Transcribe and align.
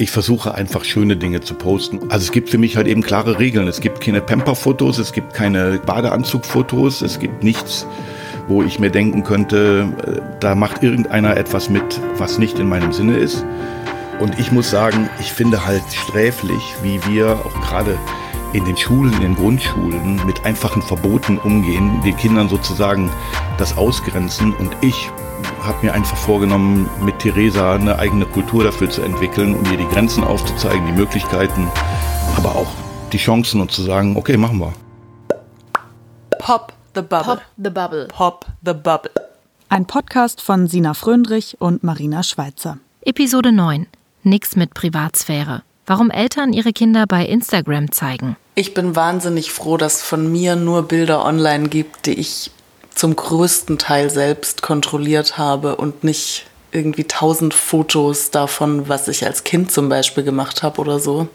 Ich 0.00 0.10
versuche 0.10 0.54
einfach 0.54 0.82
schöne 0.84 1.18
Dinge 1.18 1.42
zu 1.42 1.52
posten. 1.52 2.10
Also 2.10 2.24
es 2.24 2.32
gibt 2.32 2.48
für 2.48 2.56
mich 2.56 2.78
halt 2.78 2.86
eben 2.86 3.02
klare 3.02 3.38
Regeln. 3.38 3.68
Es 3.68 3.82
gibt 3.82 4.00
keine 4.00 4.22
Pamper-Fotos, 4.22 4.96
es 4.96 5.12
gibt 5.12 5.34
keine 5.34 5.78
Badeanzug-Fotos, 5.84 7.02
es 7.02 7.18
gibt 7.18 7.42
nichts, 7.42 7.86
wo 8.48 8.62
ich 8.62 8.78
mir 8.78 8.88
denken 8.88 9.24
könnte, 9.24 9.92
äh, 10.06 10.20
da 10.40 10.54
macht 10.54 10.82
irgendeiner 10.82 11.36
etwas 11.36 11.68
mit, 11.68 12.00
was 12.16 12.38
nicht 12.38 12.58
in 12.58 12.66
meinem 12.66 12.94
Sinne 12.94 13.18
ist. 13.18 13.44
Und 14.20 14.38
ich 14.38 14.50
muss 14.50 14.70
sagen, 14.70 15.10
ich 15.20 15.34
finde 15.34 15.66
halt 15.66 15.82
sträflich, 15.92 16.62
wie 16.82 16.98
wir 17.06 17.32
auch 17.32 17.60
gerade 17.60 17.98
in 18.54 18.64
den 18.64 18.78
Schulen, 18.78 19.12
in 19.12 19.20
den 19.20 19.34
Grundschulen 19.34 20.18
mit 20.24 20.46
einfachen 20.46 20.80
Verboten 20.80 21.36
umgehen, 21.36 22.00
den 22.06 22.16
Kindern 22.16 22.48
sozusagen 22.48 23.10
das 23.58 23.76
ausgrenzen. 23.76 24.54
Und 24.54 24.74
ich 24.80 25.10
habe 25.62 25.86
mir 25.86 25.94
einfach 25.94 26.16
vorgenommen, 26.16 26.88
mit 27.02 27.18
Theresa 27.18 27.74
eine 27.74 27.98
eigene 27.98 28.26
Kultur 28.26 28.64
dafür 28.64 28.90
zu 28.90 29.02
entwickeln, 29.02 29.54
um 29.54 29.64
ihr 29.70 29.78
die 29.78 29.86
Grenzen 29.88 30.24
aufzuzeigen, 30.24 30.86
die 30.86 30.92
Möglichkeiten, 30.92 31.68
aber 32.36 32.56
auch 32.56 32.68
die 33.12 33.18
Chancen 33.18 33.60
und 33.60 33.70
zu 33.70 33.82
sagen, 33.82 34.16
okay, 34.16 34.36
machen 34.36 34.58
wir. 34.58 34.72
Pop 36.38 36.72
the 36.94 37.02
Bubble. 37.02 37.24
Pop 37.24 37.42
the 37.56 37.70
Bubble. 37.70 38.08
Pop 38.08 38.46
the 38.64 38.72
Bubble. 38.72 39.10
Ein 39.68 39.86
Podcast 39.86 40.40
von 40.40 40.66
Sina 40.66 40.94
Fröndrich 40.94 41.56
und 41.60 41.84
Marina 41.84 42.22
Schweizer. 42.22 42.78
Episode 43.02 43.52
9. 43.52 43.86
Nix 44.22 44.56
mit 44.56 44.74
Privatsphäre. 44.74 45.62
Warum 45.86 46.10
Eltern 46.10 46.52
ihre 46.52 46.72
Kinder 46.72 47.06
bei 47.06 47.24
Instagram 47.24 47.90
zeigen. 47.90 48.36
Ich 48.54 48.74
bin 48.74 48.94
wahnsinnig 48.94 49.50
froh, 49.50 49.76
dass 49.76 49.96
es 49.96 50.02
von 50.02 50.30
mir 50.30 50.56
nur 50.56 50.82
Bilder 50.82 51.24
online 51.24 51.68
gibt, 51.68 52.06
die 52.06 52.14
ich 52.14 52.50
zum 53.00 53.16
größten 53.16 53.78
Teil 53.78 54.10
selbst 54.10 54.60
kontrolliert 54.60 55.38
habe 55.38 55.76
und 55.76 56.04
nicht 56.04 56.44
irgendwie 56.70 57.04
tausend 57.04 57.54
Fotos 57.54 58.30
davon, 58.30 58.90
was 58.90 59.08
ich 59.08 59.24
als 59.24 59.42
Kind 59.42 59.72
zum 59.72 59.88
Beispiel 59.88 60.22
gemacht 60.22 60.62
habe 60.62 60.82
oder 60.82 60.98
so. 60.98 61.26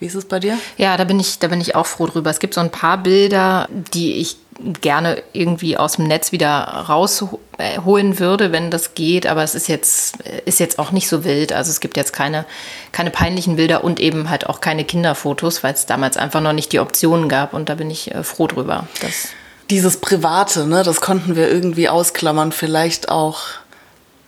Wie 0.00 0.06
ist 0.06 0.16
es 0.16 0.24
bei 0.24 0.40
dir? 0.40 0.58
Ja, 0.76 0.96
da 0.96 1.04
bin 1.04 1.20
ich, 1.20 1.38
da 1.38 1.46
bin 1.46 1.60
ich 1.60 1.76
auch 1.76 1.86
froh 1.86 2.08
drüber. 2.08 2.30
Es 2.30 2.40
gibt 2.40 2.52
so 2.52 2.60
ein 2.60 2.72
paar 2.72 2.98
Bilder, 2.98 3.68
die 3.94 4.14
ich 4.14 4.38
gerne 4.80 5.22
irgendwie 5.32 5.76
aus 5.76 5.98
dem 5.98 6.08
Netz 6.08 6.32
wieder 6.32 6.48
rausholen 6.88 8.18
würde, 8.18 8.50
wenn 8.50 8.72
das 8.72 8.94
geht. 8.94 9.28
Aber 9.28 9.44
es 9.44 9.54
ist 9.54 9.68
jetzt, 9.68 10.16
ist 10.46 10.58
jetzt 10.58 10.80
auch 10.80 10.90
nicht 10.90 11.08
so 11.08 11.22
wild. 11.22 11.52
Also 11.52 11.70
es 11.70 11.78
gibt 11.78 11.96
jetzt 11.96 12.12
keine, 12.12 12.44
keine 12.90 13.12
peinlichen 13.12 13.54
Bilder 13.54 13.84
und 13.84 14.00
eben 14.00 14.30
halt 14.30 14.48
auch 14.48 14.60
keine 14.60 14.84
Kinderfotos, 14.84 15.62
weil 15.62 15.74
es 15.74 15.86
damals 15.86 16.16
einfach 16.16 16.40
noch 16.40 16.52
nicht 16.52 16.72
die 16.72 16.80
Optionen 16.80 17.28
gab. 17.28 17.54
Und 17.54 17.68
da 17.68 17.76
bin 17.76 17.88
ich 17.88 18.12
äh, 18.12 18.24
froh 18.24 18.48
drüber. 18.48 18.88
Dass 19.00 19.28
Dieses 19.70 19.96
Private, 19.96 20.66
ne, 20.66 20.82
das 20.82 21.00
konnten 21.00 21.36
wir 21.36 21.50
irgendwie 21.50 21.88
ausklammern. 21.88 22.52
Vielleicht 22.52 23.08
auch 23.08 23.40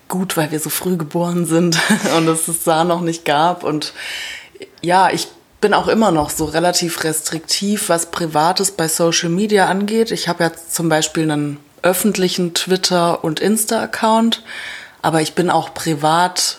gut, 0.08 0.36
weil 0.36 0.50
wir 0.50 0.58
so 0.58 0.70
früh 0.70 0.96
geboren 0.96 1.46
sind 1.46 1.78
und 2.16 2.28
es 2.28 2.48
es 2.48 2.64
da 2.64 2.84
noch 2.84 3.00
nicht 3.00 3.24
gab. 3.24 3.62
Und 3.62 3.92
ja, 4.80 5.10
ich 5.10 5.28
bin 5.60 5.74
auch 5.74 5.88
immer 5.88 6.10
noch 6.10 6.30
so 6.30 6.44
relativ 6.44 7.04
restriktiv, 7.04 7.88
was 7.88 8.06
Privates 8.06 8.70
bei 8.70 8.88
Social 8.88 9.28
Media 9.28 9.66
angeht. 9.66 10.10
Ich 10.10 10.28
habe 10.28 10.44
ja 10.44 10.52
zum 10.52 10.88
Beispiel 10.88 11.24
einen 11.24 11.58
öffentlichen 11.82 12.54
Twitter- 12.54 13.22
und 13.24 13.40
Insta-Account, 13.40 14.42
aber 15.02 15.20
ich 15.20 15.34
bin 15.34 15.50
auch 15.50 15.74
privat 15.74 16.58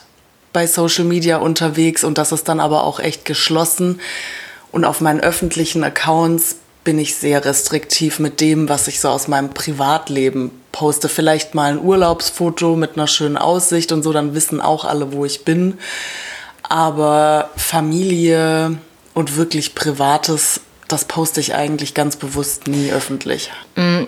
bei 0.52 0.66
Social 0.66 1.04
Media 1.04 1.38
unterwegs 1.38 2.04
und 2.04 2.18
das 2.18 2.32
ist 2.32 2.48
dann 2.48 2.60
aber 2.60 2.84
auch 2.84 3.00
echt 3.00 3.24
geschlossen. 3.24 4.00
Und 4.72 4.84
auf 4.84 5.00
meinen 5.00 5.20
öffentlichen 5.20 5.82
Accounts 5.82 6.56
bin 6.90 6.98
ich 6.98 7.14
sehr 7.14 7.44
restriktiv 7.44 8.18
mit 8.18 8.40
dem, 8.40 8.68
was 8.68 8.88
ich 8.88 8.98
so 8.98 9.10
aus 9.10 9.28
meinem 9.28 9.50
Privatleben 9.50 10.50
poste. 10.72 11.08
Vielleicht 11.08 11.54
mal 11.54 11.70
ein 11.70 11.78
Urlaubsfoto 11.78 12.74
mit 12.74 12.96
einer 12.96 13.06
schönen 13.06 13.36
Aussicht 13.36 13.92
und 13.92 14.02
so, 14.02 14.12
dann 14.12 14.34
wissen 14.34 14.60
auch 14.60 14.84
alle, 14.84 15.12
wo 15.12 15.24
ich 15.24 15.44
bin. 15.44 15.78
Aber 16.64 17.50
Familie, 17.56 18.76
und 19.14 19.36
wirklich 19.36 19.76
Privates, 19.76 20.62
das 20.88 21.04
poste 21.04 21.38
ich 21.38 21.54
eigentlich 21.54 21.94
ganz 21.94 22.16
bewusst 22.16 22.66
nie 22.66 22.90
öffentlich. 22.90 23.52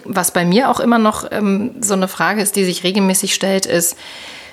Was 0.04 0.32
bei 0.32 0.44
mir 0.44 0.68
auch 0.68 0.80
immer 0.80 0.98
noch 0.98 1.30
ähm, 1.30 1.76
so 1.80 1.94
eine 1.94 2.08
Frage 2.08 2.42
ist, 2.42 2.56
die 2.56 2.64
sich 2.64 2.82
regelmäßig 2.82 3.32
stellt, 3.32 3.64
ist, 3.64 3.94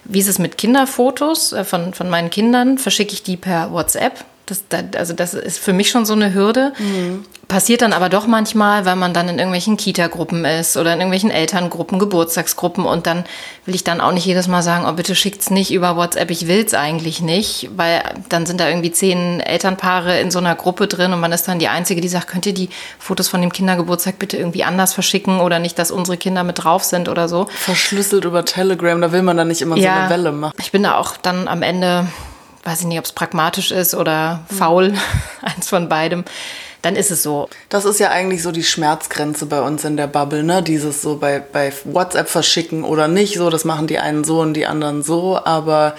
wie 0.03 0.19
ist 0.19 0.27
es 0.27 0.37
mit 0.37 0.59
Kinderfotos 0.59 1.53
äh, 1.53 1.63
von, 1.63 1.95
von 1.95 2.11
meinen 2.11 2.29
Kindern? 2.29 2.77
Verschicke 2.77 3.13
ich 3.13 3.23
die 3.23 3.37
per 3.37 3.71
WhatsApp? 3.71 4.23
Das, 4.49 4.63
also 4.97 5.13
das 5.13 5.33
ist 5.33 5.59
für 5.59 5.73
mich 5.73 5.89
schon 5.89 6.05
so 6.05 6.13
eine 6.13 6.33
Hürde. 6.33 6.73
Mhm. 6.79 7.23
Passiert 7.47 7.81
dann 7.81 7.93
aber 7.93 8.09
doch 8.09 8.27
manchmal, 8.27 8.85
weil 8.85 8.95
man 8.95 9.13
dann 9.13 9.27
in 9.27 9.39
irgendwelchen 9.39 9.75
Kita-Gruppen 9.75 10.45
ist 10.45 10.77
oder 10.77 10.93
in 10.93 10.99
irgendwelchen 10.99 11.31
Elterngruppen, 11.31 11.97
Geburtstagsgruppen 11.97 12.85
und 12.85 13.07
dann 13.07 13.23
will 13.65 13.73
ich 13.73 13.83
dann 13.83 14.01
auch 14.01 14.11
nicht 14.11 14.25
jedes 14.25 14.47
Mal 14.47 14.61
sagen, 14.61 14.85
oh 14.87 14.91
bitte 14.93 15.15
schickt's 15.15 15.49
nicht 15.49 15.71
über 15.71 15.95
WhatsApp, 15.95 16.29
ich 16.29 16.47
will's 16.47 16.75
eigentlich 16.75 17.21
nicht, 17.21 17.69
weil 17.75 18.03
dann 18.29 18.45
sind 18.45 18.59
da 18.59 18.69
irgendwie 18.69 18.91
zehn 18.91 19.39
Elternpaare 19.39 20.19
in 20.19 20.29
so 20.29 20.37
einer 20.37 20.53
Gruppe 20.53 20.85
drin 20.85 21.11
und 21.11 21.19
man 21.19 21.31
ist 21.31 21.47
dann 21.47 21.57
die 21.57 21.69
Einzige, 21.69 22.01
die 22.01 22.07
sagt, 22.07 22.27
könnt 22.27 22.45
ihr 22.45 22.53
die 22.53 22.69
Fotos 22.99 23.27
von 23.27 23.41
dem 23.41 23.51
Kindergeburtstag 23.51 24.19
bitte 24.19 24.37
irgendwie 24.37 24.63
anders 24.63 24.93
verschicken 24.93 25.39
oder 25.39 25.57
nicht, 25.57 25.79
dass 25.79 25.89
unsere 25.89 26.17
Kinder 26.17 26.43
mit 26.43 26.63
drauf 26.63 26.83
sind 26.83 27.09
oder 27.09 27.27
so. 27.27 27.47
Verschlüsselt 27.49 28.25
über 28.25 28.45
Telegram, 28.45 29.01
da 29.01 29.11
will 29.11 29.23
man 29.23 29.37
dann 29.37 29.47
nicht 29.47 29.61
immer 29.61 29.75
ja, 29.75 29.93
so 29.93 29.99
eine 30.01 30.09
Welle 30.11 30.31
machen. 30.31 30.53
Ich 30.59 30.71
bin 30.71 30.83
da 30.83 30.97
auch 30.97 31.17
dann 31.17 31.47
am 31.47 31.63
Ende 31.63 32.07
weiß 32.69 32.81
ich 32.81 32.85
nicht, 32.85 32.99
ob 32.99 33.05
es 33.05 33.11
pragmatisch 33.11 33.71
ist 33.71 33.95
oder 33.95 34.41
faul, 34.55 34.93
eins 35.41 35.67
von 35.67 35.89
beidem, 35.89 36.23
dann 36.83 36.95
ist 36.95 37.09
es 37.09 37.23
so. 37.23 37.49
Das 37.69 37.83
ist 37.83 37.99
ja 37.99 38.11
eigentlich 38.11 38.43
so 38.43 38.51
die 38.51 38.63
Schmerzgrenze 38.63 39.47
bei 39.47 39.61
uns 39.61 39.83
in 39.85 39.97
der 39.97 40.05
Bubble, 40.05 40.43
ne? 40.43 40.61
Dieses 40.61 41.01
so 41.01 41.17
bei, 41.17 41.39
bei 41.39 41.73
WhatsApp 41.85 42.29
verschicken 42.29 42.83
oder 42.83 43.07
nicht, 43.07 43.35
so, 43.35 43.49
das 43.49 43.65
machen 43.65 43.87
die 43.87 43.97
einen 43.97 44.23
so 44.23 44.41
und 44.41 44.53
die 44.53 44.67
anderen 44.67 45.01
so, 45.01 45.39
aber 45.43 45.95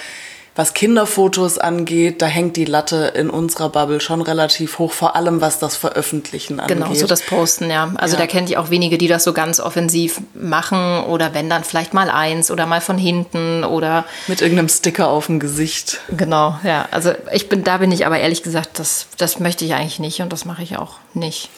was 0.56 0.74
Kinderfotos 0.74 1.58
angeht, 1.58 2.20
da 2.22 2.26
hängt 2.26 2.56
die 2.56 2.64
Latte 2.64 3.12
in 3.14 3.30
unserer 3.30 3.68
Bubble 3.68 4.00
schon 4.00 4.20
relativ 4.20 4.78
hoch, 4.78 4.92
vor 4.92 5.14
allem 5.16 5.40
was 5.40 5.58
das 5.58 5.76
Veröffentlichen 5.76 6.58
angeht. 6.58 6.78
Genau, 6.78 6.92
so 6.94 7.06
das 7.06 7.22
Posten, 7.22 7.70
ja. 7.70 7.92
Also 7.96 8.16
ja. 8.16 8.20
da 8.20 8.26
kennt 8.26 8.50
ich 8.50 8.56
auch 8.56 8.70
wenige, 8.70 8.98
die 8.98 9.08
das 9.08 9.24
so 9.24 9.32
ganz 9.32 9.60
offensiv 9.60 10.20
machen 10.34 11.04
oder 11.04 11.34
wenn 11.34 11.48
dann 11.48 11.62
vielleicht 11.62 11.94
mal 11.94 12.10
eins 12.10 12.50
oder 12.50 12.66
mal 12.66 12.80
von 12.80 12.98
hinten 12.98 13.64
oder 13.64 14.04
mit 14.26 14.42
irgendeinem 14.42 14.68
Sticker 14.68 15.08
auf 15.08 15.26
dem 15.26 15.38
Gesicht. 15.38 16.00
Genau, 16.08 16.58
ja. 16.64 16.88
Also 16.90 17.12
ich 17.32 17.48
bin, 17.48 17.62
da 17.62 17.78
bin 17.78 17.92
ich 17.92 18.04
aber 18.04 18.18
ehrlich 18.18 18.42
gesagt, 18.42 18.78
das, 18.78 19.06
das 19.18 19.38
möchte 19.38 19.64
ich 19.64 19.74
eigentlich 19.74 20.00
nicht 20.00 20.20
und 20.20 20.32
das 20.32 20.44
mache 20.44 20.62
ich 20.62 20.76
auch 20.76 20.96
nicht. 21.14 21.48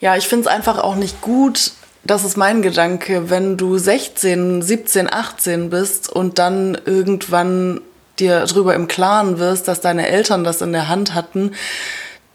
Ja, 0.00 0.16
ich 0.16 0.28
finde 0.28 0.48
es 0.48 0.54
einfach 0.54 0.78
auch 0.78 0.94
nicht 0.94 1.20
gut, 1.20 1.72
das 2.04 2.24
ist 2.24 2.36
mein 2.36 2.62
Gedanke, 2.62 3.30
wenn 3.30 3.56
du 3.56 3.78
16, 3.78 4.62
17, 4.62 5.12
18 5.12 5.70
bist 5.70 6.08
und 6.08 6.38
dann 6.38 6.78
irgendwann 6.84 7.80
dir 8.18 8.44
darüber 8.46 8.74
im 8.74 8.88
Klaren 8.88 9.38
wirst, 9.38 9.68
dass 9.68 9.80
deine 9.80 10.08
Eltern 10.08 10.44
das 10.44 10.62
in 10.62 10.72
der 10.72 10.88
Hand 10.88 11.14
hatten, 11.14 11.52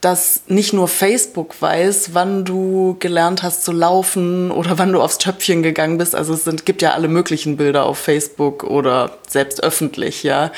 dass 0.01 0.41
nicht 0.47 0.73
nur 0.73 0.87
Facebook 0.87 1.61
weiß, 1.61 2.13
wann 2.13 2.43
du 2.43 2.97
gelernt 2.99 3.43
hast 3.43 3.63
zu 3.63 3.71
laufen 3.71 4.49
oder 4.49 4.79
wann 4.79 4.91
du 4.91 4.99
aufs 4.99 5.19
Töpfchen 5.19 5.61
gegangen 5.61 5.99
bist. 5.99 6.15
Also 6.15 6.33
es 6.33 6.43
sind, 6.43 6.65
gibt 6.65 6.81
ja 6.81 6.93
alle 6.93 7.07
möglichen 7.07 7.55
Bilder 7.55 7.85
auf 7.85 7.99
Facebook 7.99 8.63
oder 8.63 9.11
selbst 9.27 9.63
öffentlich, 9.63 10.23
ja. 10.23 10.51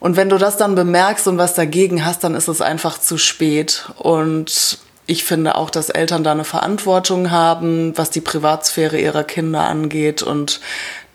Und 0.00 0.16
wenn 0.16 0.28
du 0.28 0.36
das 0.36 0.56
dann 0.56 0.74
bemerkst 0.74 1.28
und 1.28 1.38
was 1.38 1.54
dagegen 1.54 2.04
hast, 2.04 2.24
dann 2.24 2.34
ist 2.34 2.48
es 2.48 2.60
einfach 2.60 2.98
zu 2.98 3.18
spät. 3.18 3.84
Und 3.98 4.78
ich 5.06 5.22
finde 5.22 5.54
auch, 5.54 5.70
dass 5.70 5.90
Eltern 5.90 6.24
da 6.24 6.32
eine 6.32 6.44
Verantwortung 6.44 7.30
haben, 7.30 7.96
was 7.96 8.10
die 8.10 8.20
Privatsphäre 8.20 8.98
ihrer 8.98 9.24
Kinder 9.24 9.60
angeht. 9.60 10.24
Und 10.24 10.60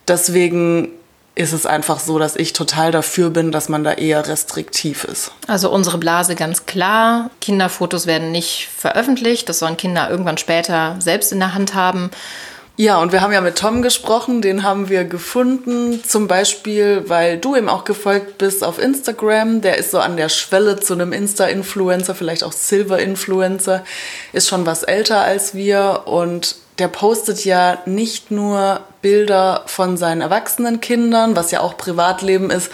deswegen 0.07 0.89
ist 1.35 1.53
es 1.53 1.65
einfach 1.65 1.99
so, 1.99 2.19
dass 2.19 2.35
ich 2.35 2.53
total 2.53 2.91
dafür 2.91 3.29
bin, 3.29 3.51
dass 3.51 3.69
man 3.69 3.83
da 3.83 3.93
eher 3.93 4.27
restriktiv 4.27 5.03
ist. 5.03 5.31
Also 5.47 5.71
unsere 5.71 5.97
Blase 5.97 6.35
ganz 6.35 6.65
klar, 6.65 7.31
Kinderfotos 7.41 8.05
werden 8.05 8.31
nicht 8.31 8.69
veröffentlicht, 8.75 9.49
das 9.49 9.59
sollen 9.59 9.77
Kinder 9.77 10.09
irgendwann 10.09 10.37
später 10.37 10.95
selbst 10.99 11.31
in 11.31 11.39
der 11.39 11.53
Hand 11.53 11.73
haben. 11.73 12.11
Ja, 12.75 12.99
und 12.99 13.11
wir 13.11 13.21
haben 13.21 13.31
ja 13.31 13.41
mit 13.41 13.55
Tom 13.55 13.83
gesprochen, 13.83 14.41
den 14.41 14.63
haben 14.63 14.89
wir 14.89 15.03
gefunden, 15.03 16.03
zum 16.03 16.27
Beispiel, 16.27 17.03
weil 17.07 17.37
du 17.37 17.55
ihm 17.55 17.69
auch 17.69 17.83
gefolgt 17.83 18.39
bist 18.39 18.63
auf 18.63 18.79
Instagram. 18.79 19.61
Der 19.61 19.77
ist 19.77 19.91
so 19.91 19.99
an 19.99 20.17
der 20.17 20.29
Schwelle 20.29 20.79
zu 20.79 20.93
einem 20.93 21.13
Insta-Influencer, 21.13 22.15
vielleicht 22.15 22.43
auch 22.43 22.51
Silver-Influencer, 22.51 23.83
ist 24.33 24.47
schon 24.47 24.65
was 24.65 24.81
älter 24.81 25.21
als 25.21 25.53
wir 25.53 26.03
und 26.05 26.55
der 26.79 26.87
postet 26.87 27.45
ja 27.45 27.79
nicht 27.85 28.31
nur 28.31 28.81
Bilder 29.01 29.63
von 29.65 29.97
seinen 29.97 30.21
erwachsenen 30.21 30.81
Kindern, 30.81 31.35
was 31.35 31.51
ja 31.51 31.61
auch 31.61 31.77
Privatleben 31.77 32.49
ist, 32.49 32.71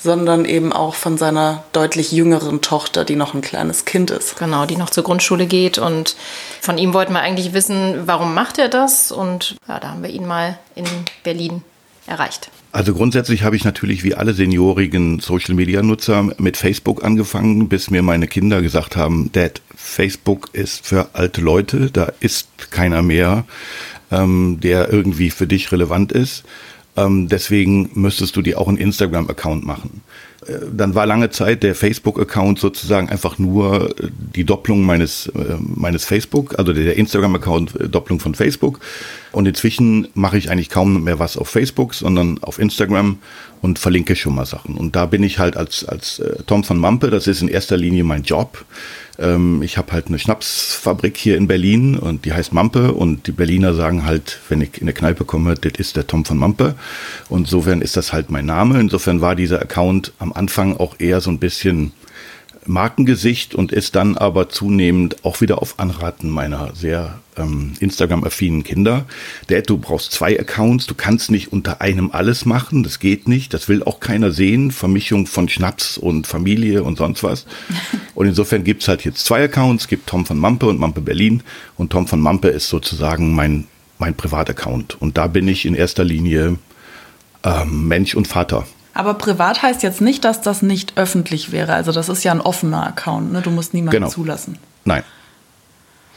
sondern 0.00 0.44
eben 0.44 0.72
auch 0.72 0.94
von 0.94 1.18
seiner 1.18 1.64
deutlich 1.72 2.12
jüngeren 2.12 2.60
Tochter, 2.60 3.04
die 3.04 3.16
noch 3.16 3.34
ein 3.34 3.40
kleines 3.40 3.84
Kind 3.84 4.10
ist. 4.10 4.38
Genau, 4.38 4.64
die 4.64 4.76
noch 4.76 4.90
zur 4.90 5.04
Grundschule 5.04 5.46
geht. 5.46 5.78
Und 5.78 6.16
von 6.60 6.78
ihm 6.78 6.94
wollten 6.94 7.12
wir 7.12 7.20
eigentlich 7.20 7.52
wissen, 7.52 8.06
warum 8.06 8.34
macht 8.34 8.58
er 8.58 8.68
das? 8.68 9.10
Und 9.10 9.56
ja, 9.66 9.80
da 9.80 9.90
haben 9.90 10.02
wir 10.02 10.10
ihn 10.10 10.26
mal 10.26 10.58
in 10.74 10.86
Berlin 11.24 11.62
erreicht. 12.08 12.50
Also 12.72 12.94
grundsätzlich 12.94 13.42
habe 13.42 13.56
ich 13.56 13.64
natürlich 13.64 14.04
wie 14.04 14.14
alle 14.14 14.34
seniorigen 14.34 15.20
Social-Media-Nutzer 15.20 16.34
mit 16.38 16.56
Facebook 16.56 17.04
angefangen, 17.04 17.68
bis 17.68 17.90
mir 17.90 18.02
meine 18.02 18.26
Kinder 18.26 18.60
gesagt 18.60 18.96
haben, 18.96 19.30
Dad, 19.32 19.62
Facebook 19.74 20.50
ist 20.52 20.86
für 20.86 21.10
alte 21.14 21.40
Leute, 21.40 21.90
da 21.90 22.12
ist 22.20 22.70
keiner 22.70 23.02
mehr, 23.02 23.44
ähm, 24.10 24.58
der 24.60 24.92
irgendwie 24.92 25.30
für 25.30 25.46
dich 25.46 25.72
relevant 25.72 26.12
ist. 26.12 26.44
Ähm, 26.96 27.28
deswegen 27.28 27.90
müsstest 27.94 28.36
du 28.36 28.42
dir 28.42 28.58
auch 28.60 28.68
einen 28.68 28.78
Instagram-Account 28.78 29.64
machen. 29.64 30.02
Äh, 30.46 30.52
dann 30.72 30.94
war 30.94 31.06
lange 31.06 31.30
Zeit 31.30 31.62
der 31.62 31.74
Facebook-Account 31.74 32.58
sozusagen 32.58 33.08
einfach 33.08 33.38
nur 33.38 33.90
äh, 33.98 34.08
die 34.34 34.44
Doppelung 34.44 34.82
meines, 34.82 35.26
äh, 35.28 35.56
meines 35.58 36.04
Facebook, 36.04 36.58
also 36.58 36.72
der 36.72 36.96
Instagram-Account 36.96 37.92
Doppelung 37.92 38.20
von 38.20 38.34
Facebook. 38.34 38.80
Und 39.32 39.46
inzwischen 39.46 40.08
mache 40.14 40.38
ich 40.38 40.50
eigentlich 40.50 40.70
kaum 40.70 41.04
mehr 41.04 41.18
was 41.18 41.36
auf 41.36 41.48
Facebook, 41.48 41.94
sondern 41.94 42.38
auf 42.42 42.58
Instagram 42.58 43.18
und 43.60 43.78
verlinke 43.78 44.16
schon 44.16 44.34
mal 44.34 44.46
Sachen. 44.46 44.76
Und 44.76 44.96
da 44.96 45.06
bin 45.06 45.22
ich 45.22 45.38
halt 45.38 45.56
als, 45.56 45.84
als 45.84 46.22
Tom 46.46 46.64
von 46.64 46.78
Mampe, 46.78 47.10
das 47.10 47.26
ist 47.26 47.42
in 47.42 47.48
erster 47.48 47.76
Linie 47.76 48.04
mein 48.04 48.22
Job. 48.22 48.64
Ähm, 49.18 49.62
ich 49.62 49.76
habe 49.76 49.92
halt 49.92 50.06
eine 50.06 50.18
Schnapsfabrik 50.18 51.16
hier 51.16 51.36
in 51.36 51.48
Berlin 51.48 51.96
und 51.98 52.24
die 52.24 52.32
heißt 52.32 52.52
Mampe 52.52 52.92
und 52.92 53.26
die 53.26 53.32
Berliner 53.32 53.74
sagen 53.74 54.04
halt, 54.04 54.40
wenn 54.48 54.60
ich 54.60 54.78
in 54.78 54.86
der 54.86 54.94
Kneipe 54.94 55.24
komme, 55.24 55.54
das 55.54 55.72
ist 55.78 55.96
der 55.96 56.06
Tom 56.06 56.24
von 56.24 56.38
Mampe. 56.38 56.74
Und 57.28 57.40
insofern 57.40 57.82
ist 57.82 57.96
das 57.96 58.12
halt 58.12 58.30
mein 58.30 58.46
Name. 58.46 58.80
Insofern 58.80 59.20
war 59.20 59.34
dieser 59.34 59.60
Account 59.60 60.12
am 60.18 60.32
Anfang 60.32 60.76
auch 60.76 60.96
eher 60.98 61.20
so 61.20 61.30
ein 61.30 61.38
bisschen 61.38 61.92
Markengesicht 62.66 63.54
und 63.54 63.72
ist 63.72 63.94
dann 63.96 64.16
aber 64.16 64.48
zunehmend 64.48 65.24
auch 65.24 65.40
wieder 65.40 65.62
auf 65.62 65.78
Anraten 65.78 66.28
meiner 66.28 66.74
sehr 66.74 67.18
ähm, 67.36 67.72
Instagram-affinen 67.80 68.64
Kinder. 68.64 69.06
Dad, 69.46 69.68
du 69.68 69.78
brauchst 69.78 70.12
zwei 70.12 70.38
Accounts, 70.38 70.86
du 70.86 70.94
kannst 70.94 71.30
nicht 71.30 71.52
unter 71.52 71.80
einem 71.80 72.10
alles 72.10 72.44
machen, 72.44 72.82
das 72.82 72.98
geht 72.98 73.28
nicht, 73.28 73.54
das 73.54 73.68
will 73.68 73.82
auch 73.82 74.00
keiner 74.00 74.30
sehen. 74.30 74.70
Vermischung 74.70 75.26
von 75.26 75.48
Schnaps 75.48 75.98
und 75.98 76.26
Familie 76.26 76.82
und 76.82 76.98
sonst 76.98 77.22
was. 77.22 77.46
Und 78.14 78.26
insofern 78.26 78.64
gibt's 78.64 78.88
halt 78.88 79.04
jetzt 79.04 79.24
zwei 79.24 79.44
Accounts, 79.44 79.86
gibt 79.86 80.08
Tom 80.08 80.26
von 80.26 80.38
Mampe 80.38 80.66
und 80.66 80.80
Mampe 80.80 81.00
Berlin 81.00 81.44
und 81.76 81.90
Tom 81.92 82.08
von 82.08 82.18
Mampe 82.18 82.48
ist 82.48 82.68
sozusagen 82.68 83.32
mein, 83.32 83.68
mein 84.00 84.16
Privataccount. 84.16 85.00
Und 85.00 85.16
da 85.16 85.28
bin 85.28 85.46
ich 85.46 85.64
in 85.64 85.76
erster 85.76 86.02
Linie 86.02 86.58
ähm, 87.44 87.86
Mensch 87.86 88.16
und 88.16 88.26
Vater. 88.26 88.66
Aber 88.98 89.14
privat 89.14 89.62
heißt 89.62 89.84
jetzt 89.84 90.00
nicht, 90.00 90.24
dass 90.24 90.40
das 90.40 90.60
nicht 90.60 90.94
öffentlich 90.96 91.52
wäre. 91.52 91.72
Also 91.72 91.92
das 91.92 92.08
ist 92.08 92.24
ja 92.24 92.32
ein 92.32 92.40
offener 92.40 92.84
Account. 92.84 93.32
Ne? 93.32 93.42
Du 93.42 93.50
musst 93.50 93.72
niemanden 93.72 93.92
genau. 93.92 94.08
zulassen. 94.08 94.58
Nein. 94.84 95.04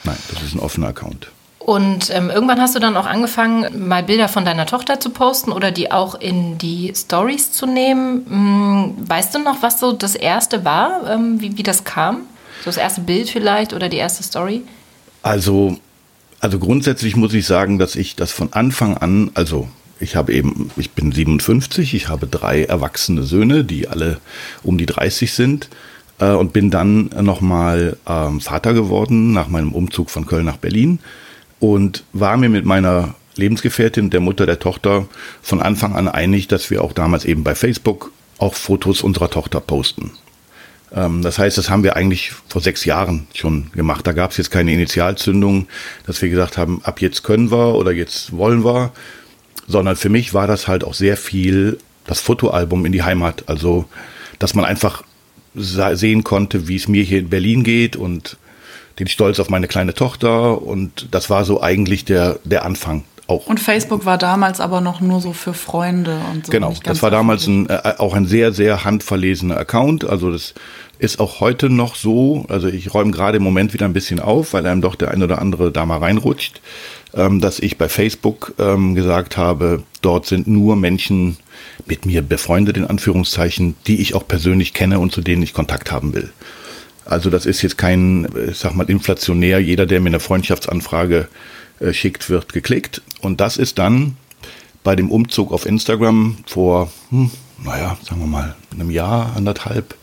Nein, 0.04 0.18
das 0.34 0.42
ist 0.42 0.56
ein 0.56 0.60
offener 0.60 0.88
Account. 0.88 1.28
Und 1.60 2.10
ähm, 2.10 2.32
irgendwann 2.32 2.60
hast 2.60 2.76
du 2.76 2.80
dann 2.80 2.98
auch 2.98 3.06
angefangen, 3.06 3.88
mal 3.88 4.02
Bilder 4.02 4.28
von 4.28 4.46
deiner 4.46 4.66
Tochter 4.66 5.00
zu 5.00 5.12
posten 5.12 5.52
oder 5.52 5.70
die 5.70 5.92
auch 5.92 6.16
in 6.16 6.58
die 6.58 6.92
Stories 6.96 7.52
zu 7.52 7.68
nehmen. 7.68 8.26
Hm, 8.28 8.96
weißt 9.08 9.36
du 9.36 9.40
noch, 9.40 9.62
was 9.62 9.80
so 9.80 9.92
das 9.92 10.16
erste 10.16 10.66
war, 10.66 11.08
ähm, 11.08 11.40
wie, 11.40 11.60
wie 11.60 11.64
das 11.64 11.84
kam? 11.84 12.22
So 12.62 12.66
das 12.66 12.78
erste 12.78 13.02
Bild 13.02 13.30
vielleicht 13.30 13.74
oder 13.74 13.90
die 13.90 13.98
erste 13.98 14.24
Story? 14.24 14.64
Also, 15.22 15.78
also 16.40 16.58
grundsätzlich 16.58 17.16
muss 17.16 17.32
ich 17.36 17.46
sagen, 17.46 17.78
dass 17.78 17.96
ich 17.96 18.16
das 18.16 18.32
von 18.32 18.54
Anfang 18.54 18.98
an, 18.98 19.30
also 19.36 19.68
ich 20.02 20.16
habe 20.16 20.34
eben, 20.34 20.72
ich 20.78 20.92
bin 20.92 21.12
57, 21.12 21.94
ich 21.94 22.10
habe 22.10 22.28
drei 22.28 22.64
erwachsene 22.64 23.24
Söhne, 23.24 23.64
die 23.64 23.88
alle 23.88 24.20
um 24.64 24.78
die 24.78 24.86
30 24.86 25.34
sind 25.34 25.70
äh, 26.20 26.32
und 26.32 26.54
bin 26.54 26.72
dann 26.72 27.10
nochmal 27.22 27.98
ähm, 28.08 28.42
Vater 28.42 28.74
geworden 28.74 29.34
nach 29.34 29.48
meinem 29.48 29.74
Umzug 29.74 30.10
von 30.10 30.26
Köln 30.26 30.46
nach 30.46 30.58
Berlin 30.58 31.00
und 31.60 32.04
war 32.14 32.38
mir 32.38 32.50
mit 32.50 32.66
meiner 32.66 33.16
Lebensgefährtin, 33.36 34.10
der 34.10 34.20
Mutter 34.20 34.46
der 34.46 34.60
Tochter, 34.60 35.08
von 35.42 35.62
Anfang 35.62 35.96
an 35.96 36.08
einig, 36.08 36.48
dass 36.48 36.70
wir 36.70 36.84
auch 36.84 36.94
damals 36.94 37.26
eben 37.26 37.44
bei 37.44 37.56
Facebook 37.56 38.12
auch 38.38 38.56
Fotos 38.56 39.02
unserer 39.02 39.30
Tochter 39.30 39.62
posten. 39.62 40.12
Ähm, 40.94 41.22
das 41.22 41.38
heißt, 41.38 41.58
das 41.58 41.70
haben 41.70 41.84
wir 41.84 41.96
eigentlich 41.96 42.32
vor 42.48 42.62
sechs 42.62 42.86
Jahren 42.86 43.28
schon 43.34 43.72
gemacht. 43.72 44.06
Da 44.06 44.12
gab 44.12 44.32
es 44.32 44.38
jetzt 44.38 44.52
keine 44.52 44.74
Initialzündung, 44.74 45.68
dass 46.06 46.22
wir 46.22 46.30
gesagt 46.30 46.58
haben, 46.58 46.82
ab 46.84 47.02
jetzt 47.02 47.24
können 47.24 47.52
wir 47.52 47.76
oder 47.76 47.92
jetzt 47.92 48.36
wollen 48.36 48.66
wir, 48.66 48.92
sondern 49.68 49.96
für 49.96 50.10
mich 50.10 50.34
war 50.34 50.48
das 50.48 50.68
halt 50.68 50.84
auch 50.84 50.94
sehr 50.94 51.18
viel 51.18 51.78
das 52.06 52.20
Fotoalbum 52.20 52.86
in 52.86 52.92
die 52.92 53.04
Heimat. 53.04 53.44
Also, 53.48 53.86
dass 54.40 54.54
man 54.54 54.66
einfach 54.66 55.04
sehen 55.54 56.24
konnte, 56.24 56.68
wie 56.68 56.76
es 56.76 56.88
mir 56.88 57.04
hier 57.04 57.20
in 57.20 57.30
Berlin 57.30 57.64
geht 57.64 57.96
und 57.96 58.38
den 59.00 59.08
Stolz 59.08 59.40
auf 59.40 59.50
meine 59.50 59.68
kleine 59.68 59.94
Tochter. 59.94 60.62
Und 60.62 61.08
das 61.12 61.30
war 61.30 61.46
so 61.46 61.62
eigentlich 61.62 62.06
der, 62.06 62.40
der 62.44 62.66
Anfang. 62.66 63.04
Auch. 63.28 63.48
Und 63.48 63.60
Facebook 63.60 64.06
war 64.06 64.18
damals 64.18 64.60
aber 64.60 64.82
noch 64.82 65.00
nur 65.00 65.22
so 65.22 65.32
für 65.32 65.54
Freunde 65.54 66.20
und 66.32 66.48
so. 66.48 66.52
Genau, 66.52 66.74
das 66.84 67.02
war 67.02 67.12
damals 67.12 67.48
ein, 67.48 67.70
äh, 67.70 67.94
auch 67.98 68.14
ein 68.14 68.26
sehr, 68.26 68.52
sehr 68.52 68.84
handverlesener 68.84 69.58
Account. 69.58 70.04
Also 70.04 70.32
das 70.32 70.54
ist 71.00 71.20
auch 71.20 71.40
heute 71.40 71.70
noch 71.70 71.96
so. 71.96 72.46
Also 72.50 72.68
ich 72.68 72.94
räume 72.94 73.12
gerade 73.12 73.38
im 73.38 73.44
Moment 73.44 73.74
wieder 73.74 73.86
ein 73.86 73.94
bisschen 73.94 74.20
auf, 74.20 74.54
weil 74.54 74.66
einem 74.66 74.82
doch 74.82 74.96
der 74.96 75.12
ein 75.12 75.24
oder 75.24 75.40
andere 75.40 75.72
da 75.72 75.86
mal 75.86 76.00
reinrutscht 76.00 76.62
dass 77.14 77.60
ich 77.60 77.78
bei 77.78 77.90
Facebook 77.90 78.54
ähm, 78.58 78.96
gesagt 78.96 79.38
habe, 79.38 79.84
dort 80.02 80.26
sind 80.26 80.48
nur 80.48 80.76
Menschen 80.76 81.38
mit 81.86 82.06
mir 82.06 82.22
befreundet, 82.22 82.78
in 82.78 82.86
Anführungszeichen, 82.86 83.76
die 83.88 84.02
ich 84.02 84.16
auch 84.16 84.28
persönlich 84.28 84.74
kenne 84.74 85.00
und 85.00 85.12
zu 85.12 85.22
denen 85.22 85.44
ich 85.44 85.54
Kontakt 85.54 85.92
haben 85.92 86.14
will. 86.14 86.32
Also 87.06 87.30
das 87.30 87.46
ist 87.46 87.62
jetzt 87.62 87.78
kein, 87.78 88.28
ich 88.50 88.58
sag 88.58 88.76
mal, 88.76 88.90
inflationär, 88.90 89.60
jeder, 89.60 89.86
der 89.86 90.00
mir 90.00 90.10
eine 90.10 90.20
Freundschaftsanfrage 90.20 91.28
äh, 91.80 91.94
schickt, 91.94 92.30
wird 92.30 92.54
geklickt. 92.54 93.02
Und 93.22 93.42
das 93.42 93.58
ist 93.58 93.80
dann 93.80 94.16
bei 94.84 94.96
dem 94.96 95.12
Umzug 95.12 95.52
auf 95.52 95.66
Instagram 95.66 96.38
vor, 96.46 96.92
hm, 97.10 97.32
naja, 97.64 97.98
sagen 98.04 98.22
wir 98.22 98.28
mal, 98.28 98.56
einem 98.74 98.92
Jahr, 98.92 99.36
anderthalb 99.36 99.96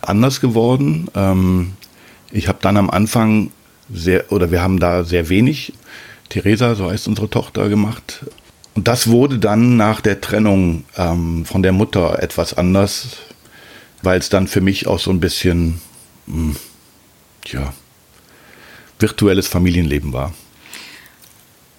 anders 0.00 0.40
geworden. 0.40 1.08
Ähm, 1.14 1.72
ich 2.30 2.48
habe 2.48 2.58
dann 2.60 2.76
am 2.76 2.90
Anfang 2.90 3.50
sehr, 3.92 4.30
oder 4.30 4.50
wir 4.50 4.62
haben 4.62 4.78
da 4.78 5.04
sehr 5.04 5.28
wenig 5.28 5.72
Theresa, 6.28 6.74
so 6.74 6.90
heißt 6.90 7.08
unsere 7.08 7.30
Tochter, 7.30 7.68
gemacht. 7.68 8.24
Und 8.74 8.86
das 8.86 9.08
wurde 9.08 9.38
dann 9.38 9.76
nach 9.76 10.00
der 10.00 10.20
Trennung 10.20 10.84
ähm, 10.96 11.44
von 11.44 11.62
der 11.62 11.72
Mutter 11.72 12.22
etwas 12.22 12.54
anders, 12.54 13.08
weil 14.02 14.18
es 14.18 14.28
dann 14.28 14.46
für 14.46 14.60
mich 14.60 14.86
auch 14.86 15.00
so 15.00 15.10
ein 15.10 15.20
bisschen, 15.20 15.80
mh, 16.26 16.34
hm, 16.34 16.56
tja, 17.44 17.72
virtuelles 18.98 19.48
Familienleben 19.48 20.12
war. 20.12 20.32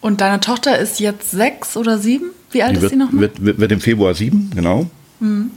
Und 0.01 0.21
deine 0.21 0.39
Tochter 0.39 0.77
ist 0.79 0.99
jetzt 0.99 1.31
sechs 1.31 1.75
oder 1.75 1.99
sieben? 1.99 2.31
Wie 2.51 2.63
alt 2.63 2.71
die 2.71 2.75
ist 2.77 2.81
wird, 2.83 2.91
sie 2.91 2.97
noch? 2.97 3.11
Wird, 3.11 3.43
wird, 3.43 3.59
wird 3.59 3.71
im 3.71 3.81
Februar 3.81 4.13
sieben, 4.13 4.51
genau. 4.55 4.89
Mhm. 5.19 5.51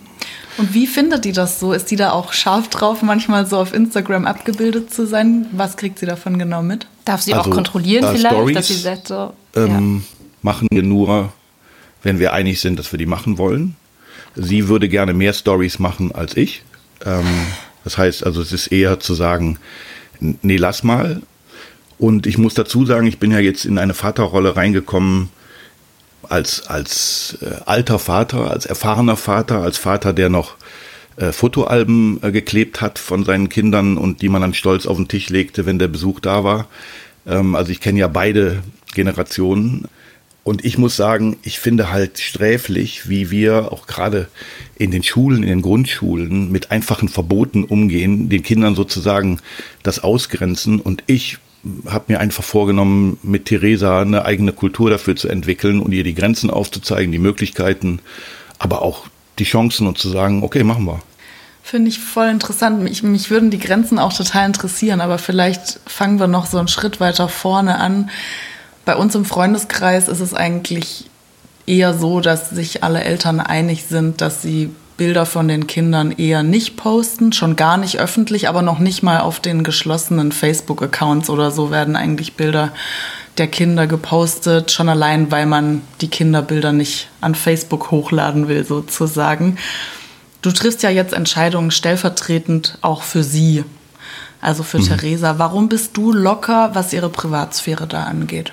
Und 0.58 0.74
wie 0.74 0.86
findet 0.86 1.24
die 1.24 1.32
das 1.32 1.58
so? 1.60 1.72
Ist 1.72 1.90
die 1.90 1.96
da 1.96 2.12
auch 2.12 2.32
scharf 2.32 2.68
drauf, 2.68 3.02
manchmal 3.02 3.46
so 3.46 3.58
auf 3.58 3.72
Instagram 3.72 4.26
abgebildet 4.26 4.92
zu 4.92 5.06
sein? 5.06 5.46
Was 5.52 5.76
kriegt 5.76 5.98
sie 5.98 6.06
davon 6.06 6.38
genau 6.38 6.62
mit? 6.62 6.86
Darf 7.04 7.22
sie 7.22 7.34
also, 7.34 7.50
auch 7.50 7.54
kontrollieren 7.54 8.04
äh, 8.04 8.16
vielleicht, 8.16 8.34
Stories, 8.34 8.56
dass 8.56 8.68
sie 8.68 8.74
sagt 8.74 9.08
so, 9.08 9.32
ähm, 9.56 10.02
ja. 10.02 10.18
Machen 10.42 10.68
wir 10.70 10.82
nur, 10.82 11.32
wenn 12.02 12.18
wir 12.18 12.32
einig 12.32 12.60
sind, 12.60 12.78
dass 12.78 12.92
wir 12.92 12.98
die 12.98 13.06
machen 13.06 13.38
wollen. 13.38 13.76
Sie 14.34 14.68
würde 14.68 14.88
gerne 14.88 15.14
mehr 15.14 15.32
Stories 15.32 15.78
machen 15.78 16.12
als 16.12 16.36
ich. 16.36 16.62
Ähm, 17.04 17.24
das 17.84 17.98
heißt 17.98 18.24
also, 18.24 18.40
es 18.42 18.52
ist 18.52 18.68
eher 18.68 19.00
zu 19.00 19.14
sagen, 19.14 19.58
nee, 20.20 20.56
lass 20.56 20.82
mal. 20.82 21.22
Und 21.98 22.26
ich 22.26 22.38
muss 22.38 22.54
dazu 22.54 22.84
sagen, 22.84 23.06
ich 23.06 23.18
bin 23.18 23.30
ja 23.30 23.38
jetzt 23.38 23.64
in 23.64 23.78
eine 23.78 23.94
Vaterrolle 23.94 24.56
reingekommen, 24.56 25.28
als, 26.28 26.66
als 26.66 27.38
äh, 27.42 27.56
alter 27.66 27.98
Vater, 27.98 28.50
als 28.50 28.66
erfahrener 28.66 29.16
Vater, 29.16 29.62
als 29.62 29.78
Vater, 29.78 30.12
der 30.12 30.28
noch 30.28 30.56
äh, 31.16 31.32
Fotoalben 31.32 32.20
äh, 32.22 32.32
geklebt 32.32 32.80
hat 32.80 32.98
von 32.98 33.24
seinen 33.24 33.48
Kindern 33.48 33.98
und 33.98 34.22
die 34.22 34.28
man 34.28 34.42
dann 34.42 34.54
stolz 34.54 34.86
auf 34.86 34.96
den 34.96 35.08
Tisch 35.08 35.28
legte, 35.28 35.66
wenn 35.66 35.78
der 35.78 35.88
Besuch 35.88 36.20
da 36.20 36.44
war. 36.44 36.68
Ähm, 37.26 37.54
also 37.54 37.70
ich 37.70 37.80
kenne 37.80 38.00
ja 38.00 38.08
beide 38.08 38.62
Generationen. 38.94 39.88
Und 40.44 40.64
ich 40.64 40.76
muss 40.76 40.96
sagen, 40.96 41.36
ich 41.42 41.60
finde 41.60 41.92
halt 41.92 42.18
sträflich, 42.18 43.08
wie 43.08 43.30
wir 43.30 43.70
auch 43.70 43.86
gerade 43.86 44.26
in 44.76 44.90
den 44.90 45.04
Schulen, 45.04 45.44
in 45.44 45.48
den 45.48 45.62
Grundschulen 45.62 46.50
mit 46.50 46.72
einfachen 46.72 47.08
Verboten 47.08 47.62
umgehen, 47.62 48.28
den 48.28 48.42
Kindern 48.42 48.74
sozusagen 48.74 49.38
das 49.84 50.00
ausgrenzen. 50.00 50.80
Und 50.80 51.04
ich 51.06 51.38
habe 51.86 52.06
mir 52.08 52.20
einfach 52.20 52.44
vorgenommen, 52.44 53.18
mit 53.22 53.46
Theresa 53.46 54.00
eine 54.00 54.24
eigene 54.24 54.52
Kultur 54.52 54.90
dafür 54.90 55.16
zu 55.16 55.28
entwickeln 55.28 55.80
und 55.80 55.92
ihr 55.92 56.04
die 56.04 56.14
Grenzen 56.14 56.50
aufzuzeigen, 56.50 57.12
die 57.12 57.18
Möglichkeiten, 57.18 58.00
aber 58.58 58.82
auch 58.82 59.06
die 59.38 59.44
Chancen 59.44 59.86
und 59.86 59.98
zu 59.98 60.08
sagen, 60.08 60.42
okay, 60.42 60.64
machen 60.64 60.84
wir. 60.84 61.00
Finde 61.62 61.88
ich 61.88 62.00
voll 62.00 62.28
interessant. 62.28 62.82
Mich, 62.82 63.02
mich 63.04 63.30
würden 63.30 63.50
die 63.50 63.60
Grenzen 63.60 63.98
auch 63.98 64.12
total 64.12 64.46
interessieren, 64.46 65.00
aber 65.00 65.18
vielleicht 65.18 65.80
fangen 65.86 66.18
wir 66.18 66.26
noch 66.26 66.46
so 66.46 66.58
einen 66.58 66.68
Schritt 66.68 66.98
weiter 66.98 67.28
vorne 67.28 67.78
an. 67.78 68.10
Bei 68.84 68.96
uns 68.96 69.14
im 69.14 69.24
Freundeskreis 69.24 70.08
ist 70.08 70.20
es 70.20 70.34
eigentlich 70.34 71.08
eher 71.66 71.94
so, 71.94 72.20
dass 72.20 72.50
sich 72.50 72.82
alle 72.82 73.04
Eltern 73.04 73.38
einig 73.38 73.84
sind, 73.84 74.20
dass 74.20 74.42
sie 74.42 74.70
Bilder 75.02 75.26
von 75.26 75.48
den 75.48 75.66
Kindern 75.66 76.12
eher 76.12 76.44
nicht 76.44 76.76
posten, 76.76 77.32
schon 77.32 77.56
gar 77.56 77.76
nicht 77.76 77.98
öffentlich, 77.98 78.48
aber 78.48 78.62
noch 78.62 78.78
nicht 78.78 79.02
mal 79.02 79.18
auf 79.18 79.40
den 79.40 79.64
geschlossenen 79.64 80.30
Facebook-Accounts 80.30 81.28
oder 81.28 81.50
so 81.50 81.72
werden 81.72 81.96
eigentlich 81.96 82.34
Bilder 82.34 82.70
der 83.36 83.48
Kinder 83.48 83.88
gepostet, 83.88 84.70
schon 84.70 84.88
allein, 84.88 85.32
weil 85.32 85.46
man 85.46 85.82
die 86.00 86.06
Kinderbilder 86.06 86.70
nicht 86.72 87.08
an 87.20 87.34
Facebook 87.34 87.90
hochladen 87.90 88.46
will, 88.46 88.64
sozusagen. 88.64 89.58
Du 90.40 90.52
triffst 90.52 90.84
ja 90.84 90.90
jetzt 90.90 91.14
Entscheidungen 91.14 91.72
stellvertretend 91.72 92.78
auch 92.80 93.02
für 93.02 93.24
sie, 93.24 93.64
also 94.40 94.62
für 94.62 94.78
mhm. 94.78 94.84
Theresa. 94.84 95.34
Warum 95.38 95.68
bist 95.68 95.96
du 95.96 96.12
locker, 96.12 96.70
was 96.74 96.92
ihre 96.92 97.08
Privatsphäre 97.08 97.88
da 97.88 98.04
angeht? 98.04 98.52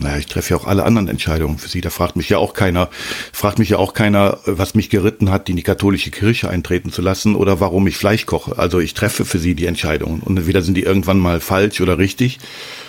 Naja, 0.00 0.18
ich 0.18 0.26
treffe 0.26 0.50
ja 0.50 0.56
auch 0.60 0.66
alle 0.66 0.84
anderen 0.84 1.08
Entscheidungen 1.08 1.58
für 1.58 1.68
sie. 1.68 1.80
Da 1.80 1.90
fragt 1.90 2.16
mich 2.16 2.28
ja 2.28 2.38
auch 2.38 2.54
keiner, 2.54 2.90
fragt 3.32 3.58
mich 3.58 3.70
ja 3.70 3.78
auch 3.78 3.94
keiner, 3.94 4.38
was 4.44 4.74
mich 4.74 4.90
geritten 4.90 5.30
hat, 5.30 5.48
in 5.48 5.56
die 5.56 5.62
katholische 5.62 6.10
Kirche 6.10 6.50
eintreten 6.50 6.92
zu 6.92 7.02
lassen 7.02 7.34
oder 7.34 7.60
warum 7.60 7.86
ich 7.86 7.96
Fleisch 7.96 8.26
koche. 8.26 8.58
Also 8.58 8.78
ich 8.78 8.94
treffe 8.94 9.24
für 9.24 9.38
sie 9.38 9.54
die 9.54 9.66
Entscheidungen. 9.66 10.20
Und 10.20 10.36
entweder 10.36 10.62
sind 10.62 10.74
die 10.74 10.82
irgendwann 10.82 11.18
mal 11.18 11.40
falsch 11.40 11.80
oder 11.80 11.98
richtig. 11.98 12.38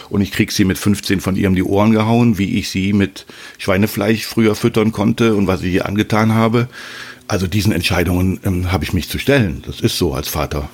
Und 0.09 0.21
ich 0.21 0.31
krieg 0.31 0.51
sie 0.51 0.65
mit 0.65 0.77
15 0.77 1.21
von 1.21 1.35
ihrem 1.35 1.55
die 1.55 1.63
Ohren 1.63 1.91
gehauen, 1.91 2.37
wie 2.37 2.57
ich 2.57 2.69
sie 2.69 2.93
mit 2.93 3.25
Schweinefleisch 3.57 4.25
früher 4.25 4.55
füttern 4.55 4.91
konnte 4.91 5.35
und 5.35 5.47
was 5.47 5.63
ich 5.63 5.73
ihr 5.73 5.85
angetan 5.85 6.33
habe. 6.33 6.67
Also 7.27 7.47
diesen 7.47 7.73
Entscheidungen 7.73 8.39
ähm, 8.43 8.71
habe 8.71 8.85
ich 8.85 8.93
mich 8.93 9.09
zu 9.09 9.19
stellen. 9.19 9.63
Das 9.65 9.81
ist 9.81 9.97
so 9.97 10.13
als 10.13 10.29
Vater. 10.29 10.69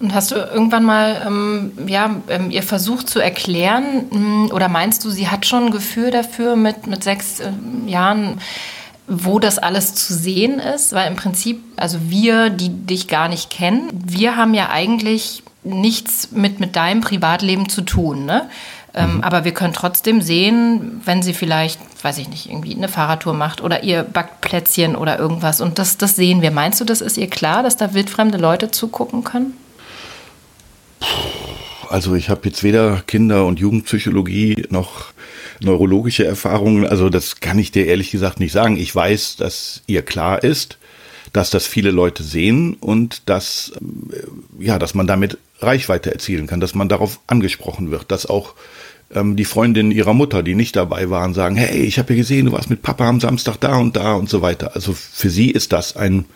Und 0.00 0.14
hast 0.14 0.30
du 0.30 0.36
irgendwann 0.36 0.84
mal 0.84 1.22
ähm, 1.26 1.72
ja, 1.88 2.10
ähm, 2.28 2.50
ihr 2.52 2.62
versucht 2.62 3.08
zu 3.08 3.18
erklären 3.18 4.04
ähm, 4.12 4.50
oder 4.52 4.68
meinst 4.68 5.04
du, 5.04 5.10
sie 5.10 5.28
hat 5.28 5.44
schon 5.44 5.66
ein 5.66 5.70
Gefühl 5.72 6.12
dafür 6.12 6.54
mit, 6.54 6.86
mit 6.86 7.02
sechs 7.02 7.40
ähm, 7.40 7.88
Jahren, 7.88 8.40
wo 9.08 9.40
das 9.40 9.58
alles 9.58 9.94
zu 9.94 10.14
sehen 10.14 10.60
ist? 10.60 10.92
Weil 10.92 11.10
im 11.10 11.16
Prinzip, 11.16 11.60
also 11.76 11.98
wir, 12.08 12.50
die 12.50 12.68
dich 12.68 13.08
gar 13.08 13.28
nicht 13.28 13.50
kennen, 13.50 13.90
wir 13.92 14.36
haben 14.36 14.54
ja 14.54 14.68
eigentlich 14.70 15.42
nichts 15.64 16.30
mit, 16.30 16.60
mit 16.60 16.76
deinem 16.76 17.00
Privatleben 17.00 17.68
zu 17.68 17.82
tun. 17.82 18.24
Ne? 18.24 18.48
Ähm, 18.94 19.16
mhm. 19.16 19.24
Aber 19.24 19.44
wir 19.44 19.52
können 19.52 19.72
trotzdem 19.72 20.22
sehen, 20.22 21.00
wenn 21.04 21.22
sie 21.22 21.34
vielleicht, 21.34 21.80
weiß 22.04 22.18
ich 22.18 22.28
nicht, 22.28 22.48
irgendwie 22.48 22.76
eine 22.76 22.88
Fahrradtour 22.88 23.34
macht 23.34 23.62
oder 23.62 23.82
ihr 23.82 24.04
backt 24.04 24.42
Plätzchen 24.42 24.94
oder 24.94 25.18
irgendwas. 25.18 25.60
Und 25.60 25.80
das, 25.80 25.98
das 25.98 26.14
sehen 26.14 26.40
wir. 26.40 26.52
Meinst 26.52 26.80
du, 26.80 26.84
das 26.84 27.00
ist 27.00 27.16
ihr 27.16 27.28
klar, 27.28 27.64
dass 27.64 27.76
da 27.76 27.94
wildfremde 27.94 28.38
Leute 28.38 28.70
zugucken 28.70 29.24
können? 29.24 29.54
Also 31.88 32.14
ich 32.14 32.28
habe 32.28 32.48
jetzt 32.48 32.62
weder 32.62 33.02
Kinder- 33.06 33.46
und 33.46 33.58
Jugendpsychologie 33.58 34.66
noch 34.70 35.12
neurologische 35.60 36.24
Erfahrungen. 36.24 36.86
Also 36.86 37.08
das 37.08 37.40
kann 37.40 37.58
ich 37.58 37.72
dir 37.72 37.86
ehrlich 37.86 38.10
gesagt 38.10 38.40
nicht 38.40 38.52
sagen. 38.52 38.76
Ich 38.76 38.94
weiß, 38.94 39.36
dass 39.36 39.82
ihr 39.86 40.02
klar 40.02 40.44
ist, 40.44 40.78
dass 41.32 41.50
das 41.50 41.66
viele 41.66 41.90
Leute 41.90 42.22
sehen 42.22 42.74
und 42.74 43.28
dass, 43.28 43.72
äh, 44.12 44.64
ja, 44.64 44.78
dass 44.78 44.94
man 44.94 45.06
damit 45.06 45.38
Reichweite 45.60 46.12
erzielen 46.12 46.46
kann, 46.46 46.60
dass 46.60 46.74
man 46.74 46.88
darauf 46.88 47.20
angesprochen 47.26 47.90
wird, 47.90 48.10
dass 48.10 48.26
auch 48.26 48.54
ähm, 49.14 49.36
die 49.36 49.44
Freundinnen 49.44 49.90
ihrer 49.90 50.14
Mutter, 50.14 50.42
die 50.42 50.54
nicht 50.54 50.76
dabei 50.76 51.10
waren, 51.10 51.34
sagen, 51.34 51.56
hey, 51.56 51.80
ich 51.80 51.98
habe 51.98 52.12
ja 52.12 52.18
gesehen, 52.18 52.46
du 52.46 52.52
warst 52.52 52.70
mit 52.70 52.82
Papa 52.82 53.08
am 53.08 53.20
Samstag 53.20 53.56
da 53.58 53.76
und 53.76 53.96
da 53.96 54.14
und 54.14 54.28
so 54.28 54.42
weiter. 54.42 54.74
Also 54.74 54.92
für 54.94 55.30
sie 55.30 55.50
ist 55.50 55.72
das 55.72 55.96
ein 55.96 56.26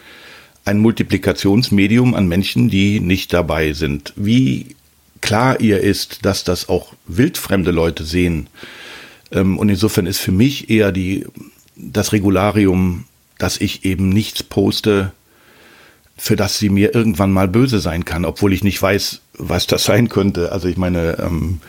ein 0.64 0.78
Multiplikationsmedium 0.78 2.14
an 2.14 2.28
Menschen, 2.28 2.68
die 2.68 3.00
nicht 3.00 3.32
dabei 3.32 3.72
sind. 3.72 4.12
Wie 4.16 4.76
klar 5.20 5.60
ihr 5.60 5.80
ist, 5.80 6.24
dass 6.24 6.44
das 6.44 6.68
auch 6.68 6.94
wildfremde 7.06 7.70
Leute 7.70 8.04
sehen. 8.04 8.48
Ähm, 9.30 9.58
und 9.58 9.68
insofern 9.68 10.06
ist 10.06 10.18
für 10.18 10.32
mich 10.32 10.70
eher 10.70 10.92
die, 10.92 11.26
das 11.76 12.12
Regularium, 12.12 13.04
dass 13.38 13.58
ich 13.60 13.84
eben 13.84 14.10
nichts 14.10 14.42
poste, 14.42 15.12
für 16.16 16.36
das 16.36 16.58
sie 16.58 16.68
mir 16.68 16.94
irgendwann 16.94 17.32
mal 17.32 17.48
böse 17.48 17.80
sein 17.80 18.04
kann, 18.04 18.24
obwohl 18.24 18.52
ich 18.52 18.62
nicht 18.62 18.80
weiß, 18.80 19.22
was 19.38 19.66
das 19.66 19.84
sein 19.84 20.08
könnte. 20.08 20.52
Also 20.52 20.68
ich 20.68 20.76
meine, 20.76 21.18
ähm, 21.18 21.60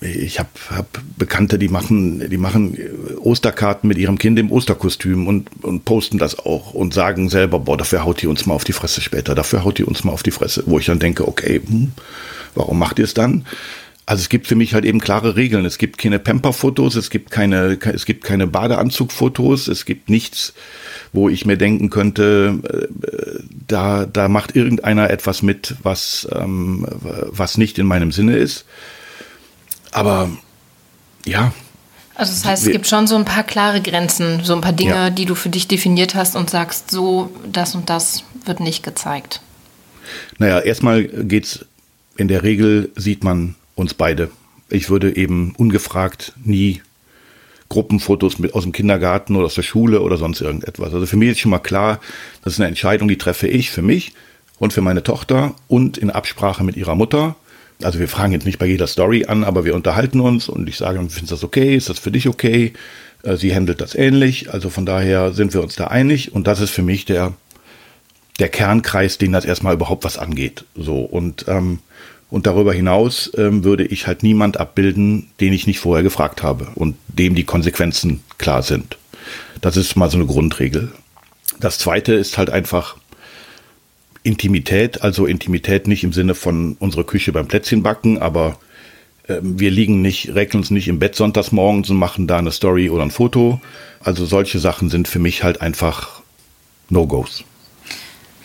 ich 0.00 0.38
habe 0.38 0.50
hab 0.70 1.00
Bekannte, 1.16 1.58
die 1.58 1.68
machen, 1.68 2.28
die 2.28 2.36
machen 2.36 2.76
Osterkarten 3.18 3.88
mit 3.88 3.96
ihrem 3.98 4.18
Kind 4.18 4.38
im 4.38 4.52
Osterkostüm 4.52 5.26
und, 5.26 5.48
und 5.62 5.84
posten 5.84 6.18
das 6.18 6.38
auch 6.38 6.74
und 6.74 6.92
sagen 6.92 7.30
selber, 7.30 7.58
boah, 7.60 7.78
dafür 7.78 8.04
haut 8.04 8.20
die 8.20 8.26
uns 8.26 8.44
mal 8.44 8.54
auf 8.54 8.64
die 8.64 8.72
Fresse 8.72 9.00
später, 9.00 9.34
dafür 9.34 9.64
haut 9.64 9.78
die 9.78 9.84
uns 9.84 10.04
mal 10.04 10.12
auf 10.12 10.22
die 10.22 10.30
Fresse, 10.30 10.64
wo 10.66 10.78
ich 10.78 10.86
dann 10.86 10.98
denke, 10.98 11.26
okay, 11.26 11.62
hm, 11.66 11.92
warum 12.54 12.78
macht 12.78 12.98
ihr 12.98 13.06
es 13.06 13.14
dann? 13.14 13.46
Also 14.08 14.20
es 14.20 14.28
gibt 14.28 14.46
für 14.46 14.54
mich 14.54 14.72
halt 14.72 14.84
eben 14.84 15.00
klare 15.00 15.34
Regeln. 15.34 15.64
Es 15.64 15.78
gibt 15.78 15.98
keine 15.98 16.20
Pamper-Fotos, 16.20 16.94
es 16.94 17.10
gibt 17.10 17.32
keine, 17.32 17.76
es 17.92 18.06
gibt 18.06 18.22
keine 18.22 18.46
Badeanzug-Fotos, 18.46 19.66
es 19.66 19.84
gibt 19.84 20.08
nichts, 20.10 20.54
wo 21.12 21.28
ich 21.28 21.44
mir 21.44 21.56
denken 21.56 21.90
könnte, 21.90 22.60
äh, 22.62 23.42
da, 23.66 24.06
da 24.06 24.28
macht 24.28 24.54
irgendeiner 24.54 25.10
etwas 25.10 25.42
mit, 25.42 25.74
was, 25.82 26.28
ähm, 26.32 26.86
was 27.00 27.58
nicht 27.58 27.80
in 27.80 27.86
meinem 27.86 28.12
Sinne 28.12 28.36
ist. 28.36 28.64
Aber 29.96 30.28
ja. 31.24 31.52
Also 32.14 32.32
das 32.32 32.44
heißt, 32.44 32.66
es 32.66 32.72
gibt 32.72 32.86
schon 32.86 33.06
so 33.06 33.16
ein 33.16 33.24
paar 33.24 33.44
klare 33.44 33.80
Grenzen, 33.80 34.44
so 34.44 34.54
ein 34.54 34.60
paar 34.60 34.72
Dinge, 34.72 34.90
ja. 34.90 35.10
die 35.10 35.24
du 35.24 35.34
für 35.34 35.48
dich 35.48 35.68
definiert 35.68 36.14
hast 36.14 36.36
und 36.36 36.50
sagst, 36.50 36.90
so, 36.90 37.30
das 37.50 37.74
und 37.74 37.88
das 37.88 38.24
wird 38.44 38.60
nicht 38.60 38.82
gezeigt. 38.82 39.40
Naja, 40.38 40.60
erstmal 40.60 41.04
geht's, 41.04 41.64
in 42.16 42.28
der 42.28 42.42
Regel 42.42 42.90
sieht 42.94 43.24
man 43.24 43.54
uns 43.74 43.94
beide. 43.94 44.30
Ich 44.68 44.90
würde 44.90 45.16
eben 45.16 45.54
ungefragt 45.56 46.32
nie 46.44 46.82
Gruppenfotos 47.68 48.38
mit, 48.38 48.54
aus 48.54 48.64
dem 48.64 48.72
Kindergarten 48.72 49.34
oder 49.34 49.46
aus 49.46 49.54
der 49.54 49.62
Schule 49.62 50.02
oder 50.02 50.18
sonst 50.18 50.42
irgendetwas. 50.42 50.92
Also 50.92 51.06
für 51.06 51.16
mich 51.16 51.30
ist 51.30 51.40
schon 51.40 51.50
mal 51.50 51.58
klar, 51.58 52.00
das 52.42 52.54
ist 52.54 52.60
eine 52.60 52.68
Entscheidung, 52.68 53.08
die 53.08 53.18
treffe 53.18 53.48
ich 53.48 53.70
für 53.70 53.82
mich 53.82 54.12
und 54.58 54.72
für 54.72 54.82
meine 54.82 55.02
Tochter 55.02 55.54
und 55.68 55.98
in 55.98 56.10
Absprache 56.10 56.64
mit 56.64 56.76
ihrer 56.76 56.94
Mutter. 56.94 57.36
Also 57.82 57.98
wir 57.98 58.08
fragen 58.08 58.32
jetzt 58.32 58.46
nicht 58.46 58.58
bei 58.58 58.66
jeder 58.66 58.86
Story 58.86 59.26
an, 59.26 59.44
aber 59.44 59.64
wir 59.64 59.74
unterhalten 59.74 60.20
uns 60.20 60.48
und 60.48 60.68
ich 60.68 60.76
sage, 60.76 60.98
findest 60.98 61.30
du 61.30 61.34
das 61.34 61.44
okay? 61.44 61.76
Ist 61.76 61.88
das 61.88 61.98
für 61.98 62.10
dich 62.10 62.28
okay? 62.28 62.72
Äh, 63.22 63.36
sie 63.36 63.54
handelt 63.54 63.80
das 63.80 63.94
ähnlich. 63.94 64.52
Also 64.52 64.70
von 64.70 64.86
daher 64.86 65.32
sind 65.32 65.52
wir 65.52 65.62
uns 65.62 65.76
da 65.76 65.88
einig 65.88 66.32
und 66.32 66.46
das 66.46 66.60
ist 66.60 66.70
für 66.70 66.82
mich 66.82 67.04
der, 67.04 67.34
der 68.38 68.48
Kernkreis, 68.48 69.18
den 69.18 69.32
das 69.32 69.44
erstmal 69.44 69.74
überhaupt 69.74 70.04
was 70.04 70.18
angeht. 70.18 70.64
So 70.74 71.00
und, 71.00 71.44
ähm, 71.48 71.80
und 72.30 72.46
darüber 72.46 72.72
hinaus 72.72 73.30
ähm, 73.36 73.62
würde 73.62 73.84
ich 73.84 74.06
halt 74.06 74.22
niemand 74.22 74.58
abbilden, 74.58 75.28
den 75.40 75.52
ich 75.52 75.66
nicht 75.66 75.80
vorher 75.80 76.02
gefragt 76.02 76.42
habe 76.42 76.68
und 76.74 76.96
dem 77.08 77.34
die 77.34 77.44
Konsequenzen 77.44 78.22
klar 78.38 78.62
sind. 78.62 78.96
Das 79.60 79.76
ist 79.76 79.96
mal 79.96 80.10
so 80.10 80.16
eine 80.16 80.26
Grundregel. 80.26 80.92
Das 81.60 81.78
zweite 81.78 82.14
ist 82.14 82.36
halt 82.38 82.50
einfach, 82.50 82.96
Intimität, 84.26 85.02
also 85.02 85.24
Intimität 85.24 85.86
nicht 85.86 86.02
im 86.02 86.12
Sinne 86.12 86.34
von 86.34 86.76
unserer 86.80 87.04
Küche 87.04 87.32
beim 87.32 87.46
Plätzchenbacken, 87.46 88.18
aber 88.18 88.58
äh, 89.28 89.36
wir 89.40 89.70
liegen 89.70 90.02
nicht, 90.02 90.34
recken 90.34 90.58
uns 90.58 90.70
nicht 90.70 90.88
im 90.88 90.98
Bett 90.98 91.14
sonntags 91.14 91.52
morgens 91.52 91.90
und 91.90 91.96
machen 91.96 92.26
da 92.26 92.38
eine 92.38 92.50
Story 92.50 92.90
oder 92.90 93.04
ein 93.04 93.12
Foto. 93.12 93.60
Also 94.00 94.26
solche 94.26 94.58
Sachen 94.58 94.88
sind 94.90 95.06
für 95.06 95.20
mich 95.20 95.44
halt 95.44 95.60
einfach 95.60 96.22
No-Gos. 96.90 97.44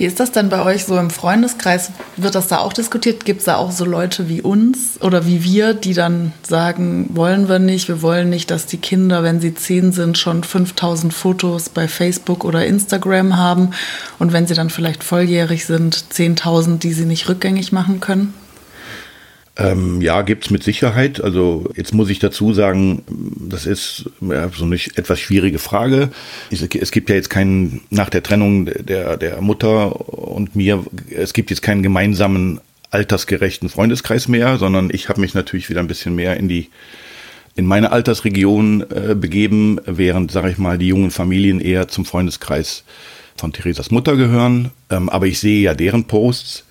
Wie 0.01 0.07
ist 0.07 0.19
das 0.19 0.31
denn 0.31 0.49
bei 0.49 0.65
euch 0.65 0.85
so 0.85 0.97
im 0.97 1.11
Freundeskreis? 1.11 1.91
Wird 2.17 2.33
das 2.33 2.47
da 2.47 2.57
auch 2.57 2.73
diskutiert? 2.73 3.23
Gibt 3.23 3.41
es 3.41 3.45
da 3.45 3.57
auch 3.57 3.69
so 3.69 3.85
Leute 3.85 4.29
wie 4.29 4.41
uns 4.41 4.99
oder 4.99 5.27
wie 5.27 5.43
wir, 5.43 5.75
die 5.75 5.93
dann 5.93 6.33
sagen, 6.41 7.11
wollen 7.13 7.47
wir 7.47 7.59
nicht, 7.59 7.87
wir 7.87 8.01
wollen 8.01 8.31
nicht, 8.31 8.49
dass 8.49 8.65
die 8.65 8.79
Kinder, 8.79 9.21
wenn 9.21 9.39
sie 9.39 9.53
zehn 9.53 9.91
sind, 9.91 10.17
schon 10.17 10.43
5000 10.43 11.13
Fotos 11.13 11.69
bei 11.69 11.87
Facebook 11.87 12.45
oder 12.45 12.65
Instagram 12.65 13.37
haben 13.37 13.75
und 14.17 14.33
wenn 14.33 14.47
sie 14.47 14.55
dann 14.55 14.71
vielleicht 14.71 15.03
volljährig 15.03 15.67
sind, 15.67 15.95
10.000, 16.11 16.79
die 16.79 16.93
sie 16.93 17.05
nicht 17.05 17.29
rückgängig 17.29 17.71
machen 17.71 17.99
können? 17.99 18.33
Ähm, 19.61 20.01
ja, 20.01 20.21
gibt's 20.23 20.49
mit 20.49 20.63
Sicherheit. 20.63 21.23
Also 21.23 21.69
jetzt 21.75 21.93
muss 21.93 22.09
ich 22.09 22.19
dazu 22.19 22.53
sagen, 22.53 23.03
das 23.37 23.65
ist 23.65 24.09
ja, 24.21 24.49
so 24.49 24.65
eine 24.65 24.75
etwas 24.75 25.19
schwierige 25.19 25.59
Frage. 25.59 26.09
Es 26.49 26.91
gibt 26.91 27.09
ja 27.09 27.15
jetzt 27.15 27.29
keinen, 27.29 27.81
nach 27.89 28.09
der 28.09 28.23
Trennung 28.23 28.65
der, 28.65 29.17
der 29.17 29.41
Mutter 29.41 30.09
und 30.09 30.55
mir, 30.55 30.83
es 31.09 31.33
gibt 31.33 31.49
jetzt 31.49 31.61
keinen 31.61 31.83
gemeinsamen 31.83 32.59
altersgerechten 32.89 33.69
Freundeskreis 33.69 34.27
mehr, 34.27 34.57
sondern 34.57 34.89
ich 34.91 35.09
habe 35.09 35.21
mich 35.21 35.33
natürlich 35.33 35.69
wieder 35.69 35.79
ein 35.79 35.87
bisschen 35.87 36.15
mehr 36.15 36.37
in 36.37 36.47
die 36.47 36.69
in 37.53 37.65
meine 37.65 37.91
Altersregion 37.91 38.81
äh, 38.89 39.13
begeben, 39.13 39.77
während, 39.85 40.31
sage 40.31 40.49
ich 40.49 40.57
mal, 40.57 40.77
die 40.77 40.87
jungen 40.87 41.11
Familien 41.11 41.59
eher 41.59 41.89
zum 41.89 42.05
Freundeskreis 42.05 42.85
von 43.35 43.51
Theresas 43.51 43.91
Mutter 43.91 44.15
gehören. 44.15 44.71
Ähm, 44.89 45.09
aber 45.09 45.27
ich 45.27 45.39
sehe 45.39 45.61
ja 45.61 45.73
deren 45.73 46.05
Posts 46.05 46.63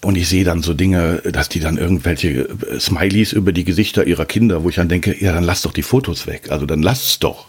und 0.00 0.16
ich 0.16 0.28
sehe 0.28 0.44
dann 0.44 0.62
so 0.62 0.74
Dinge, 0.74 1.22
dass 1.32 1.48
die 1.48 1.60
dann 1.60 1.76
irgendwelche 1.76 2.48
äh, 2.48 2.78
Smileys 2.78 3.32
über 3.32 3.52
die 3.52 3.64
Gesichter 3.64 4.06
ihrer 4.06 4.26
Kinder, 4.26 4.62
wo 4.62 4.68
ich 4.68 4.76
dann 4.76 4.88
denke, 4.88 5.16
ja, 5.22 5.32
dann 5.32 5.44
lass 5.44 5.62
doch 5.62 5.72
die 5.72 5.82
Fotos 5.82 6.26
weg. 6.26 6.50
Also 6.50 6.66
dann 6.66 6.82
lasst's 6.82 7.18
doch. 7.18 7.46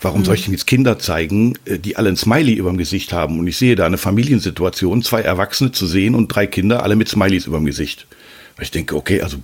Warum 0.00 0.20
mhm. 0.20 0.24
soll 0.26 0.34
ich 0.34 0.44
denn 0.44 0.52
jetzt 0.52 0.66
Kinder 0.66 0.98
zeigen, 0.98 1.54
äh, 1.64 1.78
die 1.78 1.96
alle 1.96 2.10
ein 2.10 2.16
Smiley 2.16 2.52
über 2.52 2.70
dem 2.70 2.76
Gesicht 2.76 3.12
haben? 3.14 3.38
Und 3.38 3.46
ich 3.46 3.56
sehe 3.56 3.76
da 3.76 3.86
eine 3.86 3.98
Familiensituation, 3.98 5.02
zwei 5.02 5.22
Erwachsene 5.22 5.72
zu 5.72 5.86
sehen 5.86 6.14
und 6.14 6.28
drei 6.28 6.46
Kinder, 6.46 6.82
alle 6.82 6.96
mit 6.96 7.08
Smileys 7.08 7.46
über 7.46 7.58
dem 7.58 7.66
Gesicht. 7.66 8.06
Weil 8.56 8.64
ich 8.64 8.70
denke, 8.70 8.94
okay, 8.94 9.22
also 9.22 9.38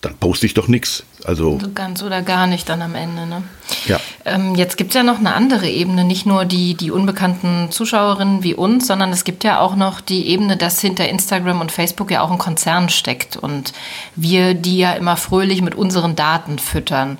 dann 0.00 0.16
poste 0.16 0.46
ich 0.46 0.54
doch 0.54 0.68
nichts. 0.68 1.04
Also 1.24 1.58
so 1.60 1.70
ganz 1.72 2.02
oder 2.02 2.22
gar 2.22 2.46
nicht 2.46 2.68
dann 2.68 2.82
am 2.82 2.94
Ende. 2.94 3.26
Ne? 3.26 3.42
Ja. 3.86 4.00
Ähm, 4.24 4.54
jetzt 4.54 4.76
gibt 4.76 4.90
es 4.90 4.94
ja 4.94 5.02
noch 5.02 5.18
eine 5.18 5.34
andere 5.34 5.68
Ebene, 5.68 6.04
nicht 6.04 6.26
nur 6.26 6.44
die, 6.44 6.74
die 6.74 6.90
unbekannten 6.90 7.70
Zuschauerinnen 7.70 8.42
wie 8.42 8.54
uns, 8.54 8.86
sondern 8.86 9.10
es 9.10 9.24
gibt 9.24 9.44
ja 9.44 9.60
auch 9.60 9.76
noch 9.76 10.00
die 10.00 10.28
Ebene, 10.28 10.56
dass 10.56 10.80
hinter 10.80 11.08
Instagram 11.08 11.60
und 11.60 11.72
Facebook 11.72 12.10
ja 12.10 12.22
auch 12.22 12.30
ein 12.30 12.38
Konzern 12.38 12.88
steckt 12.88 13.36
und 13.36 13.72
wir 14.14 14.54
die 14.54 14.78
ja 14.78 14.92
immer 14.92 15.16
fröhlich 15.16 15.62
mit 15.62 15.74
unseren 15.74 16.16
Daten 16.16 16.58
füttern. 16.58 17.18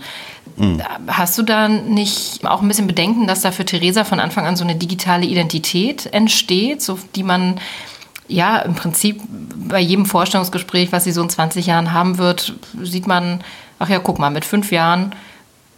Mhm. 0.57 0.83
Hast 1.09 1.37
du 1.39 1.43
da 1.43 1.69
nicht 1.69 2.47
auch 2.47 2.63
ein 2.63 2.69
bisschen 2.69 2.87
Bedenken, 2.87 3.27
dass 3.27 3.43
da 3.43 3.51
für 3.51 3.65
Theresa 3.65 4.05
von 4.05 4.21
Anfang 4.21 4.47
an 4.47 4.57
so 4.57 4.65
eine 4.65 4.77
digitale 4.77 5.27
Identität 5.27 6.07
entsteht, 6.07 6.83
so 6.83 6.99
die 7.15 7.23
man 7.23 7.61
ja, 8.29 8.59
im 8.59 8.75
Prinzip 8.75 9.21
bei 9.69 9.79
jedem 9.79 10.05
Vorstellungsgespräch, 10.05 10.91
was 10.91 11.05
sie 11.05 11.13
so 11.13 11.23
in 11.23 11.31
20 11.31 11.67
Jahren 11.67 11.93
haben 11.93 12.19
wird, 12.19 12.55
sieht 12.83 13.07
man 13.07 13.45
ach 13.79 13.89
ja, 13.89 13.99
guck 13.99 14.19
mal, 14.19 14.31
mit 14.31 14.45
fünf 14.45 14.73
Jahren 14.73 15.15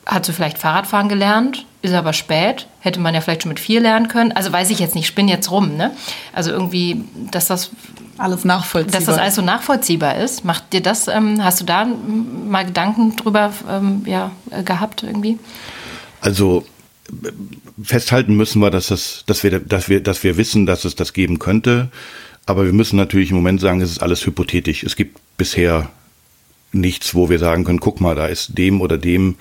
hat 0.09 0.25
sie 0.25 0.33
vielleicht 0.33 0.59
Fahrradfahren 0.59 1.09
gelernt, 1.09 1.67
ist 1.83 1.93
aber 1.93 2.15
spät, 2.15 2.67
hätte 2.81 2.99
man 2.99 3.15
ja 3.15 3.21
vielleicht 3.21 3.43
schon 3.43 3.51
mit 3.51 3.61
vier 3.61 3.81
lernen 3.81 4.09
können. 4.09 4.33
Also 4.33 4.51
weiß 4.51 4.71
ich 4.71 4.79
jetzt 4.79 4.95
nicht, 4.95 5.07
spinn 5.07 5.29
jetzt 5.29 5.51
rum, 5.51 5.77
ne? 5.77 5.93
Also 6.33 6.51
irgendwie, 6.51 7.05
dass 7.31 7.47
das 7.47 7.71
alles 8.17 8.45
nachvollziehbar. 8.45 9.01
Dass 9.01 9.07
das 9.07 9.19
alles 9.19 9.35
so 9.35 9.43
nachvollziehbar 9.43 10.17
ist. 10.17 10.45
Macht 10.45 10.73
dir 10.73 10.81
das, 10.81 11.09
ähm, 11.09 11.45
hast 11.45 11.61
du 11.61 11.65
da 11.65 11.85
mal 11.85 12.65
Gedanken 12.65 13.17
drüber 13.17 13.53
ähm, 13.71 14.03
ja, 14.07 14.33
äh, 14.51 14.63
gehabt 14.63 15.03
irgendwie? 15.03 15.39
Also 16.21 16.65
festhalten 17.83 18.35
müssen 18.37 18.61
wir, 18.61 18.71
dass, 18.71 18.89
das, 18.89 19.25
dass, 19.27 19.45
wir, 19.45 19.61
dass, 19.61 19.89
wir, 19.89 20.03
dass 20.03 20.25
wir 20.25 20.37
wissen, 20.37 20.67
dass 20.67 20.85
es 20.85 20.95
das 20.97 21.13
geben 21.13 21.39
könnte. 21.39 21.89
Aber 22.47 22.65
wir 22.65 22.73
müssen 22.73 22.97
natürlich 22.97 23.31
im 23.31 23.37
Moment 23.37 23.61
sagen, 23.61 23.83
es 23.83 23.91
ist 23.91 24.03
alles 24.03 24.25
hypothetisch. 24.25 24.83
Es 24.83 24.97
gibt 24.97 25.19
bisher 25.37 25.91
nichts, 26.73 27.15
wo 27.15 27.31
wir 27.31 27.39
sagen 27.39 27.65
können, 27.65 27.81
guck 27.81 28.01
mal, 28.01 28.15
da 28.15 28.27
ist 28.27 28.59
dem 28.59 28.83
oder 28.83 28.99
dem, 28.99 29.37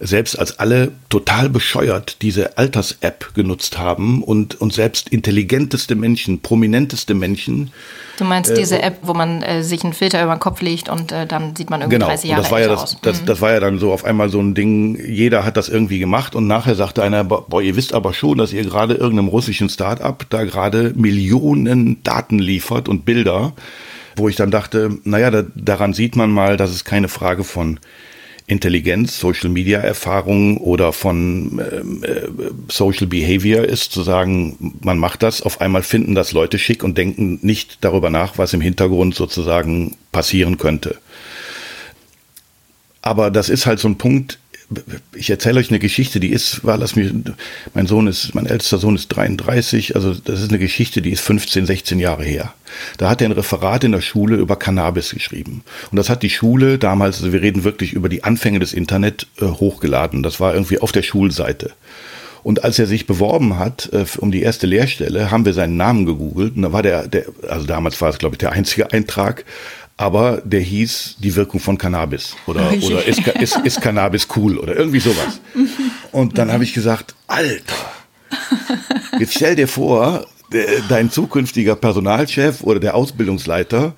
selbst 0.00 0.38
als 0.38 0.58
alle 0.58 0.92
total 1.10 1.50
bescheuert 1.50 2.22
diese 2.22 2.56
Alters-App 2.56 3.34
genutzt 3.34 3.78
haben 3.78 4.22
und, 4.22 4.60
und 4.60 4.72
selbst 4.72 5.10
intelligenteste 5.10 5.94
Menschen, 5.94 6.40
prominenteste 6.40 7.14
Menschen. 7.14 7.70
Du 8.16 8.24
meinst 8.24 8.50
äh, 8.50 8.54
diese 8.54 8.82
App, 8.82 8.98
wo 9.02 9.12
man 9.12 9.42
äh, 9.42 9.62
sich 9.62 9.84
einen 9.84 9.92
Filter 9.92 10.22
über 10.22 10.34
den 10.34 10.40
Kopf 10.40 10.62
legt 10.62 10.88
und 10.88 11.12
äh, 11.12 11.26
dann 11.26 11.54
sieht 11.54 11.68
man 11.68 11.82
irgendwie 11.82 11.96
genau, 11.96 12.06
30 12.08 12.30
Jahre 12.30 12.42
das 12.42 12.50
war 12.50 12.60
ja 12.60 12.68
das, 12.68 12.82
aus. 12.82 12.96
Das, 13.02 13.20
mhm. 13.20 13.26
das 13.26 13.40
war 13.42 13.52
ja 13.52 13.60
dann 13.60 13.78
so 13.78 13.92
auf 13.92 14.04
einmal 14.06 14.30
so 14.30 14.40
ein 14.40 14.54
Ding, 14.54 14.98
jeder 15.06 15.44
hat 15.44 15.58
das 15.58 15.68
irgendwie 15.68 15.98
gemacht 15.98 16.34
und 16.34 16.46
nachher 16.46 16.76
sagte 16.76 17.02
einer, 17.02 17.24
boah, 17.24 17.60
ihr 17.60 17.76
wisst 17.76 17.92
aber 17.92 18.14
schon, 18.14 18.38
dass 18.38 18.54
ihr 18.54 18.64
gerade 18.64 18.94
irgendeinem 18.94 19.28
russischen 19.28 19.68
Start-up 19.68 20.26
da 20.30 20.44
gerade 20.44 20.94
Millionen 20.96 22.02
Daten 22.02 22.38
liefert 22.38 22.88
und 22.88 23.04
Bilder 23.04 23.52
wo 24.16 24.28
ich 24.28 24.36
dann 24.36 24.50
dachte, 24.50 24.98
naja, 25.04 25.30
da, 25.30 25.44
daran 25.54 25.94
sieht 25.94 26.16
man 26.16 26.30
mal, 26.30 26.56
dass 26.56 26.70
es 26.70 26.84
keine 26.84 27.08
Frage 27.08 27.44
von 27.44 27.80
Intelligenz, 28.50 29.20
Social 29.20 29.48
Media 29.48 29.78
Erfahrung 29.78 30.56
oder 30.56 30.92
von 30.92 31.62
ähm, 31.72 32.02
äh, 32.02 32.28
Social 32.68 33.06
Behavior 33.06 33.64
ist, 33.64 33.92
zu 33.92 34.02
sagen, 34.02 34.74
man 34.82 34.98
macht 34.98 35.22
das, 35.22 35.42
auf 35.42 35.60
einmal 35.60 35.84
finden 35.84 36.16
das 36.16 36.32
Leute 36.32 36.58
schick 36.58 36.82
und 36.82 36.98
denken 36.98 37.38
nicht 37.42 37.78
darüber 37.84 38.10
nach, 38.10 38.38
was 38.38 38.52
im 38.52 38.60
Hintergrund 38.60 39.14
sozusagen 39.14 39.96
passieren 40.10 40.58
könnte. 40.58 40.98
Aber 43.02 43.30
das 43.30 43.48
ist 43.48 43.66
halt 43.66 43.78
so 43.78 43.88
ein 43.88 43.98
Punkt, 43.98 44.40
ich 45.14 45.30
erzähle 45.30 45.58
euch 45.58 45.70
eine 45.70 45.80
Geschichte, 45.80 46.20
die 46.20 46.28
ist, 46.28 46.64
war, 46.64 46.78
lass 46.78 46.94
mich, 46.94 47.12
mein 47.74 47.86
Sohn 47.86 48.06
ist, 48.06 48.34
mein 48.34 48.46
ältester 48.46 48.78
Sohn 48.78 48.94
ist 48.94 49.08
33, 49.08 49.96
also 49.96 50.14
das 50.14 50.40
ist 50.40 50.50
eine 50.50 50.58
Geschichte, 50.58 51.02
die 51.02 51.10
ist 51.10 51.20
15, 51.20 51.66
16 51.66 51.98
Jahre 51.98 52.24
her. 52.24 52.54
Da 52.96 53.10
hat 53.10 53.20
er 53.20 53.28
ein 53.28 53.32
Referat 53.32 53.82
in 53.82 53.92
der 53.92 54.00
Schule 54.00 54.36
über 54.36 54.56
Cannabis 54.56 55.10
geschrieben. 55.10 55.64
Und 55.90 55.96
das 55.96 56.08
hat 56.08 56.22
die 56.22 56.30
Schule 56.30 56.78
damals, 56.78 57.18
also 57.18 57.32
wir 57.32 57.42
reden 57.42 57.64
wirklich 57.64 57.94
über 57.94 58.08
die 58.08 58.22
Anfänge 58.22 58.60
des 58.60 58.72
Internet, 58.72 59.26
äh, 59.40 59.46
hochgeladen. 59.46 60.22
Das 60.22 60.38
war 60.38 60.54
irgendwie 60.54 60.78
auf 60.78 60.92
der 60.92 61.02
Schulseite. 61.02 61.72
Und 62.42 62.64
als 62.64 62.78
er 62.78 62.86
sich 62.86 63.06
beworben 63.06 63.58
hat 63.58 63.90
äh, 63.92 64.04
um 64.18 64.30
die 64.30 64.42
erste 64.42 64.66
Lehrstelle, 64.66 65.30
haben 65.30 65.44
wir 65.44 65.52
seinen 65.52 65.76
Namen 65.76 66.06
gegoogelt. 66.06 66.56
Und 66.56 66.62
da 66.62 66.72
war 66.72 66.82
der, 66.82 67.06
der 67.08 67.26
also 67.48 67.66
damals 67.66 68.00
war 68.00 68.10
es, 68.10 68.18
glaube 68.18 68.34
ich, 68.34 68.38
der 68.38 68.52
einzige 68.52 68.92
Eintrag 68.92 69.44
aber 70.00 70.40
der 70.46 70.60
hieß 70.60 71.16
die 71.18 71.36
Wirkung 71.36 71.60
von 71.60 71.76
Cannabis 71.76 72.34
oder, 72.46 72.72
oder 72.82 73.04
ist, 73.04 73.20
ist, 73.38 73.56
ist 73.64 73.82
Cannabis 73.82 74.28
cool 74.34 74.56
oder 74.56 74.74
irgendwie 74.74 74.98
sowas. 74.98 75.42
Und 76.10 76.38
dann 76.38 76.50
habe 76.50 76.64
ich 76.64 76.72
gesagt, 76.72 77.14
Alter, 77.26 77.74
jetzt 79.18 79.34
stell 79.34 79.56
dir 79.56 79.68
vor, 79.68 80.26
dein 80.88 81.10
zukünftiger 81.10 81.76
Personalchef 81.76 82.62
oder 82.62 82.80
der 82.80 82.94
Ausbildungsleiter 82.94 83.94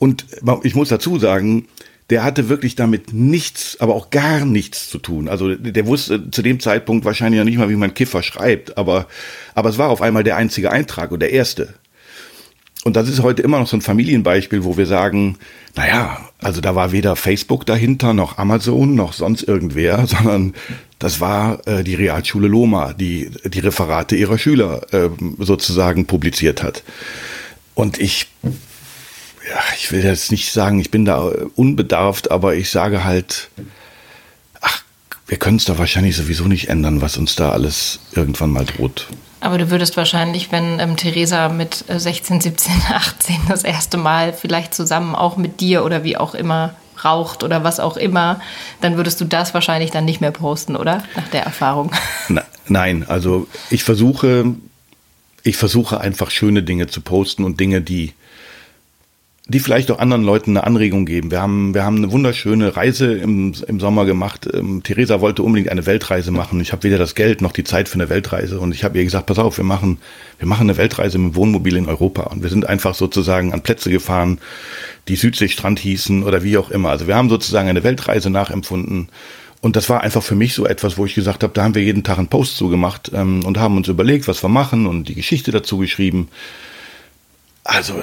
und 0.00 0.26
ich 0.64 0.74
muss 0.74 0.88
dazu 0.88 1.20
sagen, 1.20 1.68
der 2.10 2.24
hatte 2.24 2.48
wirklich 2.48 2.74
damit 2.74 3.12
nichts, 3.12 3.76
aber 3.78 3.94
auch 3.94 4.10
gar 4.10 4.44
nichts 4.44 4.90
zu 4.90 4.98
tun. 4.98 5.28
Also 5.28 5.54
der 5.54 5.86
wusste 5.86 6.32
zu 6.32 6.42
dem 6.42 6.58
Zeitpunkt 6.58 7.04
wahrscheinlich 7.04 7.38
noch 7.38 7.44
nicht 7.44 7.58
mal, 7.58 7.70
wie 7.70 7.76
man 7.76 7.94
Kiffer 7.94 8.24
schreibt, 8.24 8.76
aber, 8.76 9.06
aber 9.54 9.68
es 9.68 9.78
war 9.78 9.90
auf 9.90 10.02
einmal 10.02 10.24
der 10.24 10.36
einzige 10.36 10.72
Eintrag 10.72 11.12
und 11.12 11.20
der 11.20 11.30
erste 11.30 11.74
und 12.84 12.96
das 12.96 13.08
ist 13.08 13.22
heute 13.22 13.42
immer 13.42 13.58
noch 13.58 13.66
so 13.66 13.76
ein 13.76 13.82
Familienbeispiel, 13.82 14.64
wo 14.64 14.76
wir 14.76 14.86
sagen, 14.86 15.36
naja, 15.76 16.18
also 16.38 16.60
da 16.60 16.74
war 16.74 16.92
weder 16.92 17.14
Facebook 17.14 17.66
dahinter, 17.66 18.14
noch 18.14 18.38
Amazon, 18.38 18.94
noch 18.94 19.12
sonst 19.12 19.42
irgendwer, 19.42 20.06
sondern 20.06 20.54
das 20.98 21.20
war 21.20 21.66
äh, 21.66 21.84
die 21.84 21.94
Realschule 21.94 22.48
Loma, 22.48 22.94
die 22.94 23.30
die 23.44 23.60
Referate 23.60 24.16
ihrer 24.16 24.38
Schüler 24.38 24.86
äh, 24.92 25.10
sozusagen 25.38 26.06
publiziert 26.06 26.62
hat. 26.62 26.82
Und 27.74 27.98
ich, 27.98 28.28
ja, 28.42 29.60
ich 29.76 29.92
will 29.92 30.04
jetzt 30.04 30.30
nicht 30.30 30.50
sagen, 30.52 30.80
ich 30.80 30.90
bin 30.90 31.04
da 31.04 31.30
unbedarft, 31.56 32.30
aber 32.30 32.54
ich 32.54 32.70
sage 32.70 33.04
halt, 33.04 33.50
wir 35.30 35.38
können 35.38 35.58
es 35.58 35.64
da 35.64 35.78
wahrscheinlich 35.78 36.16
sowieso 36.16 36.48
nicht 36.48 36.68
ändern, 36.68 37.02
was 37.02 37.16
uns 37.16 37.36
da 37.36 37.52
alles 37.52 38.00
irgendwann 38.16 38.50
mal 38.50 38.64
droht. 38.64 39.06
Aber 39.38 39.58
du 39.58 39.70
würdest 39.70 39.96
wahrscheinlich, 39.96 40.50
wenn 40.50 40.80
ähm, 40.80 40.96
Theresa 40.96 41.48
mit 41.48 41.84
16, 41.86 42.40
17, 42.40 42.72
18 42.92 43.36
das 43.48 43.62
erste 43.62 43.96
Mal 43.96 44.32
vielleicht 44.32 44.74
zusammen 44.74 45.14
auch 45.14 45.36
mit 45.36 45.60
dir 45.60 45.84
oder 45.84 46.02
wie 46.02 46.16
auch 46.16 46.34
immer 46.34 46.74
raucht 47.04 47.44
oder 47.44 47.62
was 47.62 47.78
auch 47.78 47.96
immer, 47.96 48.40
dann 48.80 48.96
würdest 48.96 49.20
du 49.20 49.24
das 49.24 49.54
wahrscheinlich 49.54 49.92
dann 49.92 50.04
nicht 50.04 50.20
mehr 50.20 50.32
posten, 50.32 50.74
oder? 50.74 51.04
Nach 51.14 51.28
der 51.28 51.44
Erfahrung. 51.44 51.92
Na, 52.28 52.42
nein, 52.66 53.06
also 53.08 53.46
ich 53.70 53.84
versuche, 53.84 54.56
ich 55.44 55.56
versuche 55.56 56.00
einfach 56.00 56.32
schöne 56.32 56.64
Dinge 56.64 56.88
zu 56.88 57.02
posten 57.02 57.44
und 57.44 57.60
Dinge, 57.60 57.82
die 57.82 58.14
die 59.50 59.58
vielleicht 59.58 59.90
auch 59.90 59.98
anderen 59.98 60.22
Leuten 60.22 60.52
eine 60.52 60.64
Anregung 60.64 61.06
geben. 61.06 61.32
Wir 61.32 61.42
haben, 61.42 61.74
wir 61.74 61.82
haben 61.82 61.96
eine 61.96 62.12
wunderschöne 62.12 62.76
Reise 62.76 63.14
im, 63.14 63.52
im 63.66 63.80
Sommer 63.80 64.04
gemacht. 64.04 64.48
Ähm, 64.52 64.84
Theresa 64.84 65.20
wollte 65.20 65.42
unbedingt 65.42 65.70
eine 65.70 65.86
Weltreise 65.86 66.30
machen. 66.30 66.60
Ich 66.60 66.70
habe 66.70 66.84
weder 66.84 66.98
das 66.98 67.16
Geld 67.16 67.40
noch 67.40 67.50
die 67.50 67.64
Zeit 67.64 67.88
für 67.88 67.96
eine 67.96 68.08
Weltreise. 68.08 68.60
Und 68.60 68.72
ich 68.72 68.84
habe 68.84 68.96
ihr 68.96 69.02
gesagt, 69.02 69.26
pass 69.26 69.40
auf, 69.40 69.56
wir 69.56 69.64
machen, 69.64 69.98
wir 70.38 70.46
machen 70.46 70.70
eine 70.70 70.76
Weltreise 70.76 71.18
mit 71.18 71.34
Wohnmobil 71.34 71.76
in 71.76 71.88
Europa. 71.88 72.22
Und 72.22 72.44
wir 72.44 72.48
sind 72.48 72.68
einfach 72.68 72.94
sozusagen 72.94 73.52
an 73.52 73.62
Plätze 73.62 73.90
gefahren, 73.90 74.38
die 75.08 75.16
Südseestrand 75.16 75.80
hießen 75.80 76.22
oder 76.22 76.44
wie 76.44 76.56
auch 76.56 76.70
immer. 76.70 76.90
Also 76.90 77.08
wir 77.08 77.16
haben 77.16 77.28
sozusagen 77.28 77.68
eine 77.68 77.82
Weltreise 77.82 78.30
nachempfunden. 78.30 79.08
Und 79.60 79.74
das 79.74 79.88
war 79.88 80.02
einfach 80.02 80.22
für 80.22 80.36
mich 80.36 80.54
so 80.54 80.64
etwas, 80.64 80.96
wo 80.96 81.06
ich 81.06 81.16
gesagt 81.16 81.42
habe, 81.42 81.52
da 81.54 81.64
haben 81.64 81.74
wir 81.74 81.82
jeden 81.82 82.04
Tag 82.04 82.18
einen 82.18 82.28
Post 82.28 82.56
zugemacht 82.56 83.10
ähm, 83.12 83.44
und 83.44 83.58
haben 83.58 83.76
uns 83.76 83.88
überlegt, 83.88 84.28
was 84.28 84.44
wir 84.44 84.48
machen 84.48 84.86
und 84.86 85.08
die 85.08 85.16
Geschichte 85.16 85.50
dazu 85.50 85.78
geschrieben. 85.78 86.28
Also 87.64 87.94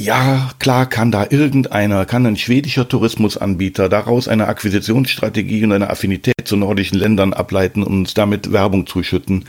ja, 0.00 0.50
klar 0.58 0.86
kann 0.86 1.10
da 1.10 1.26
irgendeiner, 1.28 2.06
kann 2.06 2.26
ein 2.26 2.36
schwedischer 2.36 2.88
Tourismusanbieter 2.88 3.88
daraus 3.88 4.28
eine 4.28 4.48
Akquisitionsstrategie 4.48 5.64
und 5.64 5.72
eine 5.72 5.90
Affinität 5.90 6.34
zu 6.44 6.56
nordischen 6.56 6.98
Ländern 6.98 7.32
ableiten 7.32 7.82
und 7.82 7.92
uns 7.92 8.14
damit 8.14 8.52
Werbung 8.52 8.86
zuschütten. 8.86 9.44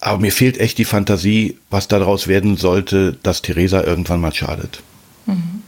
Aber 0.00 0.18
mir 0.18 0.32
fehlt 0.32 0.58
echt 0.58 0.78
die 0.78 0.84
Fantasie, 0.84 1.58
was 1.68 1.88
daraus 1.88 2.26
werden 2.26 2.56
sollte, 2.56 3.16
dass 3.22 3.42
Theresa 3.42 3.82
irgendwann 3.84 4.20
mal 4.20 4.32
schadet. 4.32 4.82
Mhm. 5.26 5.62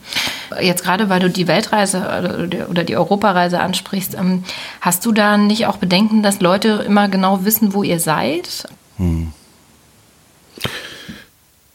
Jetzt 0.61 0.83
gerade, 0.85 1.09
weil 1.09 1.20
du 1.20 1.31
die 1.31 1.48
Weltreise 1.48 2.48
oder 2.68 2.85
die 2.85 2.96
Europareise 2.96 3.61
ansprichst, 3.61 4.14
ähm, 4.14 4.44
hast 4.81 5.07
du 5.07 5.12
da 5.12 5.38
nicht 5.38 5.66
auch 5.66 5.77
Bedenken, 5.77 6.22
dass 6.22 6.40
Leute 6.40 6.85
immer 6.87 7.09
genau 7.09 7.44
wissen, 7.44 7.72
wo 7.72 7.83
ihr 7.83 8.01
seid? 8.01 8.66
Hm. 8.98 9.33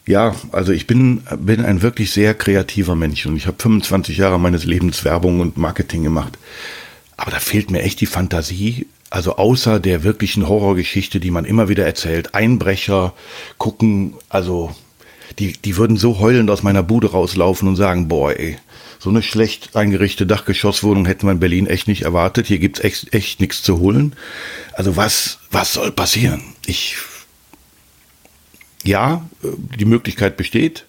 Ja, 0.07 0.35
also 0.53 0.71
ich 0.71 0.87
bin, 0.87 1.21
bin 1.37 1.65
ein 1.65 1.81
wirklich 1.81 2.11
sehr 2.11 2.33
kreativer 2.33 2.95
Mensch 2.95 3.25
und 3.25 3.35
ich 3.35 3.45
habe 3.45 3.61
25 3.61 4.17
Jahre 4.17 4.39
meines 4.39 4.63
Lebens 4.63 5.03
Werbung 5.03 5.41
und 5.41 5.57
Marketing 5.57 6.01
gemacht. 6.01 6.37
Aber 7.17 7.29
da 7.29 7.39
fehlt 7.39 7.71
mir 7.71 7.81
echt 7.81 7.99
die 7.99 8.05
Fantasie. 8.05 8.87
Also 9.09 9.35
außer 9.35 9.81
der 9.81 10.03
wirklichen 10.03 10.47
Horrorgeschichte, 10.47 11.19
die 11.19 11.31
man 11.31 11.43
immer 11.43 11.67
wieder 11.67 11.85
erzählt, 11.85 12.35
Einbrecher 12.35 13.13
gucken, 13.57 14.13
also 14.29 14.73
die, 15.39 15.53
die 15.53 15.75
würden 15.75 15.97
so 15.97 16.19
heulend 16.19 16.49
aus 16.49 16.63
meiner 16.63 16.83
Bude 16.83 17.11
rauslaufen 17.11 17.67
und 17.67 17.75
sagen, 17.75 18.07
boah, 18.07 18.31
ey, 18.31 18.57
so 18.99 19.09
eine 19.09 19.21
schlecht 19.21 19.75
eingerichtete 19.75 20.25
Dachgeschosswohnung 20.25 21.05
hätten 21.05 21.27
wir 21.27 21.33
in 21.33 21.39
Berlin 21.39 21.67
echt 21.67 21.87
nicht 21.87 22.03
erwartet. 22.03 22.47
Hier 22.47 22.59
gibt's 22.59 22.79
echt, 22.79 23.13
echt 23.13 23.41
nichts 23.41 23.61
zu 23.61 23.79
holen. 23.79 24.13
Also 24.73 24.95
was, 24.95 25.39
was 25.51 25.73
soll 25.73 25.91
passieren? 25.91 26.41
Ich 26.65 26.95
ja, 28.83 29.25
die 29.41 29.85
Möglichkeit 29.85 30.37
besteht. 30.37 30.85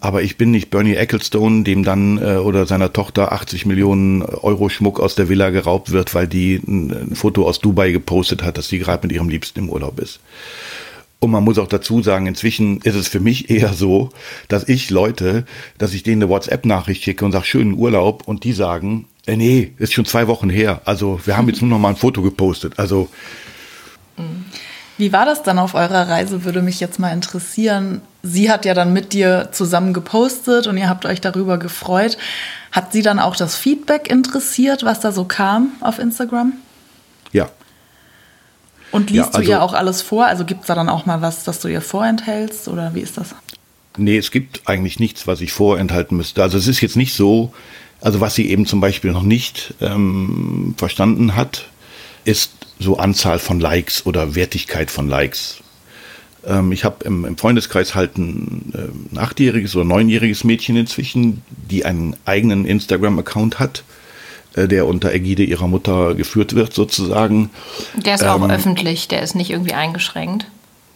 Aber 0.00 0.22
ich 0.22 0.36
bin 0.36 0.52
nicht 0.52 0.70
Bernie 0.70 0.94
Ecclestone, 0.94 1.64
dem 1.64 1.82
dann 1.82 2.18
äh, 2.18 2.36
oder 2.36 2.66
seiner 2.66 2.92
Tochter 2.92 3.32
80 3.32 3.66
Millionen 3.66 4.22
Euro 4.22 4.68
Schmuck 4.68 5.00
aus 5.00 5.16
der 5.16 5.28
Villa 5.28 5.50
geraubt 5.50 5.90
wird, 5.90 6.14
weil 6.14 6.28
die 6.28 6.54
ein, 6.56 6.90
ein 6.92 7.16
Foto 7.16 7.46
aus 7.48 7.58
Dubai 7.58 7.90
gepostet 7.90 8.42
hat, 8.42 8.58
dass 8.58 8.68
sie 8.68 8.78
gerade 8.78 9.06
mit 9.06 9.14
ihrem 9.14 9.28
Liebsten 9.28 9.58
im 9.58 9.70
Urlaub 9.70 9.98
ist. 9.98 10.20
Und 11.20 11.32
man 11.32 11.42
muss 11.42 11.58
auch 11.58 11.66
dazu 11.66 12.00
sagen, 12.00 12.28
inzwischen 12.28 12.80
ist 12.82 12.94
es 12.94 13.08
für 13.08 13.18
mich 13.18 13.50
eher 13.50 13.72
so, 13.72 14.10
dass 14.46 14.68
ich 14.68 14.90
Leute, 14.90 15.44
dass 15.78 15.94
ich 15.94 16.04
denen 16.04 16.22
eine 16.22 16.30
WhatsApp-Nachricht 16.30 17.02
schicke 17.02 17.24
und 17.24 17.32
sage, 17.32 17.46
schönen 17.46 17.74
Urlaub 17.74 18.26
und 18.28 18.44
die 18.44 18.52
sagen, 18.52 19.06
äh, 19.26 19.36
nee, 19.36 19.72
ist 19.78 19.94
schon 19.94 20.04
zwei 20.04 20.28
Wochen 20.28 20.48
her. 20.48 20.80
Also 20.84 21.18
wir 21.24 21.36
haben 21.36 21.48
jetzt 21.48 21.60
nur 21.60 21.70
noch 21.70 21.80
mal 21.80 21.90
ein 21.90 21.96
Foto 21.96 22.22
gepostet. 22.22 22.74
Also 22.78 23.08
mhm. 24.16 24.44
Wie 24.98 25.12
war 25.12 25.24
das 25.24 25.42
dann 25.44 25.58
auf 25.58 25.74
eurer 25.74 26.08
Reise, 26.08 26.44
würde 26.44 26.60
mich 26.60 26.80
jetzt 26.80 26.98
mal 26.98 27.12
interessieren. 27.12 28.00
Sie 28.22 28.50
hat 28.50 28.64
ja 28.64 28.74
dann 28.74 28.92
mit 28.92 29.12
dir 29.12 29.48
zusammen 29.52 29.92
gepostet 29.94 30.66
und 30.66 30.76
ihr 30.76 30.88
habt 30.88 31.06
euch 31.06 31.20
darüber 31.20 31.56
gefreut. 31.56 32.18
Hat 32.72 32.92
Sie 32.92 33.02
dann 33.02 33.18
auch 33.20 33.36
das 33.36 33.54
Feedback 33.56 34.10
interessiert, 34.10 34.84
was 34.84 34.98
da 35.00 35.12
so 35.12 35.24
kam 35.24 35.70
auf 35.80 35.98
Instagram? 36.00 36.52
Ja. 37.32 37.48
Und 38.90 39.10
liest 39.10 39.16
Ja, 39.18 39.26
also- 39.34 39.40
du 39.42 39.48
ihr 39.48 39.62
auch 39.62 39.72
alles 39.72 40.02
vor? 40.02 40.26
Also 40.26 40.44
gibt 40.44 40.62
es 40.62 40.66
da 40.66 40.74
dann 40.74 40.88
auch 40.88 41.06
mal 41.06 41.22
was, 41.22 41.44
das 41.44 41.60
du 41.60 41.68
ihr 41.68 41.80
vorenthältst 41.80 42.66
oder 42.68 42.94
wie 42.94 43.00
ist 43.00 43.16
das? 43.18 43.34
Nee, 43.96 44.18
es 44.18 44.30
gibt 44.30 44.62
eigentlich 44.68 44.98
nichts, 44.98 45.26
was 45.26 45.40
ich 45.40 45.52
vorenthalten 45.52 46.16
müsste. 46.16 46.42
Also 46.42 46.58
es 46.58 46.66
ist 46.66 46.80
jetzt 46.80 46.96
nicht 46.96 47.14
so, 47.14 47.52
also 48.00 48.20
was 48.20 48.34
sie 48.34 48.48
eben 48.48 48.64
zum 48.66 48.80
Beispiel 48.80 49.12
noch 49.12 49.22
nicht 49.22 49.74
ähm, 49.80 50.74
verstanden 50.76 51.36
hat, 51.36 51.66
ist 52.28 52.52
so 52.78 52.98
Anzahl 52.98 53.38
von 53.38 53.58
Likes 53.58 54.04
oder 54.04 54.34
Wertigkeit 54.34 54.90
von 54.90 55.08
Likes. 55.08 55.56
Ähm, 56.46 56.72
ich 56.72 56.84
habe 56.84 57.04
im, 57.04 57.24
im 57.24 57.38
Freundeskreis 57.38 57.94
halt 57.94 58.18
ein, 58.18 58.72
äh, 58.74 59.14
ein 59.14 59.18
achtjähriges 59.18 59.74
oder 59.74 59.86
neunjähriges 59.86 60.44
Mädchen 60.44 60.76
inzwischen, 60.76 61.42
die 61.48 61.86
einen 61.86 62.16
eigenen 62.26 62.66
Instagram-Account 62.66 63.58
hat, 63.58 63.82
äh, 64.54 64.68
der 64.68 64.86
unter 64.86 65.12
Ägide 65.12 65.42
ihrer 65.42 65.68
Mutter 65.68 66.14
geführt 66.14 66.54
wird 66.54 66.74
sozusagen. 66.74 67.50
Der 67.94 68.14
ist 68.14 68.24
auch 68.24 68.46
öffentlich, 68.48 69.08
der 69.08 69.22
ist 69.22 69.34
nicht 69.34 69.50
irgendwie 69.50 69.72
eingeschränkt. 69.72 70.46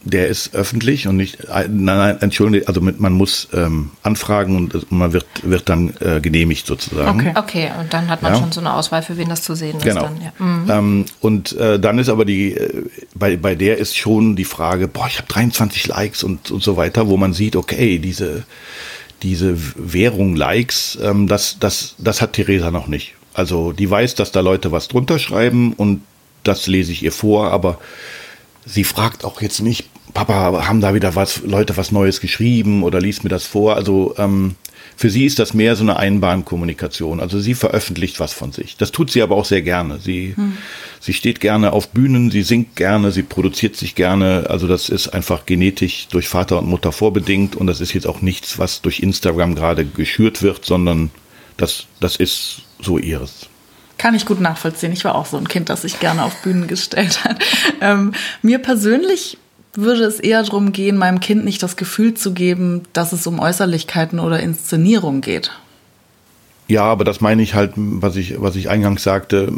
Der 0.05 0.27
ist 0.27 0.53
öffentlich 0.53 1.07
und 1.07 1.15
nicht, 1.15 1.39
äh, 1.45 1.67
nein, 1.69 1.97
nein, 1.97 2.17
entschuldige, 2.21 2.67
also 2.67 2.81
mit, 2.81 2.99
man 2.99 3.13
muss 3.13 3.47
ähm, 3.53 3.91
anfragen 4.01 4.57
und 4.57 4.75
es- 4.75 4.87
man 4.89 5.13
wird, 5.13 5.25
wird 5.43 5.69
dann 5.69 5.93
äh, 6.01 6.19
genehmigt 6.19 6.67
sozusagen. 6.67 7.21
Okay. 7.21 7.33
Okay, 7.37 7.71
und 7.79 7.93
dann 7.93 8.09
hat 8.09 8.21
man 8.21 8.33
Ja. 8.33 8.39
schon 8.39 8.51
so 8.51 8.59
eine 8.59 8.73
Auswahl, 8.73 9.01
für 9.01 9.17
wen 9.17 9.29
das 9.29 9.43
zu 9.43 9.55
sehen 9.55 9.77
ist. 9.77 9.83
Genau. 9.83 10.01
Dann, 10.01 10.21
ja. 10.21 10.33
Mhm. 10.45 10.69
Ähm, 10.69 11.05
und 11.21 11.53
äh, 11.53 11.79
dann 11.79 11.99
ist 11.99 12.09
aber 12.09 12.25
die, 12.25 12.51
äh, 12.51 12.83
bei, 13.15 13.37
bei 13.37 13.55
der 13.55 13.77
ist 13.77 13.95
schon 13.95 14.35
die 14.35 14.43
Frage, 14.43 14.89
boah, 14.89 15.07
ich 15.07 15.17
habe 15.19 15.27
23 15.29 15.87
Likes 15.87 16.23
und, 16.23 16.51
und 16.51 16.61
so 16.61 16.75
weiter, 16.75 17.07
wo 17.07 17.15
man 17.15 17.31
sieht, 17.33 17.55
okay, 17.55 17.97
diese, 17.97 18.43
diese 19.21 19.55
Währung 19.77 20.35
Likes, 20.35 20.97
ähm, 21.01 21.29
das, 21.29 21.57
das, 21.61 21.95
das 21.97 22.21
hat 22.21 22.33
Theresa 22.33 22.71
noch 22.71 22.87
nicht. 22.87 23.13
Also 23.33 23.71
die 23.71 23.89
weiß, 23.89 24.15
dass 24.15 24.33
da 24.33 24.41
Leute 24.41 24.73
was 24.73 24.89
drunter 24.89 25.17
schreiben 25.17 25.71
und 25.73 26.01
das 26.43 26.67
lese 26.67 26.91
ich 26.91 27.03
ihr 27.03 27.13
vor, 27.13 27.51
aber 27.51 27.79
sie 28.65 28.83
fragt 28.83 29.23
auch 29.23 29.41
jetzt 29.41 29.61
nicht, 29.61 29.85
Papa, 30.13 30.67
haben 30.67 30.81
da 30.81 30.93
wieder 30.93 31.15
was, 31.15 31.41
Leute 31.41 31.75
was 31.77 31.91
Neues 31.91 32.21
geschrieben 32.21 32.83
oder 32.83 32.99
liest 32.99 33.23
mir 33.23 33.29
das 33.29 33.45
vor? 33.45 33.75
Also 33.75 34.13
ähm, 34.17 34.55
für 34.95 35.09
sie 35.09 35.25
ist 35.25 35.39
das 35.39 35.53
mehr 35.53 35.75
so 35.75 35.83
eine 35.83 35.97
Einbahnkommunikation. 35.97 37.19
Also 37.19 37.39
sie 37.39 37.55
veröffentlicht 37.55 38.19
was 38.19 38.33
von 38.33 38.51
sich. 38.51 38.77
Das 38.77 38.91
tut 38.91 39.11
sie 39.11 39.21
aber 39.21 39.35
auch 39.35 39.45
sehr 39.45 39.61
gerne. 39.61 39.99
Sie, 39.99 40.35
sie 40.99 41.13
steht 41.13 41.39
gerne 41.39 41.73
auf 41.73 41.89
Bühnen, 41.89 42.29
sie 42.29 42.43
singt 42.43 42.75
gerne, 42.75 43.11
sie 43.11 43.23
produziert 43.23 43.75
sich 43.75 43.95
gerne. 43.95 44.45
Also 44.49 44.67
das 44.67 44.89
ist 44.89 45.09
einfach 45.09 45.45
genetisch 45.45 46.07
durch 46.09 46.27
Vater 46.27 46.59
und 46.59 46.67
Mutter 46.67 46.91
vorbedingt 46.91 47.55
und 47.55 47.67
das 47.67 47.81
ist 47.81 47.93
jetzt 47.93 48.07
auch 48.07 48.21
nichts, 48.21 48.59
was 48.59 48.81
durch 48.81 48.99
Instagram 48.99 49.55
gerade 49.55 49.85
geschürt 49.85 50.43
wird, 50.43 50.63
sondern 50.63 51.09
das, 51.57 51.85
das 51.99 52.15
ist 52.15 52.61
so 52.79 52.97
ihres. 52.97 53.47
Kann 53.97 54.15
ich 54.15 54.25
gut 54.25 54.41
nachvollziehen. 54.41 54.91
Ich 54.91 55.05
war 55.05 55.15
auch 55.15 55.25
so 55.25 55.37
ein 55.37 55.47
Kind, 55.47 55.69
das 55.69 55.83
sich 55.83 55.99
gerne 55.99 56.23
auf 56.23 56.35
Bühnen 56.41 56.67
gestellt 56.67 57.23
hat. 57.23 57.43
Ähm, 57.81 58.13
mir 58.41 58.59
persönlich 58.59 59.37
würde 59.73 60.03
es 60.03 60.19
eher 60.19 60.43
darum 60.43 60.71
gehen, 60.71 60.97
meinem 60.97 61.19
Kind 61.19 61.45
nicht 61.45 61.63
das 61.63 61.75
Gefühl 61.75 62.13
zu 62.13 62.33
geben, 62.33 62.83
dass 62.93 63.11
es 63.11 63.25
um 63.27 63.39
Äußerlichkeiten 63.39 64.19
oder 64.19 64.39
Inszenierung 64.39 65.21
geht. 65.21 65.51
Ja, 66.67 66.83
aber 66.83 67.03
das 67.03 67.21
meine 67.21 67.41
ich 67.41 67.55
halt, 67.55 67.73
was 67.75 68.15
ich, 68.15 68.41
was 68.41 68.55
ich 68.55 68.69
eingangs 68.69 69.03
sagte, 69.03 69.51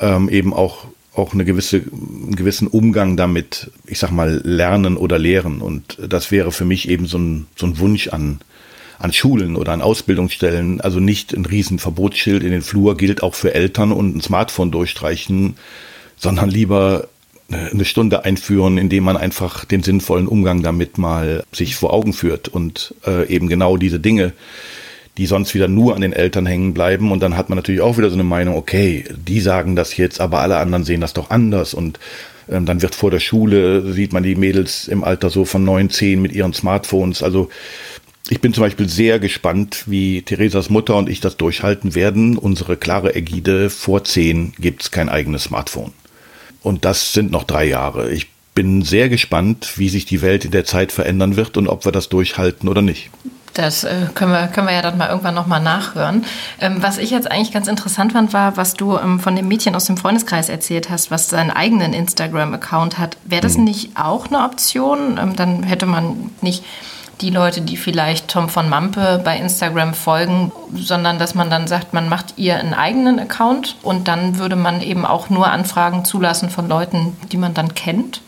ähm, 0.00 0.28
eben 0.28 0.54
auch, 0.54 0.86
auch 1.14 1.34
eine 1.34 1.44
gewisse, 1.44 1.78
einen 1.78 2.36
gewissen 2.36 2.68
Umgang 2.68 3.16
damit, 3.16 3.70
ich 3.86 3.98
sag 3.98 4.10
mal, 4.10 4.40
lernen 4.44 4.96
oder 4.96 5.18
lehren. 5.18 5.60
Und 5.60 5.98
das 6.06 6.30
wäre 6.30 6.52
für 6.52 6.64
mich 6.64 6.88
eben 6.88 7.06
so 7.06 7.18
ein, 7.18 7.46
so 7.56 7.66
ein 7.66 7.78
Wunsch 7.78 8.08
an, 8.08 8.40
an 8.98 9.12
Schulen 9.12 9.56
oder 9.56 9.72
an 9.72 9.82
Ausbildungsstellen. 9.82 10.80
Also 10.80 11.00
nicht 11.00 11.32
ein 11.32 11.44
riesen 11.44 11.78
Verbotsschild 11.78 12.42
in 12.42 12.52
den 12.52 12.62
Flur 12.62 12.96
gilt 12.96 13.22
auch 13.22 13.34
für 13.34 13.54
Eltern 13.54 13.92
und 13.92 14.16
ein 14.16 14.20
Smartphone 14.20 14.70
durchstreichen, 14.70 15.56
sondern 16.16 16.48
lieber 16.48 17.08
eine 17.52 17.84
Stunde 17.84 18.24
einführen, 18.24 18.78
indem 18.78 19.04
man 19.04 19.16
einfach 19.16 19.64
den 19.64 19.82
sinnvollen 19.82 20.28
Umgang 20.28 20.62
damit 20.62 20.98
mal 20.98 21.44
sich 21.52 21.76
vor 21.76 21.92
Augen 21.92 22.12
führt 22.12 22.48
und 22.48 22.94
äh, 23.06 23.26
eben 23.28 23.48
genau 23.48 23.76
diese 23.76 24.00
Dinge, 24.00 24.32
die 25.18 25.26
sonst 25.26 25.54
wieder 25.54 25.68
nur 25.68 25.94
an 25.94 26.00
den 26.00 26.12
Eltern 26.12 26.46
hängen 26.46 26.74
bleiben. 26.74 27.12
Und 27.12 27.22
dann 27.22 27.36
hat 27.36 27.48
man 27.48 27.56
natürlich 27.56 27.80
auch 27.80 27.98
wieder 27.98 28.08
so 28.08 28.14
eine 28.14 28.24
Meinung, 28.24 28.56
okay, 28.56 29.04
die 29.14 29.40
sagen 29.40 29.76
das 29.76 29.96
jetzt, 29.96 30.20
aber 30.20 30.40
alle 30.40 30.56
anderen 30.56 30.84
sehen 30.84 31.00
das 31.00 31.12
doch 31.12 31.30
anders. 31.30 31.74
Und 31.74 31.98
ähm, 32.48 32.66
dann 32.66 32.82
wird 32.82 32.94
vor 32.94 33.10
der 33.10 33.20
Schule, 33.20 33.92
sieht 33.92 34.12
man 34.12 34.22
die 34.22 34.34
Mädels 34.34 34.88
im 34.88 35.04
Alter 35.04 35.30
so 35.30 35.44
von 35.44 35.64
neun, 35.64 35.90
zehn 35.90 36.20
mit 36.22 36.32
ihren 36.32 36.54
Smartphones. 36.54 37.22
Also 37.22 37.50
ich 38.30 38.40
bin 38.40 38.54
zum 38.54 38.62
Beispiel 38.62 38.88
sehr 38.88 39.18
gespannt, 39.18 39.84
wie 39.86 40.22
Theresas 40.22 40.70
Mutter 40.70 40.96
und 40.96 41.08
ich 41.08 41.20
das 41.20 41.36
durchhalten 41.36 41.94
werden. 41.94 42.38
Unsere 42.38 42.76
klare 42.76 43.14
Ägide, 43.14 43.68
vor 43.68 44.04
zehn 44.04 44.54
gibt's 44.58 44.90
kein 44.90 45.08
eigenes 45.08 45.44
Smartphone. 45.44 45.92
Und 46.62 46.84
das 46.84 47.12
sind 47.12 47.30
noch 47.30 47.44
drei 47.44 47.64
Jahre. 47.64 48.10
Ich 48.10 48.28
bin 48.54 48.82
sehr 48.82 49.08
gespannt, 49.08 49.78
wie 49.78 49.88
sich 49.88 50.04
die 50.04 50.22
Welt 50.22 50.44
in 50.44 50.50
der 50.50 50.64
Zeit 50.64 50.92
verändern 50.92 51.36
wird 51.36 51.56
und 51.56 51.68
ob 51.68 51.84
wir 51.84 51.92
das 51.92 52.08
durchhalten 52.08 52.68
oder 52.68 52.82
nicht. 52.82 53.10
Das 53.54 53.84
äh, 53.84 54.06
können, 54.14 54.32
wir, 54.32 54.46
können 54.48 54.66
wir 54.66 54.74
ja 54.74 54.82
dann 54.82 54.96
mal 54.96 55.08
irgendwann 55.08 55.34
nochmal 55.34 55.60
nachhören. 55.60 56.24
Ähm, 56.58 56.76
was 56.80 56.96
ich 56.96 57.10
jetzt 57.10 57.30
eigentlich 57.30 57.52
ganz 57.52 57.68
interessant 57.68 58.12
fand, 58.12 58.32
war, 58.32 58.56
was 58.56 58.74
du 58.74 58.96
ähm, 58.96 59.20
von 59.20 59.36
dem 59.36 59.46
Mädchen 59.46 59.74
aus 59.74 59.84
dem 59.84 59.98
Freundeskreis 59.98 60.48
erzählt 60.48 60.88
hast, 60.88 61.10
was 61.10 61.28
seinen 61.28 61.50
eigenen 61.50 61.92
Instagram-Account 61.92 62.98
hat. 62.98 63.18
Wäre 63.24 63.42
das 63.42 63.58
nicht 63.58 63.96
auch 63.96 64.28
eine 64.28 64.44
Option? 64.44 65.18
Ähm, 65.20 65.36
dann 65.36 65.62
hätte 65.64 65.84
man 65.84 66.30
nicht 66.40 66.64
die 67.22 67.30
Leute, 67.30 67.60
die 67.60 67.76
vielleicht 67.76 68.28
Tom 68.28 68.48
von 68.48 68.68
Mampe 68.68 69.20
bei 69.24 69.38
Instagram 69.38 69.94
folgen, 69.94 70.52
sondern 70.74 71.18
dass 71.18 71.34
man 71.34 71.48
dann 71.48 71.68
sagt, 71.68 71.94
man 71.94 72.08
macht 72.08 72.34
ihr 72.36 72.56
einen 72.56 72.74
eigenen 72.74 73.18
Account 73.18 73.76
und 73.82 74.08
dann 74.08 74.38
würde 74.38 74.56
man 74.56 74.82
eben 74.82 75.06
auch 75.06 75.30
nur 75.30 75.46
Anfragen 75.46 76.04
zulassen 76.04 76.50
von 76.50 76.68
Leuten, 76.68 77.16
die 77.30 77.36
man 77.36 77.54
dann 77.54 77.74
kennt. 77.74 78.20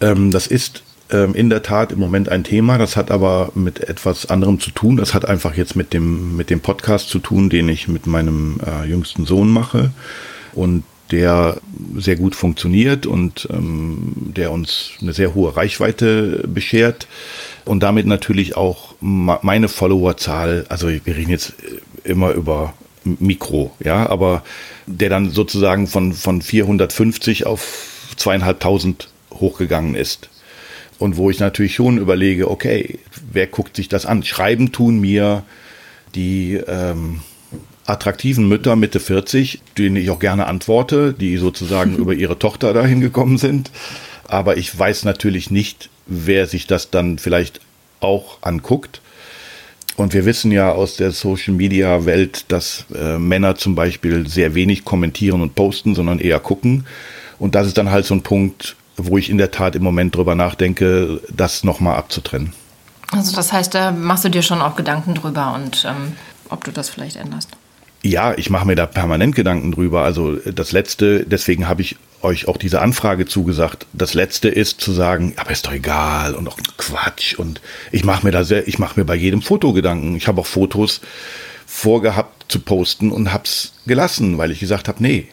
Ähm, 0.00 0.30
das 0.30 0.46
ist 0.46 0.82
ähm, 1.10 1.34
in 1.34 1.50
der 1.50 1.62
Tat 1.62 1.92
im 1.92 1.98
Moment 1.98 2.28
ein 2.28 2.44
Thema. 2.44 2.78
Das 2.78 2.96
hat 2.96 3.10
aber 3.10 3.50
mit 3.54 3.80
etwas 3.80 4.26
anderem 4.30 4.60
zu 4.60 4.70
tun. 4.70 4.96
Das 4.96 5.12
hat 5.12 5.26
einfach 5.26 5.56
jetzt 5.56 5.74
mit 5.74 5.92
dem, 5.92 6.36
mit 6.36 6.50
dem 6.50 6.60
Podcast 6.60 7.08
zu 7.08 7.18
tun, 7.18 7.50
den 7.50 7.68
ich 7.68 7.88
mit 7.88 8.06
meinem 8.06 8.60
äh, 8.64 8.86
jüngsten 8.86 9.26
Sohn 9.26 9.50
mache 9.50 9.90
und 10.52 10.84
der 11.10 11.60
sehr 11.96 12.16
gut 12.16 12.34
funktioniert 12.34 13.06
und 13.06 13.48
ähm, 13.50 14.12
der 14.36 14.52
uns 14.52 14.92
eine 15.00 15.12
sehr 15.12 15.34
hohe 15.34 15.56
Reichweite 15.56 16.44
beschert 16.46 17.08
und 17.64 17.82
damit 17.82 18.06
natürlich 18.06 18.56
auch 18.56 18.94
meine 19.00 19.68
Followerzahl, 19.68 20.66
also 20.68 20.88
wir 20.88 21.16
reden 21.16 21.30
jetzt 21.30 21.54
immer 22.04 22.32
über 22.32 22.74
Mikro, 23.04 23.72
ja, 23.82 24.08
aber 24.08 24.42
der 24.86 25.08
dann 25.08 25.30
sozusagen 25.30 25.86
von, 25.86 26.12
von 26.12 26.42
450 26.42 27.46
auf 27.46 28.12
zweieinhalbtausend 28.16 29.08
hochgegangen 29.32 29.94
ist. 29.94 30.28
Und 30.98 31.16
wo 31.16 31.30
ich 31.30 31.38
natürlich 31.38 31.74
schon 31.74 31.96
überlege, 31.96 32.50
okay, 32.50 32.98
wer 33.32 33.46
guckt 33.46 33.76
sich 33.76 33.88
das 33.88 34.04
an? 34.04 34.22
Schreiben 34.22 34.70
tun 34.70 35.00
mir 35.00 35.44
die 36.14 36.60
ähm, 36.66 37.22
attraktiven 37.90 38.48
Mütter 38.48 38.76
Mitte 38.76 39.00
40, 39.00 39.60
denen 39.76 39.96
ich 39.96 40.10
auch 40.10 40.18
gerne 40.18 40.46
antworte, 40.46 41.12
die 41.12 41.36
sozusagen 41.36 41.96
über 41.98 42.14
ihre 42.14 42.38
Tochter 42.38 42.72
dahin 42.72 43.00
gekommen 43.00 43.38
sind. 43.38 43.70
Aber 44.28 44.56
ich 44.56 44.76
weiß 44.76 45.04
natürlich 45.04 45.50
nicht, 45.50 45.90
wer 46.06 46.46
sich 46.46 46.66
das 46.66 46.90
dann 46.90 47.18
vielleicht 47.18 47.60
auch 48.00 48.38
anguckt. 48.42 49.00
Und 49.96 50.14
wir 50.14 50.24
wissen 50.24 50.50
ja 50.50 50.72
aus 50.72 50.96
der 50.96 51.10
Social 51.10 51.52
Media 51.52 52.06
Welt, 52.06 52.46
dass 52.48 52.86
äh, 52.94 53.18
Männer 53.18 53.56
zum 53.56 53.74
Beispiel 53.74 54.26
sehr 54.26 54.54
wenig 54.54 54.84
kommentieren 54.84 55.42
und 55.42 55.54
posten, 55.54 55.94
sondern 55.94 56.20
eher 56.20 56.40
gucken. 56.40 56.86
Und 57.38 57.54
das 57.54 57.66
ist 57.66 57.76
dann 57.76 57.90
halt 57.90 58.06
so 58.06 58.14
ein 58.14 58.22
Punkt, 58.22 58.76
wo 58.96 59.18
ich 59.18 59.28
in 59.28 59.38
der 59.38 59.50
Tat 59.50 59.74
im 59.74 59.82
Moment 59.82 60.14
drüber 60.14 60.34
nachdenke, 60.34 61.20
das 61.28 61.64
nochmal 61.64 61.96
abzutrennen. 61.96 62.52
Also 63.12 63.34
das 63.34 63.52
heißt, 63.52 63.74
da 63.74 63.90
machst 63.90 64.24
du 64.24 64.28
dir 64.28 64.42
schon 64.42 64.62
auch 64.62 64.76
Gedanken 64.76 65.14
drüber 65.14 65.54
und 65.54 65.84
ähm, 65.88 66.12
ob 66.48 66.64
du 66.64 66.70
das 66.70 66.88
vielleicht 66.88 67.16
änderst. 67.16 67.50
Ja, 68.02 68.34
ich 68.36 68.48
mache 68.48 68.66
mir 68.66 68.76
da 68.76 68.86
permanent 68.86 69.36
Gedanken 69.36 69.72
drüber. 69.72 70.02
Also 70.04 70.36
das 70.36 70.72
Letzte, 70.72 71.24
deswegen 71.26 71.68
habe 71.68 71.82
ich 71.82 71.96
euch 72.22 72.48
auch 72.48 72.56
diese 72.56 72.80
Anfrage 72.80 73.26
zugesagt. 73.26 73.86
Das 73.92 74.14
Letzte 74.14 74.48
ist 74.48 74.80
zu 74.80 74.92
sagen, 74.92 75.34
aber 75.36 75.50
ist 75.50 75.66
doch 75.66 75.72
egal 75.72 76.34
und 76.34 76.48
auch 76.48 76.58
Quatsch. 76.76 77.34
Und 77.34 77.60
ich 77.92 78.04
mache 78.04 78.24
mir 78.24 78.32
da 78.32 78.44
sehr, 78.44 78.66
ich 78.68 78.78
mache 78.78 78.98
mir 78.98 79.04
bei 79.04 79.14
jedem 79.14 79.42
Foto 79.42 79.72
Gedanken. 79.72 80.16
Ich 80.16 80.28
habe 80.28 80.40
auch 80.40 80.46
Fotos 80.46 81.00
vorgehabt 81.66 82.50
zu 82.50 82.60
posten 82.60 83.12
und 83.12 83.32
hab's 83.32 83.74
gelassen, 83.86 84.38
weil 84.38 84.50
ich 84.50 84.60
gesagt 84.60 84.88
habe, 84.88 85.02
nee. 85.02 85.28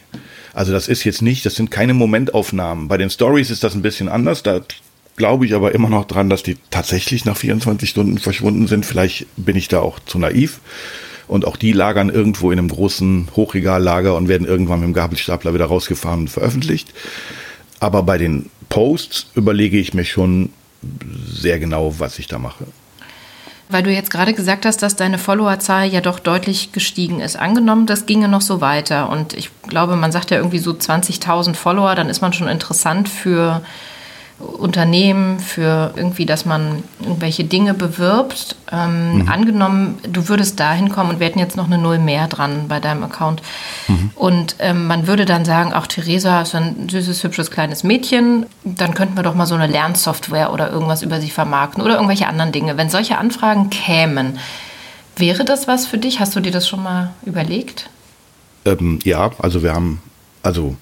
Also 0.53 0.71
das 0.71 0.87
ist 0.87 1.03
jetzt 1.03 1.21
nicht, 1.21 1.45
das 1.45 1.55
sind 1.55 1.71
keine 1.71 1.93
Momentaufnahmen. 1.93 2.87
Bei 2.87 2.97
den 2.97 3.09
Stories 3.09 3.49
ist 3.49 3.63
das 3.63 3.75
ein 3.75 3.81
bisschen 3.81 4.09
anders. 4.09 4.43
Da 4.43 4.61
glaube 5.15 5.45
ich 5.45 5.53
aber 5.53 5.73
immer 5.73 5.89
noch 5.89 6.05
dran, 6.05 6.29
dass 6.29 6.43
die 6.43 6.57
tatsächlich 6.69 7.25
nach 7.25 7.37
24 7.37 7.89
Stunden 7.89 8.17
verschwunden 8.17 8.67
sind. 8.67 8.85
Vielleicht 8.85 9.25
bin 9.35 9.55
ich 9.55 9.67
da 9.67 9.79
auch 9.79 9.99
zu 9.99 10.19
naiv. 10.19 10.59
Und 11.27 11.45
auch 11.45 11.57
die 11.57 11.73
lagern 11.73 12.09
irgendwo 12.09 12.51
in 12.51 12.59
einem 12.59 12.69
großen 12.69 13.27
Hochregallager 13.35 14.15
und 14.15 14.27
werden 14.27 14.47
irgendwann 14.47 14.79
mit 14.79 14.87
dem 14.87 14.93
Gabelstapler 14.93 15.53
wieder 15.53 15.65
rausgefahren 15.65 16.21
und 16.21 16.29
veröffentlicht. 16.29 16.93
Aber 17.79 18.03
bei 18.03 18.17
den 18.17 18.49
Posts 18.69 19.27
überlege 19.35 19.77
ich 19.77 19.93
mir 19.93 20.05
schon 20.05 20.49
sehr 21.27 21.59
genau, 21.59 21.99
was 21.99 22.19
ich 22.19 22.27
da 22.27 22.39
mache. 22.39 22.65
Weil 23.69 23.83
du 23.83 23.91
jetzt 23.91 24.11
gerade 24.11 24.33
gesagt 24.33 24.65
hast, 24.65 24.81
dass 24.81 24.95
deine 24.95 25.17
Followerzahl 25.17 25.87
ja 25.87 25.99
doch 25.99 26.19
deutlich 26.19 26.71
gestiegen 26.71 27.19
ist. 27.19 27.35
Angenommen, 27.35 27.85
das 27.85 28.05
ginge 28.05 28.29
noch 28.29 28.41
so 28.41 28.61
weiter. 28.61 29.09
Und 29.09 29.33
ich 29.33 29.49
glaube, 29.67 29.97
man 29.97 30.13
sagt 30.13 30.31
ja 30.31 30.37
irgendwie 30.37 30.59
so 30.59 30.71
20.000 30.71 31.53
Follower, 31.53 31.93
dann 31.93 32.09
ist 32.09 32.21
man 32.21 32.31
schon 32.31 32.47
interessant 32.47 33.09
für 33.09 33.61
Unternehmen, 34.39 35.39
für 35.39 35.93
irgendwie, 35.95 36.27
dass 36.27 36.45
man 36.45 36.83
irgendwelche 36.99 37.43
Dinge 37.43 37.73
bewirbt. 37.73 38.55
Ähm, 38.71 39.19
mhm. 39.19 39.29
Angenommen, 39.29 39.97
du 40.07 40.29
würdest 40.29 40.59
da 40.59 40.73
hinkommen 40.73 41.13
und 41.13 41.19
wir 41.19 41.27
hätten 41.27 41.39
jetzt 41.39 41.57
noch 41.57 41.65
eine 41.65 41.79
Null 41.79 41.97
mehr 41.97 42.27
dran 42.27 42.67
bei 42.67 42.79
deinem 42.79 43.03
Account. 43.03 43.41
Mhm. 43.87 44.11
Und 44.13 44.55
ähm, 44.59 44.85
man 44.85 45.07
würde 45.07 45.25
dann 45.25 45.43
sagen, 45.43 45.71
ach, 45.73 45.87
Theresa 45.87 46.41
ist 46.41 46.53
ein 46.53 46.87
süßes, 46.87 47.23
hübsches, 47.23 47.49
kleines 47.49 47.83
Mädchen. 47.83 48.45
Dann 48.63 48.93
könnten 48.93 49.15
wir 49.15 49.23
doch 49.23 49.33
mal 49.33 49.47
so 49.47 49.55
eine 49.55 49.65
Lernsoftware 49.65 50.53
oder 50.53 50.69
irgendwas 50.71 51.01
über 51.01 51.19
sie 51.19 51.31
vermarkten 51.31 51.81
oder 51.81 51.95
irgendwelche 51.95 52.27
anderen 52.27 52.51
Dinge. 52.51 52.77
Wenn 52.77 52.91
solche 52.91 53.17
Anfragen 53.17 53.71
kämen, 53.71 54.37
wäre 55.15 55.45
das 55.45 55.67
was 55.67 55.87
für 55.87 55.97
dich? 55.97 56.19
Hast 56.19 56.35
du 56.35 56.41
dir 56.41 56.51
das 56.51 56.67
schon 56.67 56.83
mal 56.83 57.11
überlegt? 57.25 57.89
Ähm, 58.65 58.99
ja, 59.03 59.31
also 59.39 59.63
wir 59.63 59.73
haben, 59.73 59.99
also 60.43 60.75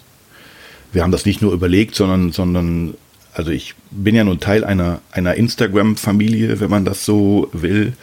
wir 0.92 1.04
haben 1.04 1.12
das 1.12 1.26
nicht 1.26 1.42
nur 1.42 1.54
überlegt, 1.54 1.96
sondern, 1.96 2.34
sondern 2.34 2.96
also 3.36 3.52
ich 3.52 3.76
bin 3.92 4.16
ja 4.16 4.24
nun 4.24 4.40
Teil 4.40 4.64
einer, 4.64 5.02
einer 5.12 5.36
Instagram-Familie, 5.36 6.60
wenn 6.62 6.70
man 6.70 6.86
das 6.86 7.06
so 7.06 7.50
will, 7.52 7.94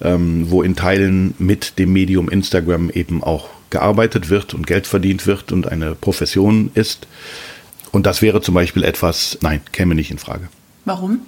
ähm, 0.00 0.50
wo 0.50 0.62
in 0.62 0.74
Teilen 0.74 1.34
mit 1.38 1.78
dem 1.78 1.92
Medium 1.92 2.28
Instagram 2.28 2.90
eben 2.90 3.22
auch 3.22 3.50
gearbeitet 3.68 4.30
wird 4.30 4.54
und 4.54 4.66
Geld 4.66 4.86
verdient 4.86 5.26
wird 5.26 5.52
und 5.52 5.68
eine 5.68 5.94
Profession 5.94 6.70
ist. 6.74 7.06
Und 7.92 8.06
das 8.06 8.22
wäre 8.22 8.40
zum 8.40 8.54
Beispiel 8.54 8.82
etwas, 8.82 9.38
nein, 9.42 9.60
käme 9.72 9.94
nicht 9.94 10.10
in 10.10 10.18
Frage. 10.18 10.48
Warum? 10.86 11.20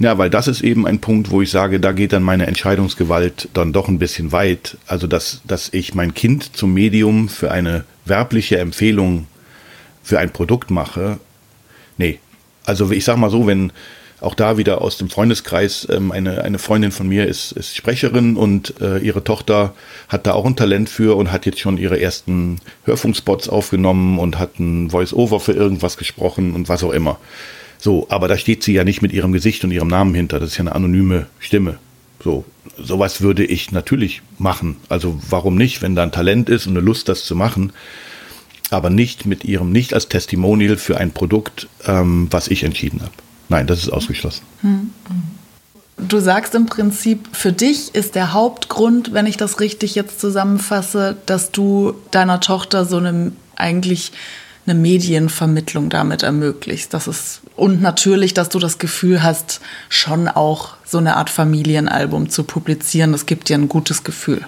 Ja, 0.00 0.16
weil 0.16 0.30
das 0.30 0.48
ist 0.48 0.62
eben 0.62 0.86
ein 0.86 1.00
Punkt, 1.00 1.30
wo 1.30 1.42
ich 1.42 1.50
sage, 1.50 1.80
da 1.80 1.92
geht 1.92 2.12
dann 2.12 2.22
meine 2.22 2.46
Entscheidungsgewalt 2.46 3.48
dann 3.52 3.72
doch 3.72 3.88
ein 3.88 3.98
bisschen 3.98 4.32
weit. 4.32 4.78
Also, 4.86 5.06
dass, 5.08 5.42
dass 5.44 5.68
ich 5.72 5.94
mein 5.94 6.14
Kind 6.14 6.56
zum 6.56 6.72
Medium 6.72 7.28
für 7.28 7.50
eine 7.50 7.84
werbliche 8.04 8.58
Empfehlung 8.58 9.26
für 10.04 10.20
ein 10.20 10.32
Produkt 10.32 10.70
mache, 10.70 11.18
Nee. 11.98 12.18
Also 12.64 12.90
ich 12.90 13.04
sag 13.04 13.16
mal 13.16 13.30
so, 13.30 13.46
wenn 13.46 13.72
auch 14.20 14.34
da 14.34 14.58
wieder 14.58 14.82
aus 14.82 14.98
dem 14.98 15.10
Freundeskreis 15.10 15.86
ähm, 15.90 16.10
eine, 16.10 16.42
eine 16.42 16.58
Freundin 16.58 16.90
von 16.90 17.08
mir 17.08 17.26
ist, 17.26 17.52
ist 17.52 17.76
Sprecherin 17.76 18.36
und 18.36 18.74
äh, 18.80 18.98
ihre 18.98 19.22
Tochter 19.22 19.74
hat 20.08 20.26
da 20.26 20.32
auch 20.32 20.44
ein 20.44 20.56
Talent 20.56 20.88
für 20.88 21.16
und 21.16 21.30
hat 21.30 21.46
jetzt 21.46 21.60
schon 21.60 21.78
ihre 21.78 22.00
ersten 22.00 22.60
Hörfunkspots 22.84 23.48
aufgenommen 23.48 24.18
und 24.18 24.38
hat 24.38 24.58
ein 24.58 24.90
Voice-Over 24.90 25.38
für 25.40 25.52
irgendwas 25.52 25.96
gesprochen 25.96 26.54
und 26.54 26.68
was 26.68 26.82
auch 26.82 26.92
immer. 26.92 27.18
So, 27.78 28.06
aber 28.10 28.26
da 28.26 28.36
steht 28.36 28.64
sie 28.64 28.72
ja 28.72 28.82
nicht 28.82 29.02
mit 29.02 29.12
ihrem 29.12 29.32
Gesicht 29.32 29.62
und 29.62 29.70
ihrem 29.70 29.88
Namen 29.88 30.14
hinter. 30.14 30.40
Das 30.40 30.50
ist 30.50 30.56
ja 30.56 30.62
eine 30.62 30.74
anonyme 30.74 31.26
Stimme. 31.38 31.78
So, 32.22 32.44
sowas 32.76 33.20
würde 33.20 33.44
ich 33.44 33.70
natürlich 33.70 34.22
machen. 34.38 34.76
Also 34.88 35.20
warum 35.30 35.54
nicht, 35.54 35.80
wenn 35.80 35.94
da 35.94 36.02
ein 36.02 36.10
Talent 36.10 36.48
ist 36.48 36.66
und 36.66 36.76
eine 36.76 36.84
Lust, 36.84 37.08
das 37.08 37.24
zu 37.24 37.36
machen, 37.36 37.72
aber 38.70 38.90
nicht 38.90 39.26
mit 39.26 39.44
ihrem, 39.44 39.72
nicht 39.72 39.94
als 39.94 40.08
Testimonial 40.08 40.76
für 40.76 40.98
ein 40.98 41.12
Produkt, 41.12 41.68
ähm, 41.86 42.28
was 42.30 42.48
ich 42.48 42.64
entschieden 42.64 43.00
habe. 43.02 43.12
Nein, 43.48 43.66
das 43.66 43.78
ist 43.78 43.90
ausgeschlossen. 43.90 44.42
Du 45.96 46.20
sagst 46.20 46.54
im 46.54 46.66
Prinzip, 46.66 47.28
für 47.32 47.52
dich 47.52 47.94
ist 47.94 48.14
der 48.14 48.32
Hauptgrund, 48.32 49.12
wenn 49.12 49.26
ich 49.26 49.36
das 49.36 49.58
richtig 49.58 49.94
jetzt 49.94 50.20
zusammenfasse, 50.20 51.16
dass 51.26 51.50
du 51.50 51.94
deiner 52.10 52.40
Tochter 52.40 52.84
so 52.84 52.98
eine 52.98 53.32
eigentlich 53.56 54.12
eine 54.66 54.78
Medienvermittlung 54.78 55.88
damit 55.88 56.22
ermöglicht. 56.22 56.92
Das 56.92 57.08
ist, 57.08 57.40
und 57.56 57.80
natürlich, 57.80 58.34
dass 58.34 58.50
du 58.50 58.58
das 58.58 58.78
Gefühl 58.78 59.22
hast, 59.22 59.60
schon 59.88 60.28
auch 60.28 60.74
so 60.84 60.98
eine 60.98 61.16
Art 61.16 61.30
Familienalbum 61.30 62.28
zu 62.28 62.44
publizieren. 62.44 63.12
Das 63.12 63.26
gibt 63.26 63.48
dir 63.48 63.56
ein 63.56 63.68
gutes 63.68 64.04
Gefühl. 64.04 64.46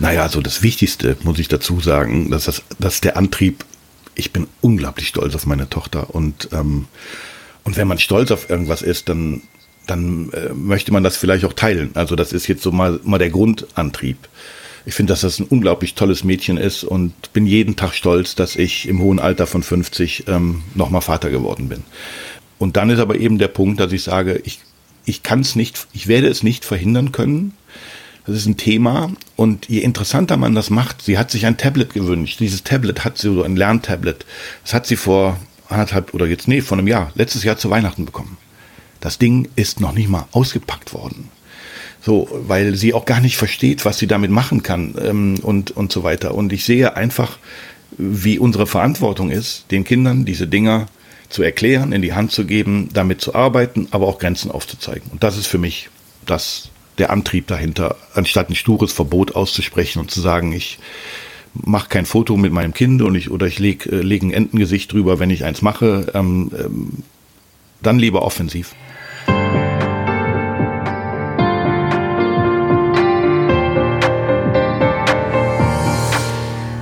Naja, 0.00 0.22
also 0.22 0.40
das 0.40 0.62
Wichtigste 0.62 1.16
muss 1.22 1.38
ich 1.38 1.48
dazu 1.48 1.78
sagen, 1.78 2.30
dass 2.30 2.46
das, 2.46 2.62
dass 2.78 3.02
der 3.02 3.16
Antrieb, 3.18 3.64
ich 4.14 4.32
bin 4.32 4.48
unglaublich 4.62 5.08
stolz 5.08 5.34
auf 5.34 5.46
meine 5.46 5.68
Tochter 5.68 6.14
und, 6.14 6.48
ähm, 6.52 6.86
und 7.64 7.76
wenn 7.76 7.86
man 7.86 7.98
stolz 7.98 8.30
auf 8.30 8.48
irgendwas 8.48 8.80
ist, 8.80 9.10
dann, 9.10 9.42
dann 9.86 10.32
äh, 10.32 10.54
möchte 10.54 10.90
man 10.90 11.04
das 11.04 11.18
vielleicht 11.18 11.44
auch 11.44 11.52
teilen. 11.52 11.90
Also 11.94 12.16
das 12.16 12.32
ist 12.32 12.48
jetzt 12.48 12.62
so 12.62 12.72
mal, 12.72 12.98
mal 13.04 13.18
der 13.18 13.28
Grundantrieb. 13.28 14.16
Ich 14.86 14.94
finde, 14.94 15.12
dass 15.12 15.20
das 15.20 15.38
ein 15.38 15.46
unglaublich 15.46 15.94
tolles 15.94 16.24
Mädchen 16.24 16.56
ist 16.56 16.82
und 16.82 17.34
bin 17.34 17.46
jeden 17.46 17.76
Tag 17.76 17.92
stolz, 17.92 18.34
dass 18.34 18.56
ich 18.56 18.88
im 18.88 19.00
hohen 19.00 19.18
Alter 19.18 19.46
von 19.46 19.62
50 19.62 20.24
ähm, 20.28 20.62
nochmal 20.74 21.02
Vater 21.02 21.28
geworden 21.28 21.68
bin. 21.68 21.84
Und 22.58 22.78
dann 22.78 22.88
ist 22.88 22.98
aber 23.00 23.16
eben 23.16 23.36
der 23.36 23.48
Punkt, 23.48 23.78
dass 23.80 23.92
ich 23.92 24.02
sage, 24.02 24.40
ich, 24.44 24.60
ich 25.04 25.22
kann 25.22 25.40
es 25.40 25.56
nicht, 25.56 25.86
ich 25.92 26.08
werde 26.08 26.28
es 26.28 26.42
nicht 26.42 26.64
verhindern 26.64 27.12
können, 27.12 27.52
das 28.26 28.36
ist 28.36 28.46
ein 28.46 28.56
Thema 28.56 29.10
und 29.36 29.68
je 29.68 29.80
interessanter 29.80 30.36
man 30.36 30.54
das 30.54 30.70
macht, 30.70 31.02
sie 31.02 31.18
hat 31.18 31.30
sich 31.30 31.46
ein 31.46 31.56
Tablet 31.56 31.94
gewünscht. 31.94 32.40
Dieses 32.40 32.62
Tablet 32.62 33.04
hat 33.04 33.18
sie 33.18 33.32
so 33.32 33.42
ein 33.42 33.56
Lerntablet. 33.56 34.26
Das 34.62 34.74
hat 34.74 34.86
sie 34.86 34.96
vor 34.96 35.38
anderthalb 35.68 36.14
oder 36.14 36.26
jetzt, 36.26 36.48
nee, 36.48 36.60
vor 36.60 36.78
einem 36.78 36.88
Jahr, 36.88 37.12
letztes 37.14 37.44
Jahr 37.44 37.56
zu 37.56 37.70
Weihnachten 37.70 38.04
bekommen. 38.04 38.36
Das 39.00 39.18
Ding 39.18 39.48
ist 39.56 39.80
noch 39.80 39.92
nicht 39.92 40.08
mal 40.08 40.26
ausgepackt 40.32 40.92
worden. 40.92 41.28
So, 42.02 42.28
weil 42.46 42.76
sie 42.76 42.94
auch 42.94 43.04
gar 43.04 43.20
nicht 43.20 43.36
versteht, 43.36 43.84
was 43.84 43.98
sie 43.98 44.06
damit 44.06 44.30
machen 44.30 44.62
kann 44.62 44.94
ähm, 45.02 45.38
und, 45.42 45.70
und 45.70 45.92
so 45.92 46.02
weiter. 46.02 46.34
Und 46.34 46.52
ich 46.52 46.64
sehe 46.64 46.96
einfach, 46.96 47.38
wie 47.98 48.38
unsere 48.38 48.66
Verantwortung 48.66 49.30
ist, 49.30 49.66
den 49.70 49.84
Kindern 49.84 50.24
diese 50.24 50.46
Dinger 50.46 50.86
zu 51.28 51.42
erklären, 51.42 51.92
in 51.92 52.02
die 52.02 52.14
Hand 52.14 52.32
zu 52.32 52.46
geben, 52.46 52.88
damit 52.92 53.20
zu 53.20 53.34
arbeiten, 53.34 53.88
aber 53.90 54.06
auch 54.06 54.18
Grenzen 54.18 54.50
aufzuzeigen. 54.50 55.10
Und 55.12 55.22
das 55.22 55.36
ist 55.36 55.46
für 55.46 55.58
mich 55.58 55.90
das, 56.24 56.69
der 57.00 57.10
Antrieb 57.10 57.46
dahinter, 57.46 57.96
anstatt 58.14 58.50
ein 58.50 58.54
stures 58.54 58.92
Verbot 58.92 59.34
auszusprechen 59.34 59.98
und 60.00 60.10
zu 60.10 60.20
sagen, 60.20 60.52
ich 60.52 60.78
mache 61.54 61.88
kein 61.88 62.06
Foto 62.06 62.36
mit 62.36 62.52
meinem 62.52 62.74
Kind 62.74 63.02
und 63.02 63.14
ich 63.16 63.30
oder 63.30 63.46
ich 63.46 63.58
lege 63.58 63.90
äh, 63.90 64.02
leg 64.02 64.22
ein 64.22 64.32
Entengesicht 64.32 64.92
drüber, 64.92 65.18
wenn 65.18 65.30
ich 65.30 65.44
eins 65.44 65.62
mache, 65.62 66.12
ähm, 66.14 66.52
ähm, 66.56 66.90
dann 67.82 67.98
lieber 67.98 68.22
offensiv. 68.22 68.74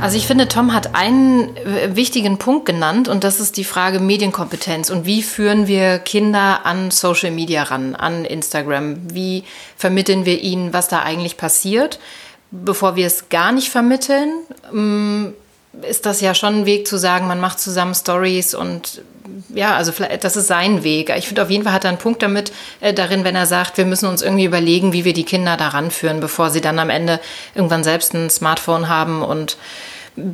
Also 0.08 0.16
ich 0.16 0.26
finde, 0.26 0.48
Tom 0.48 0.72
hat 0.72 0.94
einen 0.94 1.54
äh, 1.58 1.94
wichtigen 1.94 2.38
Punkt 2.38 2.64
genannt 2.64 3.08
und 3.08 3.24
das 3.24 3.40
ist 3.40 3.58
die 3.58 3.64
Frage 3.64 4.00
Medienkompetenz 4.00 4.88
und 4.88 5.04
wie 5.04 5.22
führen 5.22 5.66
wir 5.66 5.98
Kinder 5.98 6.64
an 6.64 6.90
Social 6.90 7.30
Media 7.30 7.64
ran, 7.64 7.94
an 7.94 8.24
Instagram? 8.24 8.96
Wie 9.12 9.44
vermitteln 9.76 10.24
wir 10.24 10.40
ihnen, 10.40 10.72
was 10.72 10.88
da 10.88 11.02
eigentlich 11.02 11.36
passiert? 11.36 11.98
Bevor 12.50 12.96
wir 12.96 13.06
es 13.06 13.28
gar 13.28 13.52
nicht 13.52 13.68
vermitteln, 13.68 14.32
mm, 14.72 15.26
ist 15.86 16.06
das 16.06 16.22
ja 16.22 16.34
schon 16.34 16.60
ein 16.60 16.64
Weg 16.64 16.88
zu 16.88 16.96
sagen, 16.96 17.26
man 17.26 17.38
macht 17.38 17.60
zusammen 17.60 17.94
Stories 17.94 18.54
und 18.54 19.02
ja, 19.50 19.76
also 19.76 19.92
das 20.22 20.36
ist 20.38 20.46
sein 20.46 20.84
Weg. 20.84 21.12
Ich 21.18 21.26
finde 21.26 21.42
auf 21.42 21.50
jeden 21.50 21.64
Fall 21.64 21.74
hat 21.74 21.84
er 21.84 21.90
einen 21.90 21.98
Punkt 21.98 22.22
damit 22.22 22.50
äh, 22.80 22.94
darin, 22.94 23.24
wenn 23.24 23.36
er 23.36 23.44
sagt, 23.44 23.76
wir 23.76 23.84
müssen 23.84 24.08
uns 24.08 24.22
irgendwie 24.22 24.46
überlegen, 24.46 24.94
wie 24.94 25.04
wir 25.04 25.12
die 25.12 25.24
Kinder 25.24 25.58
daran 25.58 25.90
führen, 25.90 26.20
bevor 26.20 26.48
sie 26.48 26.62
dann 26.62 26.78
am 26.78 26.88
Ende 26.88 27.20
irgendwann 27.54 27.84
selbst 27.84 28.14
ein 28.14 28.30
Smartphone 28.30 28.88
haben 28.88 29.20
und 29.20 29.58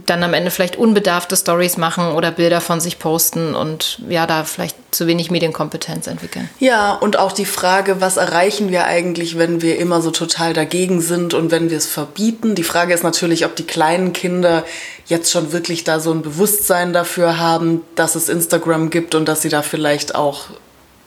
dann 0.06 0.22
am 0.22 0.34
Ende 0.34 0.50
vielleicht 0.50 0.76
unbedarfte 0.76 1.36
Stories 1.36 1.76
machen 1.76 2.12
oder 2.12 2.30
Bilder 2.30 2.60
von 2.60 2.80
sich 2.80 2.98
posten 2.98 3.54
und 3.54 4.00
ja, 4.08 4.26
da 4.26 4.44
vielleicht 4.44 4.76
zu 4.90 5.06
wenig 5.06 5.30
Medienkompetenz 5.30 6.06
entwickeln. 6.06 6.48
Ja, 6.58 6.94
und 6.94 7.18
auch 7.18 7.32
die 7.32 7.44
Frage, 7.44 8.00
was 8.00 8.16
erreichen 8.16 8.70
wir 8.70 8.84
eigentlich, 8.84 9.38
wenn 9.38 9.62
wir 9.62 9.78
immer 9.78 10.00
so 10.00 10.10
total 10.10 10.52
dagegen 10.52 11.00
sind 11.00 11.34
und 11.34 11.50
wenn 11.50 11.70
wir 11.70 11.76
es 11.76 11.86
verbieten? 11.86 12.54
Die 12.54 12.62
Frage 12.62 12.94
ist 12.94 13.02
natürlich, 13.02 13.44
ob 13.44 13.56
die 13.56 13.66
kleinen 13.66 14.12
Kinder 14.12 14.64
jetzt 15.06 15.30
schon 15.30 15.52
wirklich 15.52 15.84
da 15.84 16.00
so 16.00 16.12
ein 16.12 16.22
Bewusstsein 16.22 16.92
dafür 16.92 17.38
haben, 17.38 17.82
dass 17.94 18.14
es 18.14 18.28
Instagram 18.28 18.90
gibt 18.90 19.14
und 19.14 19.26
dass 19.26 19.42
sie 19.42 19.48
da 19.48 19.62
vielleicht 19.62 20.14
auch 20.14 20.46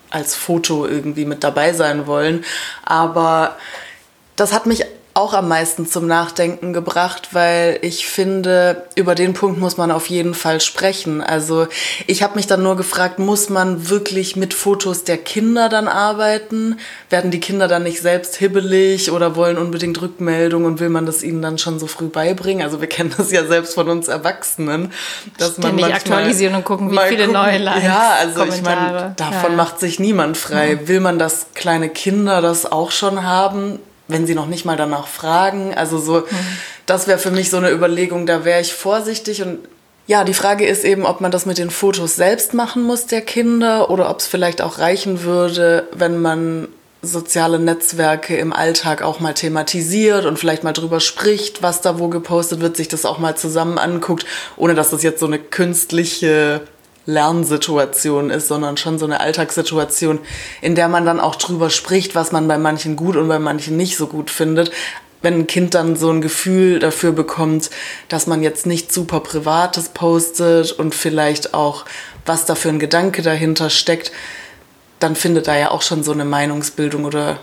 als 0.09 0.35
Foto 0.35 0.85
irgendwie 0.85 1.25
mit 1.25 1.43
dabei 1.43 1.73
sein 1.73 2.07
wollen. 2.07 2.45
Aber 2.83 3.57
das 4.35 4.53
hat 4.53 4.65
mich 4.65 4.85
auch 5.17 5.33
am 5.33 5.47
meisten 5.47 5.87
zum 5.87 6.05
Nachdenken 6.05 6.73
gebracht, 6.73 7.29
weil 7.31 7.79
ich 7.81 8.07
finde, 8.07 8.83
über 8.95 9.15
den 9.15 9.33
Punkt 9.33 9.59
muss 9.59 9.75
man 9.75 9.89
auf 9.89 10.07
jeden 10.07 10.35
Fall 10.35 10.61
sprechen. 10.61 11.21
Also 11.21 11.67
ich 12.05 12.21
habe 12.21 12.35
mich 12.35 12.45
dann 12.45 12.61
nur 12.61 12.77
gefragt, 12.77 13.17
muss 13.17 13.49
man 13.49 13.89
wirklich 13.89 14.35
mit 14.35 14.53
Fotos 14.53 15.05
der 15.05 15.17
Kinder 15.17 15.69
dann 15.69 15.87
arbeiten? 15.87 16.77
Werden 17.09 17.31
die 17.31 17.39
Kinder 17.39 17.67
dann 17.67 17.81
nicht 17.81 17.99
selbst 17.99 18.35
hibbelig 18.35 19.09
oder 19.11 19.35
wollen 19.35 19.57
unbedingt 19.57 19.99
Rückmeldung 19.99 20.65
und 20.65 20.79
will 20.79 20.89
man 20.89 21.07
das 21.07 21.23
ihnen 21.23 21.41
dann 21.41 21.57
schon 21.57 21.79
so 21.79 21.87
früh 21.87 22.09
beibringen? 22.09 22.63
Also 22.63 22.79
wir 22.79 22.87
kennen 22.97 23.11
das 23.17 23.31
ja 23.31 23.43
selbst 23.43 23.73
von 23.73 23.89
uns 23.89 24.07
Erwachsenen, 24.07 24.93
dass 25.39 25.53
Ständig 25.53 25.81
man 25.81 25.93
aktualisieren 25.93 26.53
und 26.53 26.63
gucken, 26.63 26.91
wie 26.91 26.99
viele 27.09 27.25
gucken, 27.25 27.33
neue 27.33 27.57
Likes. 27.57 27.83
Ja, 27.83 28.17
also 28.19 28.41
Kommentare. 28.41 28.55
ich 28.55 28.61
meine, 28.61 29.13
davon 29.17 29.51
ja. 29.51 29.57
macht 29.57 29.79
sich 29.79 29.99
niemand 29.99 30.37
frei. 30.37 30.87
Will 30.87 30.99
man, 30.99 31.17
dass 31.17 31.47
kleine 31.55 31.89
Kinder 31.89 32.41
das 32.43 32.71
auch 32.71 32.91
schon 32.91 33.23
haben? 33.23 33.79
Wenn 34.07 34.27
sie 34.27 34.35
noch 34.35 34.47
nicht 34.47 34.65
mal 34.65 34.77
danach 34.77 35.07
fragen. 35.07 35.73
Also 35.73 35.97
so, 35.97 36.19
mhm. 36.19 36.25
das 36.85 37.07
wäre 37.07 37.19
für 37.19 37.31
mich 37.31 37.49
so 37.49 37.57
eine 37.57 37.71
Überlegung, 37.71 38.25
da 38.25 38.45
wäre 38.45 38.61
ich 38.61 38.73
vorsichtig 38.73 39.41
und 39.41 39.59
ja, 40.07 40.23
die 40.23 40.33
Frage 40.33 40.65
ist 40.65 40.85
eben, 40.85 41.05
ob 41.05 41.19
man 41.19 41.31
das 41.31 41.45
mit 41.45 41.57
den 41.57 41.69
Fotos 41.69 42.15
selbst 42.15 42.53
machen 42.53 42.81
muss 42.81 43.07
der 43.07 43.19
Kinder 43.19 43.89
oder 43.89 44.09
ob 44.09 44.19
es 44.19 44.27
vielleicht 44.27 44.61
auch 44.61 44.79
reichen 44.79 45.23
würde, 45.23 45.89
wenn 45.91 46.21
man 46.21 46.69
soziale 47.01 47.59
Netzwerke 47.59 48.37
im 48.37 48.53
Alltag 48.53 49.01
auch 49.01 49.19
mal 49.19 49.33
thematisiert 49.33 50.25
und 50.25 50.39
vielleicht 50.39 50.63
mal 50.63 50.73
drüber 50.73 51.01
spricht, 51.01 51.61
was 51.61 51.81
da 51.81 51.99
wo 51.99 52.07
gepostet 52.07 52.61
wird, 52.61 52.77
sich 52.77 52.87
das 52.87 53.05
auch 53.05 53.19
mal 53.19 53.35
zusammen 53.35 53.77
anguckt, 53.77 54.25
ohne 54.55 54.75
dass 54.75 54.89
das 54.89 55.03
jetzt 55.03 55.19
so 55.19 55.25
eine 55.27 55.39
künstliche 55.39 56.61
Lernsituation 57.07 58.29
ist, 58.29 58.49
sondern 58.49 58.77
schon 58.77 58.99
so 58.99 59.05
eine 59.05 59.21
Alltagssituation, 59.21 60.19
in 60.61 60.75
der 60.75 60.89
man 60.89 61.05
dann 61.05 61.19
auch 61.19 61.35
drüber 61.35 61.71
spricht, 61.71 62.13
was 62.13 62.31
man 62.31 62.47
bei 62.47 62.57
manchen 62.57 62.95
gut 62.95 63.15
und 63.15 63.29
bei 63.29 63.39
manchen 63.39 63.77
nicht 63.77 63.97
so 63.97 64.07
gut 64.07 64.29
findet. 64.29 64.71
Wenn 65.21 65.33
ein 65.33 65.47
Kind 65.47 65.73
dann 65.73 65.95
so 65.95 66.11
ein 66.11 66.21
Gefühl 66.21 66.79
dafür 66.79 67.13
bekommt, 67.13 67.71
dass 68.09 68.27
man 68.27 68.43
jetzt 68.43 68.67
nicht 68.67 68.93
super 68.93 69.21
Privates 69.21 69.89
postet 69.89 70.73
und 70.73 70.93
vielleicht 70.93 71.53
auch, 71.55 71.85
was 72.25 72.45
da 72.45 72.53
für 72.53 72.69
ein 72.69 72.77
Gedanke 72.77 73.23
dahinter 73.23 73.69
steckt, 73.69 74.11
dann 74.99 75.15
findet 75.15 75.47
da 75.47 75.57
ja 75.57 75.71
auch 75.71 75.81
schon 75.81 76.03
so 76.03 76.11
eine 76.11 76.25
Meinungsbildung 76.25 77.05
oder 77.05 77.39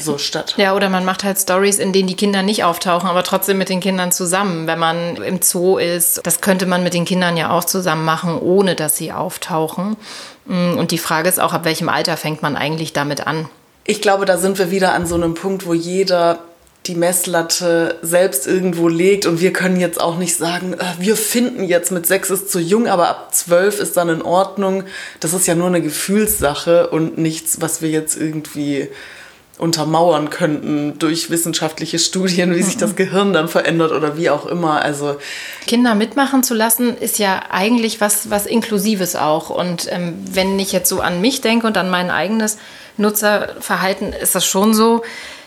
so 0.00 0.18
statt. 0.18 0.54
Ja, 0.56 0.74
oder 0.74 0.88
man 0.88 1.04
macht 1.04 1.24
halt 1.24 1.38
Stories, 1.38 1.78
in 1.78 1.92
denen 1.92 2.08
die 2.08 2.16
Kinder 2.16 2.42
nicht 2.42 2.64
auftauchen, 2.64 3.08
aber 3.08 3.22
trotzdem 3.22 3.58
mit 3.58 3.68
den 3.68 3.80
Kindern 3.80 4.12
zusammen. 4.12 4.66
Wenn 4.66 4.78
man 4.78 5.16
im 5.16 5.40
Zoo 5.42 5.78
ist, 5.78 6.20
das 6.24 6.40
könnte 6.40 6.66
man 6.66 6.82
mit 6.82 6.94
den 6.94 7.04
Kindern 7.04 7.36
ja 7.36 7.50
auch 7.50 7.64
zusammen 7.64 8.04
machen, 8.04 8.38
ohne 8.38 8.74
dass 8.74 8.96
sie 8.96 9.12
auftauchen. 9.12 9.96
Mm, 10.46 10.76
und 10.76 10.90
die 10.90 10.98
Frage 10.98 11.28
ist 11.28 11.40
auch, 11.40 11.52
ab 11.52 11.64
welchem 11.64 11.88
Alter 11.88 12.16
fängt 12.16 12.42
man 12.42 12.56
eigentlich 12.56 12.92
damit 12.92 13.26
an? 13.26 13.48
Ich 13.84 14.02
glaube, 14.02 14.26
da 14.26 14.36
sind 14.36 14.58
wir 14.58 14.70
wieder 14.70 14.92
an 14.92 15.06
so 15.06 15.14
einem 15.14 15.34
Punkt, 15.34 15.66
wo 15.66 15.74
jeder 15.74 16.40
die 16.88 16.94
Messlatte 16.94 17.98
selbst 18.02 18.46
irgendwo 18.46 18.88
legt 18.88 19.26
und 19.26 19.40
wir 19.40 19.52
können 19.52 19.78
jetzt 19.78 20.00
auch 20.00 20.16
nicht 20.16 20.36
sagen, 20.36 20.72
äh, 20.74 20.84
wir 20.98 21.16
finden 21.16 21.64
jetzt 21.64 21.92
mit 21.92 22.06
sechs 22.06 22.30
ist 22.30 22.50
zu 22.50 22.60
jung, 22.60 22.88
aber 22.88 23.08
ab 23.08 23.34
zwölf 23.34 23.78
ist 23.78 23.96
dann 23.96 24.08
in 24.08 24.22
Ordnung. 24.22 24.84
Das 25.20 25.34
ist 25.34 25.46
ja 25.46 25.54
nur 25.54 25.66
eine 25.66 25.82
Gefühlssache 25.82 26.88
und 26.88 27.18
nichts, 27.18 27.60
was 27.60 27.82
wir 27.82 27.90
jetzt 27.90 28.16
irgendwie 28.16 28.88
untermauern 29.58 30.30
könnten 30.30 30.98
durch 30.98 31.30
wissenschaftliche 31.30 31.98
Studien, 31.98 32.54
wie 32.54 32.62
sich 32.62 32.76
das 32.76 32.96
Gehirn 32.96 33.32
dann 33.32 33.48
verändert 33.48 33.92
oder 33.92 34.16
wie 34.16 34.30
auch 34.30 34.46
immer. 34.46 34.82
Also 34.82 35.16
Kinder 35.66 35.94
mitmachen 35.94 36.42
zu 36.42 36.54
lassen, 36.54 36.96
ist 36.96 37.18
ja 37.18 37.42
eigentlich 37.50 38.00
was, 38.00 38.30
was 38.30 38.46
Inklusives 38.46 39.16
auch. 39.16 39.50
Und 39.50 39.90
ähm, 39.90 40.14
wenn 40.30 40.58
ich 40.58 40.72
jetzt 40.72 40.88
so 40.88 41.00
an 41.00 41.20
mich 41.20 41.40
denke 41.40 41.66
und 41.66 41.76
an 41.76 41.90
mein 41.90 42.10
eigenes 42.10 42.58
Nutzerverhalten, 42.96 44.12
ist 44.12 44.34
das 44.34 44.46
schon 44.46 44.74
so, 44.74 45.02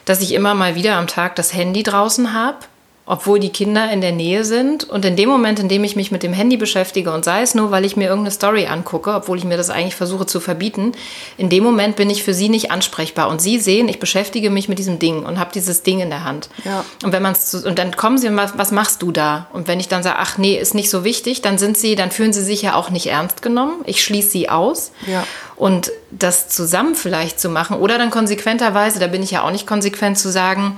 dass 0.05 0.21
ich 0.21 0.33
immer 0.33 0.55
mal 0.55 0.75
wieder 0.75 0.95
am 0.95 1.07
Tag 1.07 1.35
das 1.35 1.53
Handy 1.53 1.83
draußen 1.83 2.33
habe 2.33 2.57
obwohl 3.05 3.39
die 3.39 3.49
Kinder 3.49 3.91
in 3.91 3.99
der 3.99 4.11
Nähe 4.11 4.45
sind. 4.45 4.83
Und 4.83 5.03
in 5.05 5.15
dem 5.15 5.27
Moment, 5.27 5.59
in 5.59 5.67
dem 5.67 5.83
ich 5.83 5.95
mich 5.95 6.11
mit 6.11 6.23
dem 6.23 6.33
Handy 6.33 6.55
beschäftige 6.55 7.11
und 7.11 7.25
sei 7.25 7.41
es 7.41 7.55
nur, 7.55 7.71
weil 7.71 7.83
ich 7.83 7.97
mir 7.97 8.07
irgendeine 8.07 8.31
Story 8.31 8.67
angucke, 8.67 9.13
obwohl 9.13 9.37
ich 9.37 9.43
mir 9.43 9.57
das 9.57 9.69
eigentlich 9.69 9.95
versuche 9.95 10.25
zu 10.25 10.39
verbieten, 10.39 10.93
in 11.37 11.49
dem 11.49 11.63
Moment 11.63 11.95
bin 11.95 12.09
ich 12.09 12.23
für 12.23 12.33
sie 12.33 12.47
nicht 12.47 12.71
ansprechbar. 12.71 13.29
Und 13.29 13.41
sie 13.41 13.59
sehen, 13.59 13.89
ich 13.89 13.99
beschäftige 13.99 14.49
mich 14.49 14.69
mit 14.69 14.77
diesem 14.77 14.99
Ding 14.99 15.25
und 15.25 15.39
habe 15.39 15.51
dieses 15.53 15.83
Ding 15.83 15.99
in 15.99 16.09
der 16.09 16.23
Hand. 16.23 16.49
Ja. 16.63 16.85
Und 17.03 17.11
wenn 17.11 17.23
man 17.23 17.35
und 17.65 17.79
dann 17.79 17.95
kommen 17.95 18.17
sie 18.17 18.27
und 18.27 18.37
was, 18.37 18.57
was 18.57 18.71
machst 18.71 19.01
du 19.01 19.11
da? 19.11 19.47
Und 19.51 19.67
wenn 19.67 19.79
ich 19.79 19.87
dann 19.87 20.03
sage, 20.03 20.17
ach 20.19 20.37
nee, 20.37 20.57
ist 20.57 20.75
nicht 20.75 20.89
so 20.89 21.03
wichtig, 21.03 21.41
dann 21.41 21.57
sind 21.57 21.77
sie, 21.77 21.95
dann 21.95 22.11
fühlen 22.11 22.33
sie 22.33 22.43
sich 22.43 22.61
ja 22.61 22.75
auch 22.75 22.91
nicht 22.91 23.07
ernst 23.07 23.41
genommen. 23.41 23.81
Ich 23.85 24.03
schließe 24.03 24.29
sie 24.29 24.49
aus. 24.49 24.91
Ja. 25.07 25.25
Und 25.55 25.91
das 26.11 26.49
zusammen 26.49 26.95
vielleicht 26.95 27.39
zu 27.39 27.49
machen 27.49 27.77
oder 27.77 27.97
dann 27.97 28.09
konsequenterweise, 28.09 28.99
da 28.99 29.07
bin 29.07 29.23
ich 29.23 29.31
ja 29.31 29.43
auch 29.43 29.51
nicht 29.51 29.67
konsequent 29.67 30.17
zu 30.17 30.31
sagen, 30.31 30.77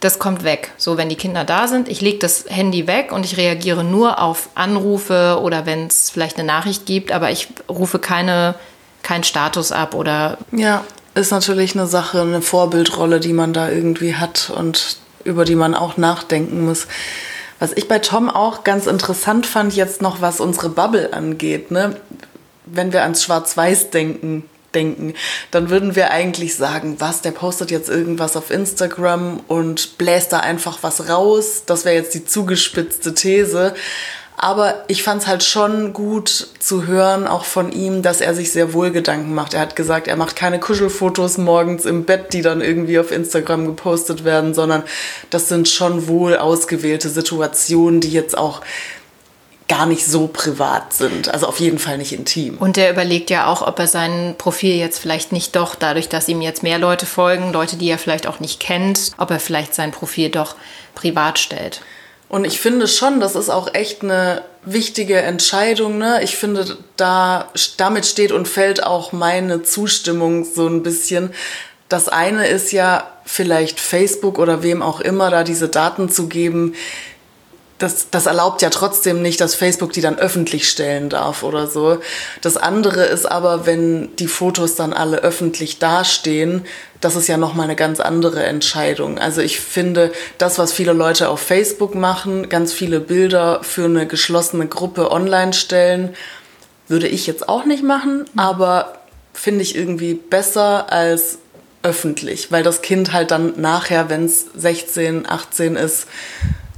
das 0.00 0.18
kommt 0.18 0.44
weg. 0.44 0.72
So, 0.76 0.96
wenn 0.96 1.08
die 1.08 1.16
Kinder 1.16 1.44
da 1.44 1.68
sind, 1.68 1.88
ich 1.88 2.00
lege 2.00 2.18
das 2.18 2.46
Handy 2.48 2.86
weg 2.86 3.12
und 3.12 3.24
ich 3.24 3.36
reagiere 3.36 3.84
nur 3.84 4.20
auf 4.20 4.48
Anrufe 4.54 5.38
oder 5.42 5.66
wenn 5.66 5.86
es 5.86 6.10
vielleicht 6.10 6.38
eine 6.38 6.46
Nachricht 6.46 6.86
gibt, 6.86 7.12
aber 7.12 7.30
ich 7.30 7.48
rufe 7.68 7.98
keine, 7.98 8.54
keinen 9.02 9.24
Status 9.24 9.72
ab 9.72 9.94
oder. 9.94 10.38
Ja, 10.52 10.84
ist 11.14 11.30
natürlich 11.30 11.74
eine 11.74 11.86
Sache, 11.86 12.22
eine 12.22 12.40
Vorbildrolle, 12.42 13.20
die 13.20 13.32
man 13.32 13.52
da 13.52 13.68
irgendwie 13.68 14.14
hat 14.14 14.50
und 14.54 14.96
über 15.24 15.44
die 15.44 15.54
man 15.54 15.74
auch 15.74 15.98
nachdenken 15.98 16.64
muss. 16.64 16.86
Was 17.58 17.72
ich 17.72 17.88
bei 17.88 17.98
Tom 17.98 18.30
auch 18.30 18.64
ganz 18.64 18.86
interessant 18.86 19.46
fand, 19.46 19.76
jetzt 19.76 20.00
noch 20.00 20.22
was 20.22 20.40
unsere 20.40 20.70
Bubble 20.70 21.12
angeht, 21.12 21.70
ne? 21.70 21.96
wenn 22.64 22.92
wir 22.92 23.02
ans 23.02 23.22
Schwarz-Weiß 23.22 23.90
denken, 23.90 24.44
denken, 24.74 25.14
dann 25.50 25.70
würden 25.70 25.96
wir 25.96 26.10
eigentlich 26.10 26.56
sagen, 26.56 26.96
was, 26.98 27.22
der 27.22 27.32
postet 27.32 27.70
jetzt 27.70 27.88
irgendwas 27.88 28.36
auf 28.36 28.50
Instagram 28.50 29.40
und 29.48 29.98
bläst 29.98 30.32
da 30.32 30.40
einfach 30.40 30.78
was 30.82 31.08
raus. 31.08 31.64
Das 31.66 31.84
wäre 31.84 31.96
jetzt 31.96 32.14
die 32.14 32.24
zugespitzte 32.24 33.14
These. 33.14 33.74
Aber 34.42 34.84
ich 34.88 35.02
fand 35.02 35.20
es 35.20 35.28
halt 35.28 35.42
schon 35.42 35.92
gut 35.92 36.48
zu 36.60 36.86
hören, 36.86 37.26
auch 37.26 37.44
von 37.44 37.72
ihm, 37.72 38.00
dass 38.00 38.22
er 38.22 38.34
sich 38.34 38.52
sehr 38.52 38.72
wohl 38.72 38.90
Gedanken 38.90 39.34
macht. 39.34 39.52
Er 39.52 39.60
hat 39.60 39.76
gesagt, 39.76 40.08
er 40.08 40.16
macht 40.16 40.34
keine 40.34 40.58
Kuschelfotos 40.58 41.36
morgens 41.36 41.84
im 41.84 42.04
Bett, 42.04 42.32
die 42.32 42.40
dann 42.40 42.62
irgendwie 42.62 42.98
auf 42.98 43.12
Instagram 43.12 43.66
gepostet 43.66 44.24
werden, 44.24 44.54
sondern 44.54 44.82
das 45.28 45.50
sind 45.50 45.68
schon 45.68 46.08
wohl 46.08 46.38
ausgewählte 46.38 47.10
Situationen, 47.10 48.00
die 48.00 48.12
jetzt 48.12 48.38
auch 48.38 48.62
gar 49.70 49.86
nicht 49.86 50.04
so 50.04 50.26
privat 50.26 50.92
sind. 50.92 51.32
Also 51.32 51.46
auf 51.46 51.60
jeden 51.60 51.78
Fall 51.78 51.96
nicht 51.96 52.12
intim. 52.12 52.58
Und 52.58 52.76
der 52.76 52.90
überlegt 52.90 53.30
ja 53.30 53.46
auch, 53.46 53.64
ob 53.64 53.78
er 53.78 53.86
sein 53.86 54.34
Profil 54.36 54.74
jetzt 54.74 54.98
vielleicht 54.98 55.30
nicht 55.30 55.54
doch, 55.54 55.76
dadurch, 55.76 56.08
dass 56.08 56.26
ihm 56.26 56.42
jetzt 56.42 56.64
mehr 56.64 56.78
Leute 56.78 57.06
folgen, 57.06 57.52
Leute, 57.52 57.76
die 57.76 57.88
er 57.88 57.96
vielleicht 57.98 58.26
auch 58.26 58.40
nicht 58.40 58.58
kennt, 58.58 59.12
ob 59.16 59.30
er 59.30 59.38
vielleicht 59.38 59.76
sein 59.76 59.92
Profil 59.92 60.28
doch 60.28 60.56
privat 60.96 61.38
stellt. 61.38 61.82
Und 62.28 62.44
ich 62.44 62.60
finde 62.60 62.88
schon, 62.88 63.20
das 63.20 63.36
ist 63.36 63.48
auch 63.48 63.72
echt 63.72 64.02
eine 64.02 64.42
wichtige 64.64 65.18
Entscheidung. 65.20 65.98
Ne? 65.98 66.20
Ich 66.24 66.36
finde, 66.36 66.76
da, 66.96 67.48
damit 67.76 68.06
steht 68.06 68.32
und 68.32 68.48
fällt 68.48 68.82
auch 68.82 69.12
meine 69.12 69.62
Zustimmung 69.62 70.44
so 70.44 70.66
ein 70.66 70.82
bisschen. 70.82 71.30
Das 71.88 72.08
eine 72.08 72.48
ist 72.48 72.72
ja 72.72 73.08
vielleicht 73.24 73.78
Facebook 73.78 74.40
oder 74.40 74.64
wem 74.64 74.82
auch 74.82 75.00
immer 75.00 75.30
da 75.30 75.44
diese 75.44 75.68
Daten 75.68 76.08
zu 76.08 76.26
geben, 76.26 76.74
das, 77.80 78.10
das 78.10 78.26
erlaubt 78.26 78.60
ja 78.62 78.68
trotzdem 78.68 79.22
nicht, 79.22 79.40
dass 79.40 79.54
Facebook 79.54 79.92
die 79.92 80.02
dann 80.02 80.18
öffentlich 80.18 80.68
stellen 80.68 81.08
darf 81.08 81.42
oder 81.42 81.66
so. 81.66 81.98
Das 82.42 82.56
andere 82.56 83.04
ist 83.06 83.24
aber, 83.24 83.66
wenn 83.66 84.14
die 84.16 84.28
Fotos 84.28 84.74
dann 84.74 84.92
alle 84.92 85.18
öffentlich 85.18 85.78
dastehen, 85.78 86.66
das 87.00 87.16
ist 87.16 87.26
ja 87.26 87.38
nochmal 87.38 87.64
eine 87.64 87.76
ganz 87.76 87.98
andere 87.98 88.44
Entscheidung. 88.44 89.18
Also 89.18 89.40
ich 89.40 89.60
finde, 89.60 90.12
das, 90.36 90.58
was 90.58 90.74
viele 90.74 90.92
Leute 90.92 91.30
auf 91.30 91.40
Facebook 91.40 91.94
machen, 91.94 92.50
ganz 92.50 92.74
viele 92.74 93.00
Bilder 93.00 93.60
für 93.62 93.86
eine 93.86 94.06
geschlossene 94.06 94.66
Gruppe 94.66 95.10
online 95.10 95.54
stellen, 95.54 96.14
würde 96.86 97.08
ich 97.08 97.26
jetzt 97.26 97.48
auch 97.48 97.64
nicht 97.64 97.82
machen, 97.82 98.26
aber 98.36 98.98
finde 99.32 99.62
ich 99.62 99.74
irgendwie 99.74 100.12
besser 100.12 100.92
als 100.92 101.38
öffentlich, 101.82 102.52
weil 102.52 102.62
das 102.62 102.82
Kind 102.82 103.14
halt 103.14 103.30
dann 103.30 103.58
nachher, 103.58 104.10
wenn 104.10 104.26
es 104.26 104.44
16, 104.54 105.26
18 105.26 105.76
ist, 105.76 106.06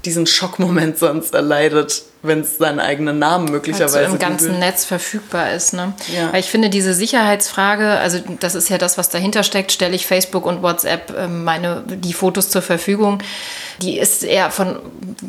diesen 0.05 0.27
Schockmoment 0.27 0.99
sonst 0.99 1.35
erleidet, 1.35 2.03
wenn 2.23 2.41
es 2.41 2.59
seinen 2.59 2.81
eigenen 2.81 3.19
Namen 3.19 3.51
möglicherweise 3.51 3.99
also 3.99 4.13
im 4.13 4.19
ganzen 4.19 4.53
googelt. 4.53 4.61
Netz 4.61 4.85
verfügbar 4.85 5.53
ist. 5.53 5.73
Ne? 5.75 5.93
Ja. 6.15 6.33
Weil 6.33 6.41
ich 6.41 6.47
finde, 6.47 6.71
diese 6.71 6.95
Sicherheitsfrage, 6.95 7.89
also 7.89 8.19
das 8.41 8.55
ist 8.55 8.69
ja 8.69 8.79
das, 8.79 8.99
was 8.99 9.09
dahinter 9.09 9.43
steckt, 9.43 9.73
stelle 9.73 9.95
ich 9.95 10.07
Facebook 10.07 10.47
und 10.47 10.63
WhatsApp 10.63 11.15
ähm, 11.17 11.45
meine, 11.45 11.83
die 11.87 12.13
Fotos 12.13 12.49
zur 12.49 12.63
Verfügung. 12.63 13.19
Die 13.81 13.99
ist 13.99 14.23
eher 14.23 14.51
von, 14.51 14.77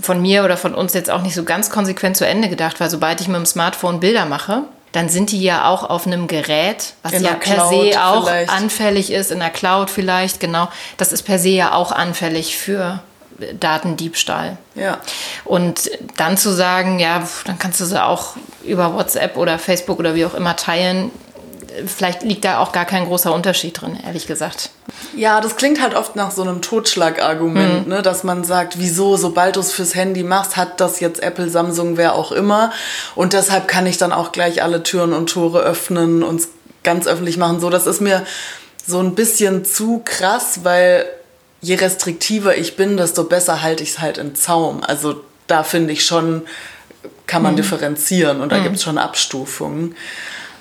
von 0.01 0.21
mir 0.21 0.43
oder 0.43 0.57
von 0.57 0.75
uns 0.75 0.93
jetzt 0.93 1.09
auch 1.09 1.21
nicht 1.21 1.35
so 1.35 1.43
ganz 1.43 1.69
konsequent 1.69 2.17
zu 2.17 2.25
Ende 2.25 2.49
gedacht, 2.49 2.79
weil 2.79 2.89
sobald 2.89 3.21
ich 3.21 3.27
mit 3.27 3.37
dem 3.37 3.45
Smartphone 3.45 3.99
Bilder 3.99 4.25
mache, 4.25 4.63
dann 4.91 5.09
sind 5.09 5.31
die 5.31 5.41
ja 5.41 5.67
auch 5.67 5.89
auf 5.89 6.05
einem 6.05 6.27
Gerät, 6.27 6.93
was 7.01 7.13
ja 7.13 7.33
per 7.33 7.55
Cloud 7.55 7.93
se 7.93 8.05
auch 8.05 8.27
vielleicht. 8.27 8.51
anfällig 8.51 9.11
ist, 9.11 9.31
in 9.31 9.39
der 9.39 9.49
Cloud 9.49 9.89
vielleicht, 9.89 10.39
genau. 10.39 10.69
Das 10.97 11.11
ist 11.11 11.23
per 11.23 11.39
se 11.39 11.49
ja 11.49 11.73
auch 11.73 11.91
anfällig 11.91 12.55
für 12.57 13.01
Datendiebstahl. 13.59 14.57
Ja. 14.75 14.99
Und 15.45 15.89
dann 16.17 16.37
zu 16.37 16.51
sagen, 16.51 16.99
ja, 16.99 17.27
dann 17.45 17.59
kannst 17.59 17.79
du 17.79 17.85
sie 17.85 18.03
auch 18.03 18.35
über 18.63 18.93
WhatsApp 18.93 19.37
oder 19.37 19.59
Facebook 19.59 19.99
oder 19.99 20.15
wie 20.15 20.25
auch 20.25 20.33
immer 20.33 20.55
teilen. 20.55 21.11
Vielleicht 21.87 22.21
liegt 22.21 22.45
da 22.45 22.59
auch 22.59 22.71
gar 22.71 22.85
kein 22.85 23.05
großer 23.05 23.33
Unterschied 23.33 23.81
drin, 23.81 23.97
ehrlich 24.05 24.27
gesagt. 24.27 24.69
Ja, 25.15 25.41
das 25.41 25.55
klingt 25.55 25.81
halt 25.81 25.95
oft 25.95 26.15
nach 26.15 26.29
so 26.29 26.43
einem 26.43 26.61
Totschlagargument, 26.61 27.87
ne? 27.87 28.01
dass 28.03 28.23
man 28.23 28.43
sagt, 28.43 28.77
wieso, 28.77 29.17
sobald 29.17 29.55
du 29.55 29.59
es 29.59 29.71
fürs 29.71 29.95
Handy 29.95 30.23
machst, 30.23 30.55
hat 30.55 30.79
das 30.79 30.99
jetzt 30.99 31.23
Apple, 31.23 31.49
Samsung, 31.49 31.97
wer 31.97 32.13
auch 32.13 32.31
immer. 32.31 32.71
Und 33.15 33.33
deshalb 33.33 33.67
kann 33.67 33.87
ich 33.87 33.97
dann 33.97 34.11
auch 34.11 34.31
gleich 34.31 34.61
alle 34.61 34.83
Türen 34.83 35.13
und 35.13 35.31
Tore 35.31 35.61
öffnen 35.61 36.21
und 36.21 36.41
es 36.41 36.49
ganz 36.83 37.07
öffentlich 37.07 37.37
machen. 37.37 37.59
So, 37.59 37.71
das 37.71 37.87
ist 37.87 38.01
mir 38.01 38.23
so 38.85 38.99
ein 38.99 39.15
bisschen 39.15 39.65
zu 39.65 40.01
krass, 40.03 40.59
weil 40.63 41.05
je 41.63 41.75
restriktiver 41.75 42.57
ich 42.57 42.75
bin, 42.75 42.97
desto 42.97 43.23
besser 43.23 43.63
halte 43.63 43.81
ich 43.83 43.91
es 43.91 43.99
halt 43.99 44.19
in 44.19 44.35
Zaum. 44.35 44.83
Also 44.83 45.21
da 45.47 45.63
finde 45.63 45.93
ich 45.93 46.05
schon, 46.05 46.43
kann 47.25 47.41
man 47.41 47.53
mhm. 47.53 47.57
differenzieren 47.57 48.41
und 48.41 48.51
da 48.51 48.59
mhm. 48.59 48.63
gibt 48.63 48.75
es 48.75 48.83
schon 48.83 48.97
Abstufungen. 48.97 49.95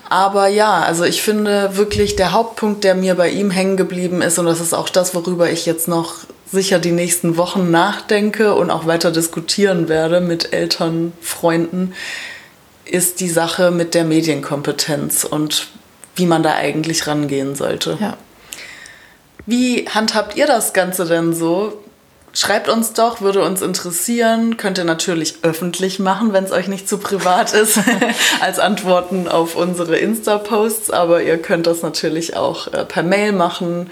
Aber 0.09 0.47
ja, 0.47 0.81
also 0.81 1.05
ich 1.05 1.23
finde 1.23 1.77
wirklich 1.77 2.17
der 2.17 2.33
Hauptpunkt, 2.33 2.85
der 2.85 2.95
mir 2.95 3.15
bei 3.17 3.31
ihm 3.31 3.51
hängen 3.51 3.77
geblieben 3.77 4.23
ist, 4.23 4.39
und 4.39 4.47
das 4.47 4.61
ist 4.61 4.75
auch 4.75 4.89
das, 4.89 5.15
worüber 5.15 5.51
ich 5.51 5.67
jetzt 5.67 5.89
noch 5.89 6.17
sicher 6.51 6.79
die 6.79 6.93
nächsten 6.93 7.37
Wochen 7.37 7.71
nachdenke 7.71 8.55
und 8.55 8.71
auch 8.71 8.87
weiter 8.87 9.11
diskutieren 9.11 9.89
werde 9.89 10.21
mit 10.21 10.53
Eltern, 10.53 11.13
Freunden, 11.21 11.95
ist 12.85 13.21
die 13.21 13.31
Sache 13.31 13.71
mit 13.71 13.95
der 13.95 14.05
Medienkompetenz 14.05 15.25
und 15.25 15.69
wie 16.15 16.27
man 16.27 16.43
da 16.43 16.55
eigentlich 16.55 17.07
rangehen 17.07 17.55
sollte. 17.55 17.97
Ja. 18.01 18.17
Wie 19.47 19.89
handhabt 19.89 20.37
ihr 20.37 20.47
das 20.47 20.73
Ganze 20.73 21.05
denn 21.05 21.33
so? 21.35 21.83
Schreibt 22.35 22.69
uns 22.71 22.95
doch, 22.95 23.21
würde 23.21 23.45
uns 23.45 23.61
interessieren. 23.61 24.57
Könnt 24.57 24.79
ihr 24.79 24.85
natürlich 24.85 25.37
öffentlich 25.43 25.99
machen, 25.99 26.33
wenn 26.33 26.45
es 26.45 26.53
euch 26.53 26.67
nicht 26.67 26.89
zu 26.89 26.97
privat 26.97 27.53
ist, 27.53 27.79
als 28.41 28.59
Antworten 28.59 29.29
auf 29.29 29.55
unsere 29.55 29.99
Insta-Posts. 29.99 30.91
Aber 30.91 31.23
ihr 31.23 31.37
könnt 31.37 31.67
das 31.67 31.83
natürlich 31.83 32.35
auch 32.37 32.69
äh, 32.69 32.87
per 32.87 33.03
Mail 33.03 33.33
machen. 33.33 33.91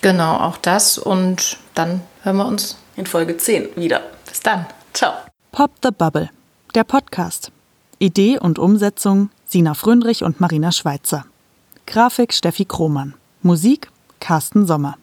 Genau, 0.00 0.36
auch 0.36 0.56
das. 0.56 0.96
Und 0.96 1.58
dann 1.74 2.00
hören 2.22 2.36
wir 2.36 2.46
uns 2.46 2.78
in 2.96 3.06
Folge 3.06 3.36
10 3.36 3.76
wieder. 3.76 4.00
Bis 4.26 4.40
dann. 4.40 4.66
Ciao. 4.94 5.12
Pop 5.52 5.72
the 5.82 5.90
Bubble, 5.90 6.30
der 6.74 6.84
Podcast. 6.84 7.50
Idee 7.98 8.38
und 8.38 8.58
Umsetzung 8.58 9.30
Sina 9.46 9.74
Fröndrich 9.74 10.24
und 10.24 10.40
Marina 10.40 10.72
Schweitzer. 10.72 11.26
Grafik 11.86 12.32
Steffi 12.32 12.64
Krohmann. 12.64 13.14
Musik 13.42 13.88
Carsten 14.24 14.66
Sommer. 14.66 14.96